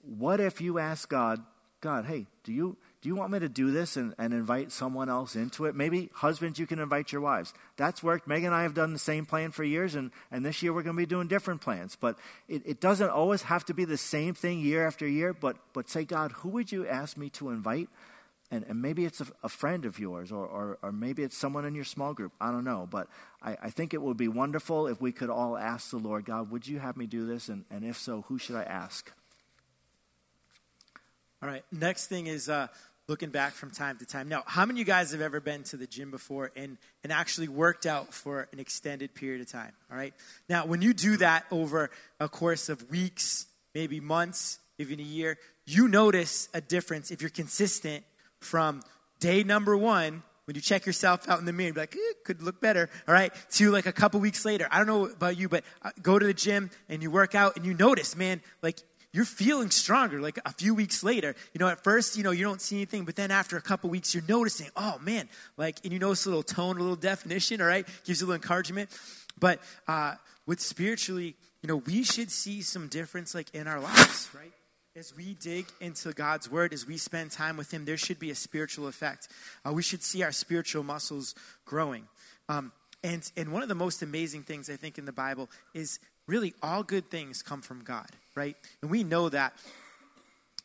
what 0.01 0.39
if 0.39 0.61
you 0.61 0.77
ask 0.79 1.09
God, 1.09 1.41
God, 1.81 2.05
hey, 2.05 2.27
do 2.43 2.53
you 2.53 2.77
do 3.05 3.09
you 3.09 3.15
want 3.15 3.31
me 3.31 3.37
to 3.37 3.47
do 3.47 3.69
this 3.69 3.97
and, 3.97 4.15
and 4.17 4.33
invite 4.33 4.71
someone 4.71 5.09
else 5.09 5.35
into 5.35 5.65
it? 5.65 5.75
Maybe 5.75 6.09
husbands, 6.11 6.57
you 6.57 6.65
can 6.65 6.79
invite 6.79 7.11
your 7.11 7.21
wives. 7.21 7.53
That's 7.77 8.01
worked. 8.01 8.27
Megan 8.27 8.47
and 8.47 8.55
I 8.55 8.63
have 8.63 8.73
done 8.73 8.93
the 8.93 8.97
same 8.97 9.27
plan 9.27 9.51
for 9.51 9.63
years, 9.63 9.93
and, 9.93 10.09
and 10.31 10.43
this 10.43 10.63
year 10.63 10.73
we're 10.73 10.81
going 10.81 10.95
to 10.95 11.01
be 11.03 11.05
doing 11.05 11.27
different 11.27 11.61
plans. 11.61 11.95
But 11.95 12.17
it, 12.47 12.63
it 12.65 12.81
doesn't 12.81 13.11
always 13.11 13.43
have 13.43 13.63
to 13.65 13.75
be 13.75 13.85
the 13.85 13.95
same 13.95 14.33
thing 14.33 14.59
year 14.59 14.87
after 14.87 15.07
year, 15.07 15.35
but, 15.35 15.55
but 15.71 15.87
say, 15.87 16.03
God, 16.03 16.31
who 16.31 16.49
would 16.49 16.71
you 16.71 16.87
ask 16.87 17.15
me 17.15 17.29
to 17.29 17.51
invite? 17.51 17.89
And, 18.49 18.65
and 18.67 18.81
maybe 18.81 19.05
it's 19.05 19.21
a, 19.21 19.27
a 19.43 19.49
friend 19.49 19.85
of 19.85 19.99
yours, 19.99 20.31
or, 20.31 20.47
or, 20.47 20.79
or, 20.81 20.91
maybe 20.91 21.21
it's 21.21 21.37
someone 21.37 21.63
in 21.63 21.75
your 21.75 21.85
small 21.85 22.15
group. 22.15 22.31
I 22.41 22.49
don't 22.51 22.63
know. 22.63 22.87
But 22.89 23.07
I, 23.39 23.55
I 23.61 23.69
think 23.69 23.93
it 23.93 24.01
would 24.01 24.17
be 24.17 24.29
wonderful 24.29 24.87
if 24.87 24.99
we 24.99 25.11
could 25.11 25.29
all 25.29 25.55
ask 25.55 25.91
the 25.91 25.97
Lord, 25.97 26.25
God, 26.25 26.49
would 26.49 26.67
you 26.67 26.79
have 26.79 26.97
me 26.97 27.05
do 27.05 27.27
this? 27.27 27.49
And, 27.49 27.65
and 27.69 27.85
if 27.85 27.99
so, 27.99 28.23
who 28.29 28.39
should 28.39 28.55
I 28.55 28.63
ask? 28.63 29.11
All 31.43 31.49
right. 31.51 31.63
Next 31.71 32.07
thing 32.07 32.25
is 32.25 32.49
uh, 32.49 32.69
looking 33.07 33.29
back 33.29 33.53
from 33.53 33.71
time 33.71 33.97
to 33.97 34.05
time. 34.05 34.27
Now, 34.27 34.43
how 34.45 34.65
many 34.65 34.81
of 34.81 34.87
you 34.87 34.91
guys 34.91 35.11
have 35.11 35.21
ever 35.21 35.39
been 35.39 35.63
to 35.65 35.77
the 35.77 35.85
gym 35.85 36.11
before 36.11 36.51
and, 36.55 36.77
and 37.03 37.13
actually 37.13 37.47
worked 37.47 37.85
out 37.85 38.13
for 38.13 38.47
an 38.51 38.59
extended 38.59 39.13
period 39.13 39.41
of 39.41 39.51
time? 39.51 39.73
All 39.91 39.97
right. 39.97 40.13
Now, 40.49 40.65
when 40.65 40.81
you 40.81 40.93
do 40.93 41.17
that 41.17 41.45
over 41.51 41.91
a 42.19 42.27
course 42.27 42.69
of 42.69 42.89
weeks, 42.89 43.45
maybe 43.75 43.99
months, 43.99 44.59
even 44.79 44.99
a 44.99 45.03
year, 45.03 45.37
you 45.65 45.87
notice 45.87 46.49
a 46.53 46.61
difference 46.61 47.11
if 47.11 47.21
you're 47.21 47.29
consistent 47.29 48.03
from 48.39 48.81
day 49.19 49.43
number 49.43 49.77
one 49.77 50.23
when 50.45 50.55
you 50.55 50.61
check 50.61 50.85
yourself 50.85 51.27
out 51.27 51.39
in 51.39 51.45
the 51.45 51.53
mirror, 51.53 51.73
be 51.73 51.79
like, 51.79 51.95
eh, 51.95 52.13
could 52.23 52.41
look 52.43 52.61
better, 52.61 52.89
all 53.07 53.13
right, 53.13 53.33
to 53.49 53.71
like 53.71 53.87
a 53.87 53.91
couple 53.91 54.19
weeks 54.19 54.45
later. 54.45 54.67
I 54.71 54.77
don't 54.77 54.87
know 54.87 55.05
about 55.05 55.37
you, 55.37 55.49
but 55.49 55.63
uh, 55.81 55.89
go 56.01 56.19
to 56.19 56.25
the 56.25 56.35
gym 56.35 56.69
and 56.87 57.01
you 57.01 57.09
work 57.09 57.33
out 57.33 57.55
and 57.55 57.65
you 57.65 57.73
notice, 57.73 58.15
man, 58.15 58.41
like 58.61 58.79
you're 59.15 59.23
feeling 59.23 59.69
stronger 59.69 60.19
like 60.19 60.37
a 60.45 60.51
few 60.51 60.75
weeks 60.75 61.03
later 61.03 61.33
you 61.53 61.59
know 61.59 61.69
at 61.69 61.81
first 61.83 62.17
you 62.17 62.23
know 62.23 62.31
you 62.31 62.43
don't 62.43 62.61
see 62.61 62.75
anything 62.75 63.05
but 63.05 63.15
then 63.15 63.31
after 63.31 63.55
a 63.55 63.61
couple 63.61 63.89
weeks 63.89 64.13
you're 64.13 64.23
noticing 64.27 64.67
oh 64.75 64.97
man 65.01 65.29
like 65.55 65.77
and 65.83 65.93
you 65.93 65.99
notice 65.99 66.25
a 66.25 66.29
little 66.29 66.43
tone 66.43 66.75
a 66.77 66.79
little 66.79 66.97
definition 66.97 67.61
all 67.61 67.67
right 67.67 67.87
gives 68.03 68.19
you 68.19 68.27
a 68.27 68.27
little 68.27 68.41
encouragement 68.41 68.89
but 69.39 69.59
uh, 69.87 70.15
with 70.45 70.59
spiritually 70.59 71.35
you 71.61 71.67
know 71.67 71.77
we 71.77 72.03
should 72.03 72.29
see 72.29 72.61
some 72.61 72.89
difference 72.89 73.33
like 73.33 73.53
in 73.55 73.67
our 73.67 73.79
lives 73.79 74.29
right 74.35 74.51
as 74.97 75.13
we 75.13 75.33
dig 75.41 75.65
into 75.81 76.13
God's 76.13 76.49
word, 76.49 76.71
as 76.71 76.87
we 76.87 76.95
spend 76.95 77.29
time 77.29 77.57
with 77.57 77.69
Him, 77.69 77.83
there 77.83 77.97
should 77.97 78.17
be 78.17 78.31
a 78.31 78.35
spiritual 78.35 78.87
effect. 78.87 79.27
Uh, 79.67 79.73
we 79.73 79.83
should 79.83 80.01
see 80.01 80.23
our 80.23 80.31
spiritual 80.31 80.83
muscles 80.83 81.35
growing. 81.65 82.07
Um, 82.47 82.71
and, 83.03 83.29
and 83.35 83.51
one 83.51 83.61
of 83.61 83.67
the 83.67 83.75
most 83.75 84.01
amazing 84.01 84.43
things 84.43 84.69
I 84.69 84.77
think 84.77 84.97
in 84.97 85.03
the 85.03 85.11
Bible 85.11 85.49
is 85.73 85.99
really 86.27 86.53
all 86.61 86.83
good 86.83 87.09
things 87.09 87.41
come 87.41 87.61
from 87.61 87.83
God 87.83 88.09
right? 88.35 88.55
And 88.81 88.91
we 88.91 89.03
know 89.03 89.29
that. 89.29 89.53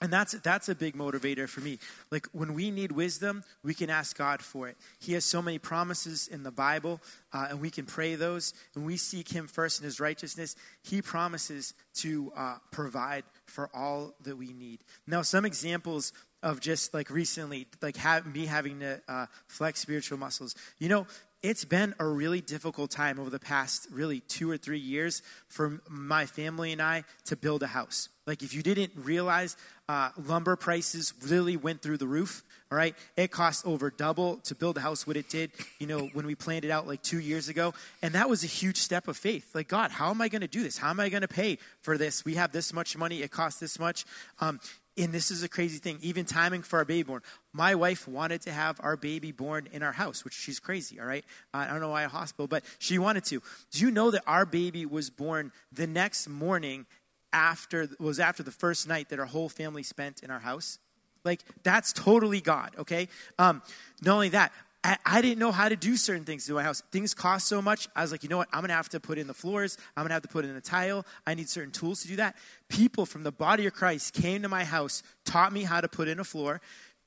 And 0.03 0.11
that's 0.11 0.33
that's 0.33 0.71
a 0.71 0.75
big 0.75 0.97
motivator 0.97 1.47
for 1.47 1.61
me. 1.61 1.79
Like 2.11 2.27
when 2.33 2.55
we 2.55 2.71
need 2.71 2.91
wisdom, 2.91 3.45
we 3.63 3.75
can 3.75 3.91
ask 3.91 4.17
God 4.17 4.41
for 4.41 4.67
it. 4.67 4.79
He 4.99 5.13
has 5.13 5.27
so 5.27 5.43
many 5.43 5.59
promises 5.59 6.27
in 6.27 6.43
the 6.43 6.51
Bible, 6.51 7.03
uh, 7.35 7.49
and 7.51 7.61
we 7.61 7.69
can 7.69 7.85
pray 7.85 8.15
those. 8.15 8.55
And 8.75 8.87
we 8.87 8.97
seek 8.97 9.29
Him 9.29 9.47
first 9.47 9.79
in 9.79 9.85
His 9.85 10.01
righteousness. 10.01 10.57
He 10.83 11.03
promises 11.03 11.75
to 11.97 12.33
uh, 12.35 12.57
provide 12.71 13.25
for 13.45 13.69
all 13.75 14.15
that 14.23 14.39
we 14.39 14.55
need. 14.55 14.81
Now, 15.07 15.21
some 15.21 15.45
examples 15.45 16.15
of 16.43 16.61
just 16.61 16.95
like 16.95 17.11
recently, 17.11 17.67
like 17.83 17.99
have, 17.99 18.25
me 18.25 18.47
having 18.47 18.81
to 18.81 19.03
uh, 19.07 19.27
flex 19.49 19.81
spiritual 19.81 20.17
muscles. 20.17 20.55
You 20.79 20.89
know, 20.89 21.07
it's 21.43 21.65
been 21.65 21.95
a 21.99 22.07
really 22.07 22.41
difficult 22.41 22.91
time 22.91 23.19
over 23.19 23.31
the 23.31 23.39
past 23.39 23.89
really 23.91 24.21
two 24.21 24.51
or 24.51 24.57
three 24.57 24.79
years 24.79 25.23
for 25.49 25.81
my 25.89 26.27
family 26.27 26.73
and 26.73 26.83
I 26.83 27.05
to 27.27 27.37
build 27.37 27.63
a 27.63 27.67
house. 27.67 28.09
Like, 28.27 28.43
if 28.43 28.55
you 28.55 28.63
didn't 28.63 28.93
realize, 28.95 29.57
uh, 29.89 30.11
lumber 30.27 30.55
prices 30.55 31.15
really 31.27 31.57
went 31.57 31.83
through 31.83 31.97
the 31.97 32.07
roof. 32.07 32.45
All 32.71 32.79
right, 32.79 32.95
it 33.17 33.33
cost 33.33 33.67
over 33.67 33.91
double 33.91 34.37
to 34.45 34.55
build 34.55 34.77
a 34.77 34.81
house 34.81 35.05
what 35.05 35.17
it 35.17 35.29
did, 35.29 35.51
you 35.81 35.89
know, 35.89 36.09
when 36.13 36.25
we 36.25 36.37
planned 36.37 36.65
it 36.65 36.71
out 36.71 36.87
like 36.87 37.03
two 37.03 37.19
years 37.19 37.49
ago, 37.49 37.75
and 38.01 38.15
that 38.15 38.29
was 38.29 38.45
a 38.45 38.47
huge 38.47 38.77
step 38.77 39.09
of 39.09 39.17
faith. 39.17 39.53
Like, 39.57 39.67
God, 39.67 39.91
how 39.91 40.11
am 40.11 40.21
I 40.21 40.29
going 40.29 40.43
to 40.43 40.47
do 40.47 40.63
this? 40.63 40.79
How 40.79 40.91
am 40.91 41.01
I 41.01 41.09
going 41.09 41.23
to 41.23 41.29
pay 41.29 41.59
for 41.83 41.99
this? 41.99 42.25
We 42.25 42.37
have 42.37 42.53
this 42.53 42.73
much 42.73 42.97
money; 42.97 43.23
it 43.23 43.33
costs 43.33 43.59
this 43.59 43.81
much. 43.81 44.05
Um, 44.41 44.61
and 45.03 45.13
this 45.13 45.31
is 45.31 45.43
a 45.43 45.49
crazy 45.49 45.79
thing, 45.79 45.99
even 46.03 46.25
timing 46.25 46.63
for 46.63 46.79
our 46.79 46.85
baby 46.85 47.05
born. 47.05 47.23
My 47.53 47.75
wife 47.75 48.07
wanted 48.07 48.43
to 48.43 48.53
have 48.53 48.79
our 48.83 48.97
baby 48.97 49.33
born 49.33 49.69
in 49.73 49.83
our 49.83 49.93
house, 49.93 50.25
which 50.25 50.35
she's 50.35 50.61
crazy, 50.61 51.01
all 51.01 51.07
right? 51.07 51.25
I 51.55 51.67
don't 51.67 51.81
know 51.81 51.91
why 51.91 52.03
a 52.03 52.09
hospital, 52.09 52.47
but 52.47 52.65
she 52.79 52.99
wanted 52.99 53.25
to. 53.27 53.43
Do 53.71 53.81
you 53.81 53.91
know 53.91 54.11
that 54.11 54.23
our 54.27 54.47
baby 54.47 54.87
was 54.87 55.11
born 55.11 55.53
the 55.73 55.87
next 55.87 56.29
morning 56.29 56.87
after, 57.33 57.89
was 57.99 58.21
after 58.21 58.43
the 58.43 58.51
first 58.51 58.89
night 58.89 59.09
that 59.09 59.19
our 59.19 59.27
whole 59.27 59.49
family 59.49 59.83
spent 59.83 60.23
in 60.23 60.31
our 60.31 60.41
house? 60.41 60.79
Like, 61.25 61.41
that's 61.63 61.93
totally 61.93 62.41
God, 62.41 62.75
okay? 62.79 63.09
Um, 63.39 63.63
not 64.03 64.15
only 64.15 64.31
that, 64.31 64.53
I, 64.83 65.21
didn't 65.21 65.39
know 65.39 65.53
how 65.53 65.69
to 65.69 65.77
do 65.77 65.97
certain 65.97 66.25
things 66.25 66.49
in 66.49 66.55
my 66.55 66.63
house. 66.63 66.83
Things 66.91 67.13
cost 67.13 67.47
so 67.47 67.61
much. 67.61 67.89
I 67.95 68.01
was 68.01 68.13
like, 68.13 68.23
you 68.23 68.31
know 68.31 68.39
what? 68.39 68.49
I'm 68.53 68.61
going 68.61 68.71
to 68.71 68.75
have 68.75 68.89
to 68.91 69.01
put 69.01 69.19
in 69.19 69.27
the 69.27 69.35
floors. 69.35 69.77
I'm 69.95 70.03
going 70.03 70.09
to 70.09 70.15
have 70.15 70.23
to 70.23 70.29
put 70.29 70.45
in 70.45 70.55
the 70.55 70.61
tile. 70.61 71.05
I 71.27 71.35
need 71.35 71.51
certain 71.51 71.71
tools 71.71 72.03
to 72.03 72.09
do 72.09 72.17
that. 72.17 72.35
People 72.69 73.05
from 73.05 73.23
the 73.23 73.33
body 73.33 73.67
of 73.67 73.75
Christ 73.75 74.15
came 74.15 74.43
to 74.43 74.49
my 74.49 74.65
house, 74.65 75.03
taught 75.27 75.53
me 75.53 75.65
how 75.65 75.83
to 75.83 75.89
put 75.89 76.09
in 76.09 76.19
a 76.19 76.25
floor, 76.25 76.63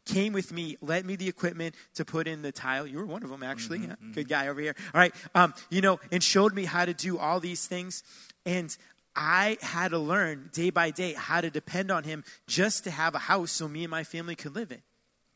came 0.05 0.33
with 0.33 0.51
me, 0.51 0.77
lent 0.81 1.05
me 1.05 1.15
the 1.15 1.27
equipment 1.27 1.73
to 1.95 2.05
put 2.05 2.27
in 2.27 2.43
the 2.43 2.51
tile. 2.51 2.85
You 2.85 2.99
were 2.99 3.05
one 3.05 3.23
of 3.23 3.29
them, 3.29 3.41
actually. 3.41 3.79
Mm-hmm, 3.79 3.91
mm-hmm. 3.91 4.11
Good 4.11 4.29
guy 4.29 4.49
over 4.49 4.61
here. 4.61 4.75
All 4.93 4.99
right. 4.99 5.13
Um, 5.33 5.53
you 5.71 5.81
know, 5.81 5.99
and 6.11 6.21
showed 6.21 6.53
me 6.53 6.65
how 6.65 6.85
to 6.85 6.93
do 6.93 7.17
all 7.17 7.39
these 7.39 7.65
things. 7.65 8.03
And 8.45 8.75
I 9.15 9.57
had 9.61 9.91
to 9.91 9.99
learn 9.99 10.51
day 10.53 10.69
by 10.69 10.91
day 10.91 11.13
how 11.13 11.41
to 11.41 11.49
depend 11.49 11.89
on 11.89 12.03
him 12.03 12.23
just 12.45 12.83
to 12.83 12.91
have 12.91 13.15
a 13.15 13.19
house 13.19 13.51
so 13.51 13.67
me 13.67 13.83
and 13.83 13.91
my 13.91 14.03
family 14.03 14.35
could 14.35 14.53
live 14.53 14.71
in. 14.71 14.81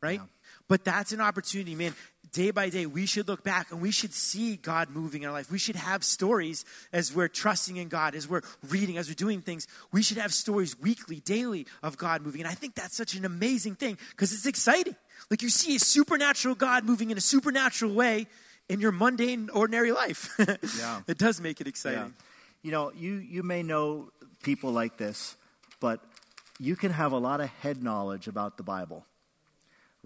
Right? 0.02 0.20
Yeah. 0.20 0.28
But 0.68 0.84
that's 0.84 1.12
an 1.12 1.22
opportunity, 1.22 1.74
man 1.74 1.96
day 2.38 2.52
by 2.52 2.70
day, 2.70 2.86
we 2.86 3.08
should 3.08 3.28
look 3.28 3.44
back 3.44 3.72
and 3.72 3.82
we 3.82 3.90
should 3.90 4.14
see 4.14 4.58
God 4.58 4.92
moving 4.92 5.24
in 5.24 5.28
our 5.28 5.34
life. 5.34 5.50
We 5.52 5.58
should 5.58 5.76
have 5.76 6.04
stories 6.04 6.66
as 6.94 7.12
we're 7.12 7.28
trusting 7.28 7.78
in 7.78 7.88
God, 7.88 8.14
as 8.14 8.30
we're 8.30 8.44
reading, 8.70 9.00
as 9.00 9.08
we're 9.08 9.16
doing 9.16 9.42
things. 9.42 9.68
We 9.92 10.04
should 10.04 10.18
have 10.18 10.32
stories 10.32 10.80
weekly, 10.80 11.20
daily 11.20 11.66
of 11.82 11.98
God 11.98 12.22
moving. 12.22 12.42
And 12.42 12.48
I 12.48 12.54
think 12.54 12.76
that's 12.76 12.96
such 12.96 13.16
an 13.16 13.26
amazing 13.26 13.74
thing 13.74 13.98
because 14.12 14.34
it's 14.34 14.46
exciting. 14.46 14.96
Like 15.32 15.42
you 15.42 15.50
see 15.50 15.78
a 15.78 15.80
supernatural 15.80 16.54
God 16.54 16.86
moving 16.86 17.10
in 17.10 17.18
a 17.18 17.22
supernatural 17.22 17.96
way 17.96 18.28
in 18.70 18.82
your 18.82 18.92
mundane, 18.92 19.50
ordinary 19.52 19.92
life. 19.92 20.30
yeah. 20.78 21.02
It 21.08 21.18
does 21.18 21.42
make 21.42 21.60
it 21.60 21.66
exciting. 21.66 22.00
Yeah. 22.00 22.62
You 22.62 22.72
know, 22.72 22.92
you, 22.96 23.16
you 23.16 23.42
may 23.42 23.64
know 23.64 24.12
people 24.44 24.72
like 24.72 24.98
this, 24.98 25.36
but 25.80 26.02
you 26.60 26.76
can 26.76 26.92
have 26.92 27.14
a 27.14 27.18
lot 27.18 27.42
of 27.42 27.50
head 27.64 27.82
knowledge 27.82 28.28
about 28.28 28.58
the 28.58 28.64
Bible 28.64 29.08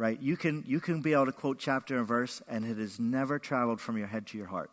right? 0.02 0.20
You 0.20 0.36
can, 0.36 0.64
you 0.66 0.80
can 0.80 1.02
be 1.02 1.14
able 1.14 1.28
to 1.28 1.32
quote 1.32 1.60
chapter 1.60 1.96
and 1.96 2.08
verse, 2.08 2.42
and 2.48 2.66
it 2.66 2.80
has 2.80 3.00
never 3.00 3.38
traveled 3.38 3.80
from 3.80 4.00
your 4.00 4.08
head 4.08 4.26
to 4.28 4.38
your 4.38 4.48
heart, 4.48 4.72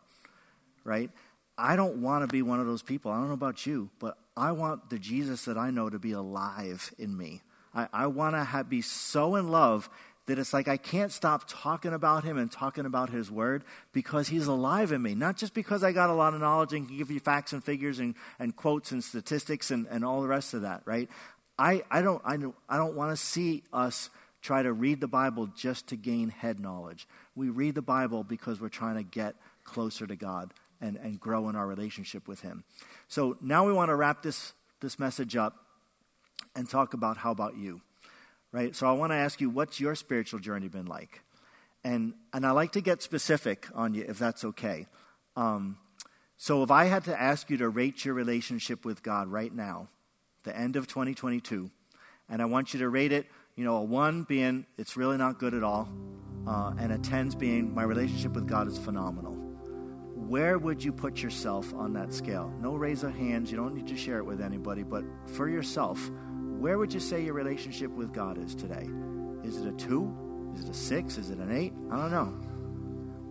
right? 0.85 1.11
I 1.59 1.77
don't 1.77 2.01
want 2.01 2.23
to 2.23 2.33
be 2.33 2.41
one 2.41 2.61
of 2.61 2.67
those 2.67 2.83
people. 2.83 3.13
I 3.13 3.19
don't 3.19 3.29
know 3.29 3.35
about 3.35 3.67
you, 3.67 3.91
but 3.99 4.17
I 4.39 4.53
want 4.53 4.89
the 4.89 4.99
Jesus 4.99 5.45
that 5.45 5.59
I 5.59 5.71
know 5.71 5.91
to 5.91 5.99
be 5.99 6.13
alive 6.13 6.95
in 6.99 7.15
me. 7.15 7.43
I, 7.75 7.89
I 7.93 8.07
want 8.07 8.37
to 8.37 8.65
be 8.65 8.81
so 8.81 9.37
in 9.37 9.51
love 9.51 9.91
that 10.25 10.39
it's 10.39 10.55
like 10.55 10.67
I 10.67 10.79
can't 10.79 11.13
stop 11.13 11.45
talking 11.47 11.93
about 11.93 12.25
him 12.25 12.39
and 12.39 12.51
talking 12.51 12.87
about 12.87 13.11
his 13.11 13.31
word 13.31 13.65
because 13.93 14.29
he's 14.29 14.47
alive 14.47 14.93
in 14.93 15.03
me. 15.03 15.15
Not 15.15 15.37
just 15.37 15.53
because 15.53 15.85
I 15.85 15.93
got 15.93 16.09
a 16.09 16.15
lot 16.15 16.33
of 16.33 16.41
knowledge 16.41 16.73
and 16.73 16.89
can 16.89 16.97
give 16.97 17.11
you 17.11 17.21
facts 17.21 17.53
and 17.53 17.63
figures 17.63 17.99
and, 17.99 18.15
and 18.39 18.57
quotes 18.57 18.93
and 18.93 19.05
statistics 19.05 19.71
and, 19.71 19.87
and 19.91 20.07
all 20.07 20.23
the 20.23 20.29
rest 20.29 20.55
of 20.55 20.63
that, 20.63 20.81
right? 20.87 21.11
I, 21.59 21.83
I 21.91 22.01
don't, 22.01 22.23
I 22.25 22.39
don't, 22.39 22.55
I 22.67 22.79
don't 22.79 22.95
want 22.95 23.11
to 23.11 23.17
see 23.23 23.63
us 23.75 24.09
try 24.49 24.63
to 24.63 24.73
read 24.73 24.99
the 24.99 25.07
Bible 25.07 25.47
just 25.49 25.89
to 25.89 25.95
gain 25.95 26.31
head 26.31 26.59
knowledge. 26.59 27.07
We 27.37 27.51
read 27.51 27.75
the 27.75 27.83
Bible 27.83 28.25
because 28.25 28.63
we're 28.63 28.71
trying 28.71 28.95
to 28.95 29.03
get 29.03 29.35
closer 29.63 30.07
to 30.07 30.17
God 30.17 30.55
and, 30.81 30.97
and 30.97 31.21
grow 31.21 31.51
in 31.51 31.55
our 31.55 31.67
relationship 31.67 32.27
with 32.27 32.41
Him. 32.41 32.65
So 33.09 33.37
now 33.43 33.67
we 33.67 33.75
want 33.75 33.91
to 33.91 33.95
wrap 33.95 34.23
this, 34.23 34.55
this 34.81 34.99
message 34.99 35.37
up 35.37 35.55
and 36.57 36.67
talk 36.67 36.95
about 36.95 37.19
how 37.19 37.31
about 37.31 37.59
you? 37.59 37.83
Right? 38.51 38.75
So 38.75 38.87
I 38.87 38.93
want 38.93 39.13
to 39.13 39.17
ask 39.17 39.39
you, 39.39 39.51
what's 39.51 39.81
your 39.81 39.95
spiritual 39.95 40.41
journey 40.41 40.69
been 40.69 40.87
like? 40.87 41.21
And, 41.85 42.15
and 42.33 42.47
I 42.47 42.53
like 42.53 42.73
to 42.73 42.81
get 42.81 43.03
specific 43.03 43.69
on 43.75 43.93
you, 43.93 44.07
if 44.09 44.19
that's 44.19 44.47
okay. 44.47 44.87
Um, 45.37 45.77
so 46.39 46.63
if 46.63 46.71
I 46.71 46.87
had 46.87 47.05
to 47.05 47.21
ask 47.21 47.51
you 47.51 47.59
to 47.59 47.69
rate 47.69 48.03
your 48.07 48.15
relationship 48.15 48.87
with 48.87 49.03
God 49.03 49.29
right 49.29 49.55
now, 49.55 49.89
the 50.45 50.57
end 50.57 50.77
of 50.77 50.87
2022, 50.87 51.71
and 52.31 52.41
I 52.41 52.47
want 52.47 52.73
you 52.73 52.81
to 52.81 52.89
rate 52.89 53.13
it, 53.13 53.27
you 53.59 53.65
know, 53.65 53.79
a 53.79 53.83
one 53.83 54.23
being 54.23 54.65
it's 54.79 54.97
really 54.97 55.17
not 55.17 55.41
good 55.41 55.53
at 55.53 55.65
all, 55.65 55.89
uh, 56.47 56.73
and 56.79 56.93
a 56.93 56.99
10's 56.99 57.35
being 57.35 57.75
my 57.75 57.83
relationship 57.83 58.33
with 58.35 58.47
God 58.47 58.69
is 58.69 58.79
phenomenal. 58.79 59.35
Where 60.15 60.59
would 60.59 60.85
you 60.85 60.93
put 60.93 61.21
yourself 61.21 61.75
on 61.75 61.93
that 61.95 62.15
scale? 62.15 62.55
No 62.61 62.77
raise 62.77 63.03
of 63.03 63.17
hands, 63.17 63.51
you 63.51 63.57
don't 63.57 63.75
need 63.75 63.89
to 63.89 63.97
share 63.97 64.19
it 64.19 64.25
with 64.25 64.41
anybody, 64.41 64.85
but 64.85 65.03
for 65.27 65.49
yourself, 65.49 65.99
where 66.61 66.79
would 66.79 66.95
you 66.95 67.01
say 67.01 67.25
your 67.25 67.35
relationship 67.35 67.91
with 67.91 68.13
God 68.13 68.39
is 68.39 68.55
today? 68.55 68.89
Is 69.43 69.57
it 69.57 69.67
a 69.67 69.73
two? 69.73 70.15
Is 70.55 70.63
it 70.63 70.71
a 70.71 70.75
six? 70.75 71.19
Is 71.19 71.31
it 71.31 71.39
an 71.39 71.51
eight? 71.51 71.73
I 71.91 71.97
don't 71.97 72.13
know. 72.13 72.33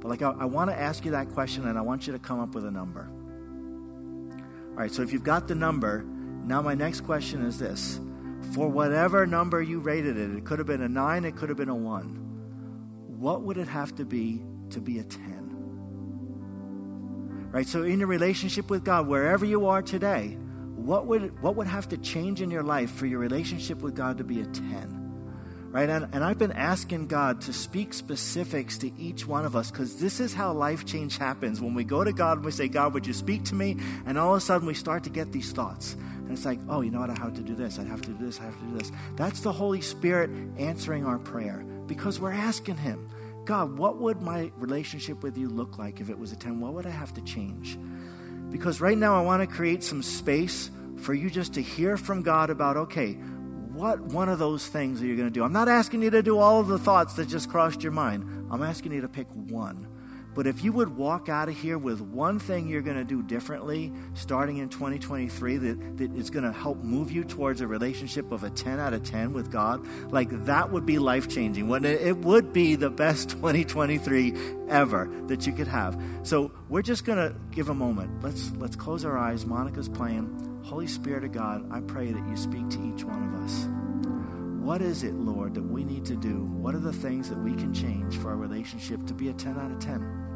But 0.01 0.09
like 0.09 0.21
I, 0.21 0.31
I 0.31 0.45
want 0.45 0.69
to 0.71 0.77
ask 0.77 1.05
you 1.05 1.11
that 1.11 1.29
question 1.29 1.65
and 1.69 1.77
I 1.77 1.81
want 1.81 2.05
you 2.05 2.11
to 2.11 2.19
come 2.19 2.41
up 2.41 2.53
with 2.53 2.65
a 2.65 2.71
number. 2.71 3.09
All 4.71 4.75
right, 4.75 4.91
so 4.91 5.03
if 5.03 5.13
you've 5.13 5.23
got 5.23 5.47
the 5.47 5.55
number, 5.55 6.03
now 6.43 6.61
my 6.61 6.75
next 6.75 7.01
question 7.01 7.45
is 7.45 7.59
this. 7.59 8.01
For 8.53 8.67
whatever 8.69 9.25
number 9.25 9.61
you 9.61 9.79
rated 9.79 10.17
it, 10.17 10.35
it 10.35 10.45
could 10.45 10.59
have 10.59 10.67
been 10.67 10.81
a 10.81 10.89
nine, 10.89 11.25
it 11.25 11.35
could 11.35 11.49
have 11.49 11.57
been 11.57 11.69
a 11.69 11.75
one. 11.75 12.23
What 13.19 13.41
would 13.43 13.57
it 13.57 13.67
have 13.67 13.95
to 13.95 14.05
be 14.05 14.43
to 14.69 14.79
be 14.79 14.99
a 14.99 15.03
10? 15.03 15.47
Right? 17.51 17.67
So 17.67 17.83
in 17.83 17.99
your 17.99 18.07
relationship 18.07 18.69
with 18.69 18.83
God, 18.83 19.07
wherever 19.07 19.45
you 19.45 19.67
are 19.67 19.81
today, 19.81 20.37
what 20.75 21.07
would, 21.07 21.41
what 21.41 21.55
would 21.55 21.67
have 21.67 21.89
to 21.89 21.97
change 21.97 22.41
in 22.41 22.51
your 22.51 22.63
life 22.63 22.91
for 22.91 23.07
your 23.07 23.19
relationship 23.19 23.81
with 23.81 23.95
God 23.95 24.19
to 24.19 24.23
be 24.23 24.41
a 24.41 24.45
10? 24.45 24.97
Right? 25.69 25.89
And, 25.89 26.07
and 26.13 26.23
I've 26.23 26.37
been 26.37 26.53
asking 26.53 27.07
God 27.07 27.41
to 27.41 27.53
speak 27.53 27.93
specifics 27.93 28.77
to 28.79 28.91
each 28.97 29.27
one 29.27 29.45
of 29.45 29.55
us 29.55 29.69
because 29.69 29.99
this 29.99 30.19
is 30.19 30.33
how 30.33 30.53
life 30.53 30.85
change 30.85 31.17
happens. 31.17 31.59
When 31.59 31.73
we 31.73 31.83
go 31.83 32.03
to 32.03 32.13
God 32.13 32.37
and 32.37 32.45
we 32.45 32.51
say, 32.51 32.67
God, 32.67 32.93
would 32.93 33.05
you 33.05 33.13
speak 33.13 33.43
to 33.45 33.55
me? 33.55 33.77
And 34.05 34.17
all 34.17 34.35
of 34.35 34.37
a 34.37 34.41
sudden 34.41 34.67
we 34.67 34.73
start 34.73 35.03
to 35.03 35.09
get 35.09 35.31
these 35.31 35.51
thoughts. 35.51 35.97
And 36.27 36.35
it's 36.35 36.43
like, 36.43 36.59
oh, 36.67 36.81
you 36.81 36.91
know 36.91 36.99
what? 36.99 37.09
I 37.09 37.17
have 37.17 37.33
to 37.35 37.41
do 37.41 37.55
this. 37.55 37.79
I 37.79 37.83
have 37.83 38.01
to 38.01 38.09
do 38.09 38.25
this. 38.25 38.41
I 38.41 38.43
have 38.43 38.59
to 38.59 38.65
do 38.65 38.77
this. 38.77 38.91
That's 39.15 39.39
the 39.39 39.53
Holy 39.53 39.79
Spirit 39.79 40.29
answering 40.57 41.05
our 41.05 41.17
prayer 41.17 41.63
because 41.87 42.19
we're 42.19 42.33
asking 42.33 42.75
Him, 42.75 43.09
God, 43.45 43.77
what 43.77 43.97
would 43.99 44.21
my 44.21 44.51
relationship 44.57 45.23
with 45.23 45.37
you 45.37 45.47
look 45.47 45.77
like 45.77 46.01
if 46.01 46.09
it 46.09 46.19
was 46.19 46.33
a 46.33 46.35
10? 46.35 46.59
What 46.59 46.73
would 46.73 46.85
I 46.85 46.89
have 46.89 47.13
to 47.13 47.21
change? 47.21 47.79
Because 48.49 48.81
right 48.81 48.97
now 48.97 49.17
I 49.17 49.21
want 49.21 49.41
to 49.41 49.47
create 49.47 49.85
some 49.85 50.03
space 50.03 50.69
for 50.97 51.13
you 51.13 51.29
just 51.29 51.53
to 51.53 51.61
hear 51.61 51.95
from 51.95 52.23
God 52.23 52.49
about, 52.49 52.75
okay, 52.75 53.13
what 53.71 54.01
one 54.01 54.27
of 54.27 54.37
those 54.37 54.67
things 54.67 55.01
are 55.01 55.05
you 55.05 55.15
going 55.15 55.29
to 55.29 55.33
do? 55.33 55.45
I'm 55.45 55.53
not 55.53 55.69
asking 55.69 56.01
you 56.01 56.09
to 56.09 56.21
do 56.21 56.39
all 56.39 56.59
of 56.59 56.67
the 56.67 56.77
thoughts 56.77 57.13
that 57.13 57.29
just 57.29 57.49
crossed 57.49 57.83
your 57.83 57.93
mind. 57.93 58.47
I'm 58.51 58.63
asking 58.63 58.91
you 58.91 58.99
to 58.99 59.07
pick 59.07 59.27
one. 59.31 59.87
But 60.37 60.45
if 60.45 60.63
you 60.63 60.71
would 60.73 60.95
walk 60.95 61.29
out 61.29 61.49
of 61.49 61.57
here 61.57 61.79
with 61.79 61.99
one 61.99 62.37
thing 62.37 62.67
you're 62.67 62.83
going 62.83 62.95
to 62.97 63.03
do 63.03 63.23
differently 63.23 63.91
starting 64.13 64.57
in 64.57 64.69
2023 64.69 65.57
that, 65.57 65.97
that 65.97 66.13
is 66.13 66.29
going 66.29 66.43
to 66.43 66.51
help 66.51 66.77
move 66.83 67.11
you 67.11 67.23
towards 67.23 67.59
a 67.59 67.65
relationship 67.65 68.31
of 68.31 68.43
a 68.43 68.51
10 68.51 68.79
out 68.79 68.93
of 68.93 69.01
10 69.01 69.33
with 69.33 69.51
God, 69.51 69.83
like 70.11 70.29
that 70.45 70.71
would 70.71 70.85
be 70.85 70.99
life 70.99 71.27
changing. 71.27 71.67
It 71.83 72.17
would 72.17 72.53
be 72.53 72.75
the 72.75 72.91
best 72.91 73.29
2023 73.31 74.35
ever 74.69 75.09
that 75.25 75.47
you 75.47 75.53
could 75.53 75.67
have. 75.67 75.99
So 76.21 76.51
we're 76.69 76.83
just 76.83 77.03
going 77.03 77.17
to 77.17 77.35
give 77.49 77.69
a 77.69 77.73
moment. 77.73 78.21
Let's, 78.21 78.51
let's 78.57 78.75
close 78.75 79.05
our 79.05 79.17
eyes. 79.17 79.43
Monica's 79.43 79.89
playing. 79.89 80.61
Holy 80.63 80.85
Spirit 80.85 81.23
of 81.23 81.31
God, 81.31 81.67
I 81.71 81.79
pray 81.79 82.11
that 82.11 82.29
you 82.29 82.37
speak 82.37 82.69
to 82.69 82.93
each 82.93 83.03
one 83.03 83.23
of 83.23 83.43
us. 83.43 83.67
What 84.63 84.83
is 84.83 85.01
it, 85.01 85.15
Lord, 85.15 85.55
that 85.55 85.63
we 85.63 85.83
need 85.83 86.05
to 86.05 86.15
do? 86.15 86.43
What 86.43 86.75
are 86.75 86.79
the 86.79 86.93
things 86.93 87.27
that 87.29 87.39
we 87.39 87.55
can 87.55 87.73
change 87.73 88.17
for 88.17 88.29
our 88.29 88.35
relationship 88.35 89.03
to 89.07 89.15
be 89.15 89.29
a 89.29 89.33
10 89.33 89.57
out 89.57 89.71
of 89.71 89.79
10? 89.79 90.26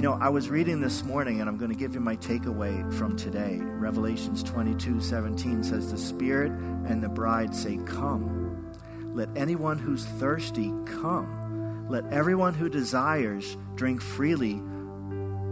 You 0.00 0.06
know, 0.08 0.18
I 0.18 0.30
was 0.30 0.48
reading 0.48 0.80
this 0.80 1.04
morning, 1.04 1.42
and 1.42 1.48
I'm 1.50 1.58
going 1.58 1.70
to 1.70 1.76
give 1.76 1.92
you 1.92 2.00
my 2.00 2.16
takeaway 2.16 2.90
from 2.94 3.18
today. 3.18 3.58
Revelations 3.60 4.42
22 4.42 4.98
17 4.98 5.62
says, 5.62 5.92
The 5.92 5.98
Spirit 5.98 6.52
and 6.86 7.02
the 7.02 7.08
bride 7.10 7.54
say, 7.54 7.76
Come. 7.84 8.72
Let 9.12 9.28
anyone 9.36 9.78
who's 9.78 10.06
thirsty 10.06 10.72
come. 10.86 11.86
Let 11.90 12.10
everyone 12.10 12.54
who 12.54 12.70
desires 12.70 13.58
drink 13.74 14.00
freely 14.00 14.54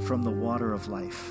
from 0.06 0.22
the 0.22 0.30
water 0.30 0.72
of 0.72 0.88
life. 0.88 1.28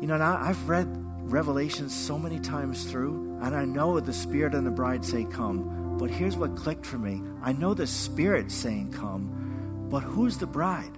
You 0.00 0.06
know, 0.06 0.16
now 0.16 0.38
I've 0.40 0.70
read 0.70 0.88
Revelations 1.30 1.94
so 1.94 2.18
many 2.18 2.40
times 2.40 2.90
through, 2.90 3.40
and 3.42 3.54
I 3.54 3.66
know 3.66 4.00
the 4.00 4.14
Spirit 4.14 4.54
and 4.54 4.66
the 4.66 4.70
bride 4.70 5.04
say, 5.04 5.24
Come. 5.24 5.98
But 5.98 6.08
here's 6.08 6.38
what 6.38 6.56
clicked 6.56 6.86
for 6.86 6.96
me 6.96 7.20
I 7.42 7.52
know 7.52 7.74
the 7.74 7.86
Spirit 7.86 8.50
saying, 8.50 8.92
Come, 8.92 9.88
but 9.90 10.00
who's 10.00 10.38
the 10.38 10.46
bride? 10.46 10.96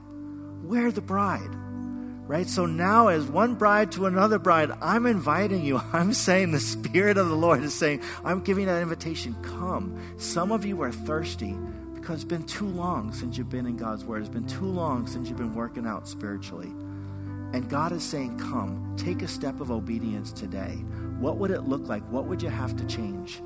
We're 0.64 0.90
the 0.90 1.02
bride. 1.02 1.54
Right? 2.26 2.48
So 2.48 2.64
now, 2.64 3.08
as 3.08 3.26
one 3.26 3.54
bride 3.54 3.92
to 3.92 4.06
another 4.06 4.38
bride, 4.38 4.70
I'm 4.80 5.04
inviting 5.04 5.62
you. 5.62 5.80
I'm 5.92 6.14
saying 6.14 6.52
the 6.52 6.60
Spirit 6.60 7.18
of 7.18 7.28
the 7.28 7.36
Lord 7.36 7.62
is 7.62 7.74
saying, 7.74 8.00
I'm 8.24 8.40
giving 8.40 8.66
that 8.66 8.80
invitation. 8.80 9.36
Come. 9.42 10.00
Some 10.16 10.50
of 10.50 10.64
you 10.64 10.80
are 10.82 10.92
thirsty 10.92 11.54
because 11.94 12.16
it's 12.16 12.24
been 12.24 12.44
too 12.44 12.66
long 12.66 13.12
since 13.12 13.36
you've 13.36 13.50
been 13.50 13.66
in 13.66 13.76
God's 13.76 14.04
Word. 14.04 14.22
It's 14.22 14.30
been 14.30 14.46
too 14.46 14.64
long 14.64 15.06
since 15.06 15.28
you've 15.28 15.36
been 15.38 15.54
working 15.54 15.86
out 15.86 16.08
spiritually. 16.08 16.72
And 17.52 17.68
God 17.68 17.92
is 17.92 18.02
saying, 18.02 18.38
Come, 18.38 18.94
take 18.96 19.20
a 19.20 19.28
step 19.28 19.60
of 19.60 19.70
obedience 19.70 20.32
today. 20.32 20.82
What 21.18 21.36
would 21.36 21.50
it 21.50 21.62
look 21.62 21.88
like? 21.88 22.02
What 22.10 22.24
would 22.24 22.42
you 22.42 22.48
have 22.48 22.74
to 22.76 22.84
change? 22.86 23.42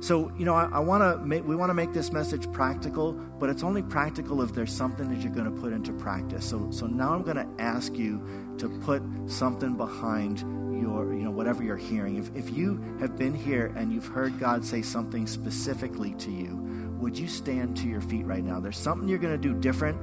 So, 0.00 0.32
you 0.38 0.44
know, 0.44 0.54
I, 0.54 0.68
I 0.72 0.78
want 0.78 1.02
to 1.02 1.24
make, 1.24 1.44
we 1.44 1.56
want 1.56 1.70
to 1.70 1.74
make 1.74 1.92
this 1.92 2.12
message 2.12 2.50
practical, 2.52 3.12
but 3.12 3.50
it's 3.50 3.64
only 3.64 3.82
practical 3.82 4.42
if 4.42 4.54
there's 4.54 4.72
something 4.72 5.08
that 5.08 5.22
you're 5.22 5.32
going 5.32 5.52
to 5.52 5.60
put 5.60 5.72
into 5.72 5.92
practice. 5.92 6.44
So, 6.44 6.70
so 6.70 6.86
now 6.86 7.14
I'm 7.14 7.22
going 7.22 7.36
to 7.36 7.48
ask 7.58 7.94
you 7.94 8.22
to 8.58 8.68
put 8.80 9.02
something 9.26 9.76
behind 9.76 10.40
your, 10.80 11.12
you 11.12 11.22
know, 11.22 11.32
whatever 11.32 11.64
you're 11.64 11.76
hearing. 11.76 12.16
If, 12.16 12.34
if 12.36 12.56
you 12.56 12.80
have 13.00 13.16
been 13.16 13.34
here 13.34 13.72
and 13.76 13.92
you've 13.92 14.06
heard 14.06 14.38
God 14.38 14.64
say 14.64 14.82
something 14.82 15.26
specifically 15.26 16.14
to 16.14 16.30
you, 16.30 16.56
would 17.00 17.18
you 17.18 17.28
stand 17.28 17.76
to 17.78 17.88
your 17.88 18.00
feet 18.00 18.24
right 18.24 18.44
now? 18.44 18.60
There's 18.60 18.78
something 18.78 19.08
you're 19.08 19.18
going 19.18 19.40
to 19.40 19.48
do 19.48 19.54
different 19.58 19.98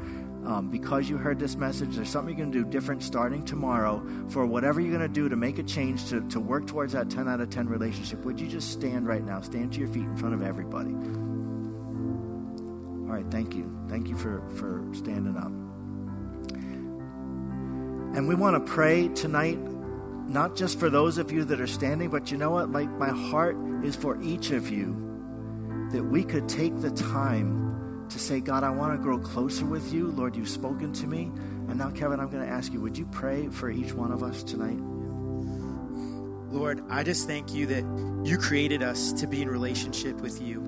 um, 0.45 0.69
because 0.69 1.09
you 1.09 1.17
heard 1.17 1.39
this 1.39 1.55
message, 1.55 1.95
there's 1.95 2.09
something 2.09 2.37
you're 2.37 2.45
going 2.45 2.51
to 2.53 2.63
do 2.63 2.69
different 2.69 3.01
starting 3.01 3.43
tomorrow 3.43 4.05
for 4.29 4.45
whatever 4.45 4.79
you're 4.79 4.95
going 4.95 5.01
to 5.01 5.07
do 5.07 5.27
to 5.27 5.35
make 5.35 5.57
a 5.57 5.63
change 5.63 6.07
to, 6.09 6.21
to 6.29 6.39
work 6.39 6.67
towards 6.67 6.93
that 6.93 7.09
10 7.09 7.27
out 7.27 7.41
of 7.41 7.49
10 7.49 7.67
relationship. 7.67 8.23
Would 8.25 8.39
you 8.39 8.47
just 8.47 8.71
stand 8.71 9.07
right 9.07 9.23
now? 9.23 9.41
Stand 9.41 9.73
to 9.73 9.79
your 9.79 9.87
feet 9.87 10.03
in 10.03 10.15
front 10.15 10.35
of 10.35 10.43
everybody. 10.43 10.93
All 13.05 13.11
right, 13.11 13.25
thank 13.31 13.55
you. 13.55 13.75
Thank 13.89 14.07
you 14.07 14.15
for, 14.15 14.47
for 14.51 14.85
standing 14.93 15.35
up. 15.35 15.51
And 18.15 18.27
we 18.27 18.35
want 18.35 18.63
to 18.65 18.71
pray 18.71 19.07
tonight, 19.09 19.59
not 20.27 20.55
just 20.55 20.79
for 20.79 20.89
those 20.89 21.17
of 21.17 21.31
you 21.31 21.43
that 21.45 21.59
are 21.59 21.67
standing, 21.67 22.09
but 22.09 22.31
you 22.31 22.37
know 22.37 22.51
what? 22.51 22.71
Like, 22.71 22.89
my 22.91 23.09
heart 23.09 23.57
is 23.83 23.95
for 23.95 24.21
each 24.21 24.51
of 24.51 24.69
you 24.69 25.01
that 25.91 26.03
we 26.03 26.23
could 26.23 26.47
take 26.47 26.79
the 26.81 26.91
time 26.91 27.74
to 28.09 28.19
say, 28.19 28.39
God, 28.39 28.63
I 28.63 28.69
want 28.69 28.93
to 28.97 29.01
grow 29.01 29.19
closer 29.19 29.65
with 29.65 29.93
you. 29.93 30.07
Lord, 30.07 30.35
you've 30.35 30.49
spoken 30.49 30.93
to 30.93 31.07
me. 31.07 31.31
And 31.67 31.77
now, 31.77 31.91
Kevin, 31.91 32.19
I'm 32.19 32.29
going 32.29 32.45
to 32.45 32.51
ask 32.51 32.71
you, 32.71 32.79
would 32.81 32.97
you 32.97 33.05
pray 33.07 33.47
for 33.47 33.69
each 33.69 33.93
one 33.93 34.11
of 34.11 34.23
us 34.23 34.43
tonight? 34.43 34.77
Lord, 36.51 36.83
I 36.89 37.03
just 37.03 37.27
thank 37.27 37.53
you 37.53 37.65
that 37.67 37.83
you 38.25 38.37
created 38.37 38.81
us 38.81 39.11
to 39.13 39.27
be 39.27 39.41
in 39.41 39.49
relationship 39.49 40.21
with 40.21 40.41
you. 40.41 40.61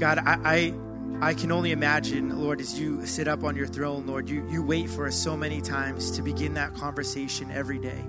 God, 0.00 0.18
I, 0.18 0.38
I, 0.44 1.28
I 1.28 1.34
can 1.34 1.52
only 1.52 1.70
imagine, 1.70 2.38
Lord, 2.38 2.60
as 2.60 2.78
you 2.78 3.06
sit 3.06 3.28
up 3.28 3.44
on 3.44 3.56
your 3.56 3.66
throne, 3.66 4.06
Lord, 4.06 4.28
you, 4.28 4.46
you 4.50 4.62
wait 4.62 4.90
for 4.90 5.06
us 5.06 5.14
so 5.14 5.36
many 5.36 5.60
times 5.60 6.10
to 6.12 6.22
begin 6.22 6.54
that 6.54 6.74
conversation 6.74 7.50
every 7.50 7.78
day. 7.78 8.04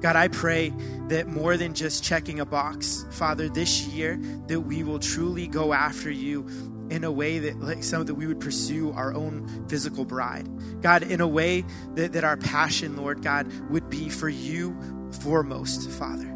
God, 0.00 0.16
I 0.16 0.28
pray 0.28 0.72
that 1.08 1.26
more 1.26 1.56
than 1.56 1.74
just 1.74 2.04
checking 2.04 2.40
a 2.40 2.46
box, 2.46 3.06
Father, 3.10 3.48
this 3.48 3.86
year, 3.86 4.18
that 4.46 4.60
we 4.60 4.82
will 4.84 4.98
truly 4.98 5.46
go 5.46 5.72
after 5.72 6.10
you 6.10 6.46
in 6.90 7.04
a 7.04 7.10
way 7.12 7.38
that 7.38 7.60
like 7.60 7.82
some 7.84 8.04
that 8.04 8.14
we 8.14 8.26
would 8.26 8.40
pursue 8.40 8.92
our 8.92 9.14
own 9.14 9.66
physical 9.68 10.04
bride. 10.04 10.48
God, 10.82 11.02
in 11.02 11.20
a 11.20 11.28
way 11.28 11.64
that, 11.94 12.12
that 12.12 12.24
our 12.24 12.36
passion, 12.36 12.96
Lord 12.96 13.22
God, 13.22 13.50
would 13.70 13.90
be 13.90 14.08
for 14.08 14.28
you 14.28 14.76
foremost, 15.22 15.90
Father. 15.90 16.32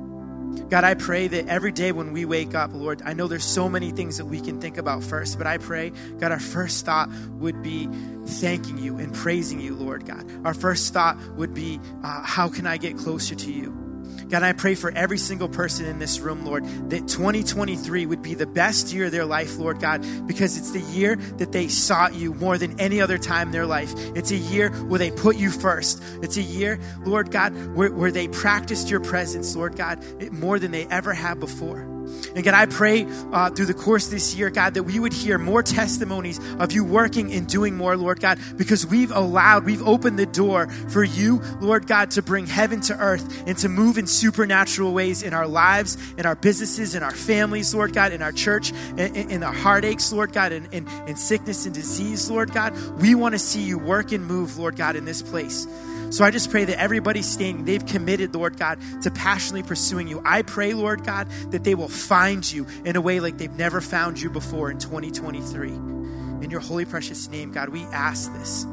God, 0.68 0.84
I 0.84 0.94
pray 0.94 1.28
that 1.28 1.48
every 1.48 1.72
day 1.72 1.92
when 1.92 2.12
we 2.12 2.24
wake 2.24 2.54
up, 2.54 2.72
Lord, 2.72 3.02
I 3.04 3.12
know 3.12 3.28
there's 3.28 3.44
so 3.44 3.68
many 3.68 3.90
things 3.90 4.18
that 4.18 4.26
we 4.26 4.40
can 4.40 4.60
think 4.60 4.78
about 4.78 5.02
first, 5.02 5.38
but 5.38 5.46
I 5.46 5.58
pray, 5.58 5.92
God, 6.18 6.32
our 6.32 6.40
first 6.40 6.84
thought 6.84 7.08
would 7.38 7.62
be 7.62 7.88
thanking 8.26 8.78
you 8.78 8.96
and 8.98 9.14
praising 9.14 9.60
you, 9.60 9.74
Lord 9.74 10.06
God. 10.06 10.30
Our 10.44 10.54
first 10.54 10.92
thought 10.92 11.18
would 11.36 11.54
be, 11.54 11.80
uh, 12.02 12.22
how 12.22 12.48
can 12.48 12.66
I 12.66 12.76
get 12.76 12.96
closer 12.96 13.34
to 13.34 13.52
you? 13.52 13.89
God, 14.30 14.42
I 14.42 14.52
pray 14.52 14.74
for 14.74 14.92
every 14.92 15.18
single 15.18 15.48
person 15.48 15.86
in 15.86 15.98
this 15.98 16.20
room, 16.20 16.44
Lord, 16.44 16.64
that 16.90 17.08
2023 17.08 18.06
would 18.06 18.22
be 18.22 18.34
the 18.34 18.46
best 18.46 18.92
year 18.92 19.06
of 19.06 19.12
their 19.12 19.24
life, 19.24 19.58
Lord 19.58 19.80
God, 19.80 20.06
because 20.26 20.56
it's 20.56 20.70
the 20.70 20.80
year 20.80 21.16
that 21.16 21.52
they 21.52 21.68
sought 21.68 22.14
you 22.14 22.32
more 22.34 22.56
than 22.56 22.78
any 22.78 23.00
other 23.00 23.18
time 23.18 23.48
in 23.48 23.52
their 23.52 23.66
life. 23.66 23.92
It's 24.14 24.30
a 24.30 24.36
year 24.36 24.70
where 24.70 24.98
they 24.98 25.10
put 25.10 25.36
you 25.36 25.50
first. 25.50 26.02
It's 26.22 26.36
a 26.36 26.42
year, 26.42 26.78
Lord 27.04 27.30
God, 27.30 27.74
where, 27.74 27.92
where 27.92 28.12
they 28.12 28.28
practiced 28.28 28.88
your 28.88 29.00
presence, 29.00 29.56
Lord 29.56 29.76
God, 29.76 30.02
more 30.32 30.58
than 30.58 30.70
they 30.70 30.86
ever 30.86 31.12
have 31.12 31.40
before. 31.40 31.89
And 32.34 32.44
God, 32.44 32.54
I 32.54 32.66
pray 32.66 33.06
uh, 33.32 33.50
through 33.50 33.66
the 33.66 33.74
course 33.74 34.08
this 34.08 34.34
year, 34.34 34.50
God, 34.50 34.74
that 34.74 34.84
we 34.84 34.98
would 34.98 35.12
hear 35.12 35.38
more 35.38 35.62
testimonies 35.62 36.38
of 36.58 36.72
you 36.72 36.84
working 36.84 37.32
and 37.32 37.46
doing 37.46 37.76
more, 37.76 37.96
Lord 37.96 38.20
God, 38.20 38.38
because 38.56 38.86
we've 38.86 39.10
allowed, 39.10 39.64
we've 39.64 39.86
opened 39.86 40.18
the 40.18 40.26
door 40.26 40.68
for 40.68 41.02
you, 41.02 41.42
Lord 41.60 41.86
God, 41.86 42.10
to 42.12 42.22
bring 42.22 42.46
heaven 42.46 42.80
to 42.82 42.96
earth 42.98 43.44
and 43.46 43.56
to 43.58 43.68
move 43.68 43.98
in 43.98 44.06
supernatural 44.06 44.92
ways 44.92 45.22
in 45.22 45.34
our 45.34 45.46
lives, 45.46 45.96
in 46.16 46.26
our 46.26 46.36
businesses, 46.36 46.94
in 46.94 47.02
our 47.02 47.14
families, 47.14 47.74
Lord 47.74 47.92
God, 47.92 48.12
in 48.12 48.22
our 48.22 48.32
church, 48.32 48.72
in, 48.96 49.16
in 49.30 49.40
the 49.40 49.50
heartaches, 49.50 50.12
Lord 50.12 50.32
God, 50.32 50.52
in, 50.52 50.66
in, 50.72 50.88
in 51.06 51.16
sickness 51.16 51.66
and 51.66 51.74
disease, 51.74 52.30
Lord 52.30 52.52
God. 52.52 52.76
We 53.00 53.14
want 53.14 53.34
to 53.34 53.38
see 53.38 53.62
you 53.62 53.78
work 53.78 54.12
and 54.12 54.24
move, 54.24 54.58
Lord 54.58 54.76
God, 54.76 54.96
in 54.96 55.04
this 55.04 55.22
place. 55.22 55.66
So 56.10 56.24
I 56.24 56.30
just 56.30 56.50
pray 56.50 56.64
that 56.64 56.78
everybody 56.78 57.22
standing, 57.22 57.64
they've 57.64 57.84
committed, 57.84 58.34
Lord 58.34 58.56
God, 58.58 58.78
to 59.02 59.10
passionately 59.10 59.62
pursuing 59.62 60.08
you. 60.08 60.20
I 60.24 60.42
pray, 60.42 60.74
Lord 60.74 61.04
God, 61.04 61.28
that 61.50 61.64
they 61.64 61.74
will 61.74 61.88
find 61.88 62.50
you 62.50 62.66
in 62.84 62.96
a 62.96 63.00
way 63.00 63.20
like 63.20 63.38
they've 63.38 63.50
never 63.50 63.80
found 63.80 64.20
you 64.20 64.28
before 64.28 64.70
in 64.70 64.78
2023. 64.78 65.70
In 65.70 66.50
your 66.50 66.60
holy, 66.60 66.84
precious 66.84 67.28
name, 67.28 67.52
God, 67.52 67.68
we 67.68 67.82
ask 67.84 68.32
this. 68.34 68.66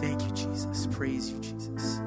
Thank 0.00 0.22
you, 0.22 0.30
Jesus. 0.30 0.86
Praise 0.92 1.30
you, 1.30 1.40
Jesus. 1.40 2.00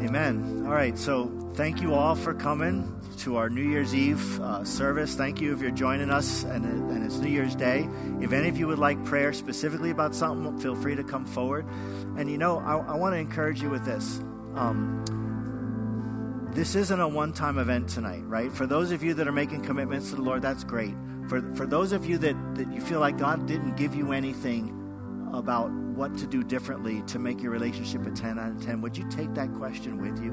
Amen. 0.00 0.62
All 0.64 0.72
right, 0.72 0.96
so 0.96 1.26
thank 1.54 1.82
you 1.82 1.92
all 1.92 2.14
for 2.14 2.32
coming 2.32 2.94
to 3.18 3.36
our 3.36 3.50
New 3.50 3.68
Year's 3.68 3.96
Eve 3.96 4.40
uh, 4.40 4.62
service. 4.62 5.16
Thank 5.16 5.40
you 5.40 5.52
if 5.52 5.60
you're 5.60 5.72
joining 5.72 6.08
us 6.08 6.44
and, 6.44 6.64
and 6.64 7.04
it's 7.04 7.18
New 7.18 7.30
Year's 7.30 7.56
Day. 7.56 7.88
If 8.20 8.32
any 8.32 8.48
of 8.48 8.56
you 8.56 8.68
would 8.68 8.78
like 8.78 9.04
prayer 9.04 9.32
specifically 9.32 9.90
about 9.90 10.14
something, 10.14 10.56
feel 10.60 10.76
free 10.76 10.94
to 10.94 11.02
come 11.02 11.26
forward. 11.26 11.66
And 12.16 12.30
you 12.30 12.38
know, 12.38 12.58
I, 12.58 12.76
I 12.76 12.94
want 12.94 13.14
to 13.14 13.18
encourage 13.18 13.60
you 13.60 13.70
with 13.70 13.84
this. 13.84 14.20
Um, 14.54 15.04
this 16.52 16.76
isn't 16.76 17.00
a 17.00 17.08
one 17.08 17.32
time 17.32 17.58
event 17.58 17.88
tonight, 17.88 18.22
right? 18.24 18.52
For 18.52 18.66
those 18.66 18.92
of 18.92 19.02
you 19.02 19.14
that 19.14 19.26
are 19.26 19.32
making 19.32 19.62
commitments 19.62 20.10
to 20.10 20.16
the 20.16 20.22
Lord, 20.22 20.42
that's 20.42 20.62
great. 20.62 20.94
For, 21.28 21.42
for 21.54 21.66
those 21.66 21.90
of 21.90 22.06
you 22.06 22.18
that, 22.18 22.36
that 22.54 22.72
you 22.72 22.80
feel 22.80 23.00
like 23.00 23.18
God 23.18 23.46
didn't 23.46 23.76
give 23.76 23.96
you 23.96 24.12
anything 24.12 24.74
about 25.32 25.70
what 25.98 26.16
to 26.18 26.26
do 26.26 26.42
differently 26.42 27.02
to 27.08 27.18
make 27.18 27.42
your 27.42 27.50
relationship 27.50 28.06
a 28.06 28.10
10 28.10 28.38
out 28.38 28.52
of 28.52 28.64
10, 28.64 28.80
would 28.80 28.96
you 28.96 29.06
take 29.10 29.34
that 29.34 29.52
question 29.54 30.00
with 30.00 30.22
you? 30.22 30.32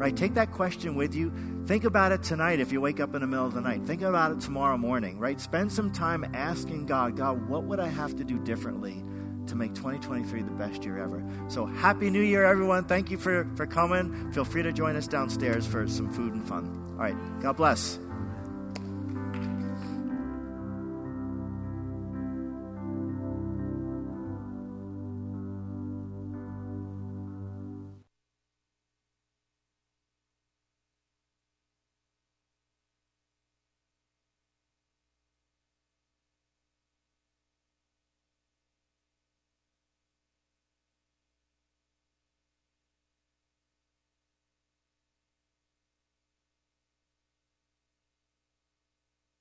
right? 0.00 0.16
Take 0.16 0.32
that 0.34 0.50
question 0.50 0.94
with 0.94 1.14
you. 1.14 1.30
Think 1.66 1.84
about 1.84 2.10
it 2.10 2.22
tonight 2.22 2.58
if 2.58 2.72
you 2.72 2.80
wake 2.80 3.00
up 3.00 3.14
in 3.14 3.20
the 3.20 3.26
middle 3.26 3.44
of 3.44 3.52
the 3.52 3.60
night. 3.60 3.84
Think 3.84 4.00
about 4.00 4.32
it 4.32 4.40
tomorrow 4.40 4.78
morning, 4.78 5.18
right? 5.18 5.38
Spend 5.38 5.70
some 5.70 5.92
time 5.92 6.24
asking 6.32 6.86
God, 6.86 7.18
God, 7.18 7.50
what 7.50 7.64
would 7.64 7.78
I 7.78 7.88
have 7.88 8.16
to 8.16 8.24
do 8.24 8.38
differently 8.38 9.04
to 9.46 9.54
make 9.54 9.74
2023 9.74 10.40
the 10.40 10.50
best 10.52 10.84
year 10.84 10.96
ever? 10.98 11.22
So, 11.48 11.66
Happy 11.66 12.08
New 12.08 12.22
Year, 12.22 12.46
everyone. 12.46 12.84
Thank 12.84 13.10
you 13.10 13.18
for, 13.18 13.46
for 13.56 13.66
coming. 13.66 14.32
Feel 14.32 14.46
free 14.46 14.62
to 14.62 14.72
join 14.72 14.96
us 14.96 15.06
downstairs 15.06 15.66
for 15.66 15.86
some 15.86 16.10
food 16.10 16.32
and 16.32 16.48
fun. 16.48 16.82
All 16.92 17.04
right. 17.04 17.42
God 17.42 17.58
bless. 17.58 17.98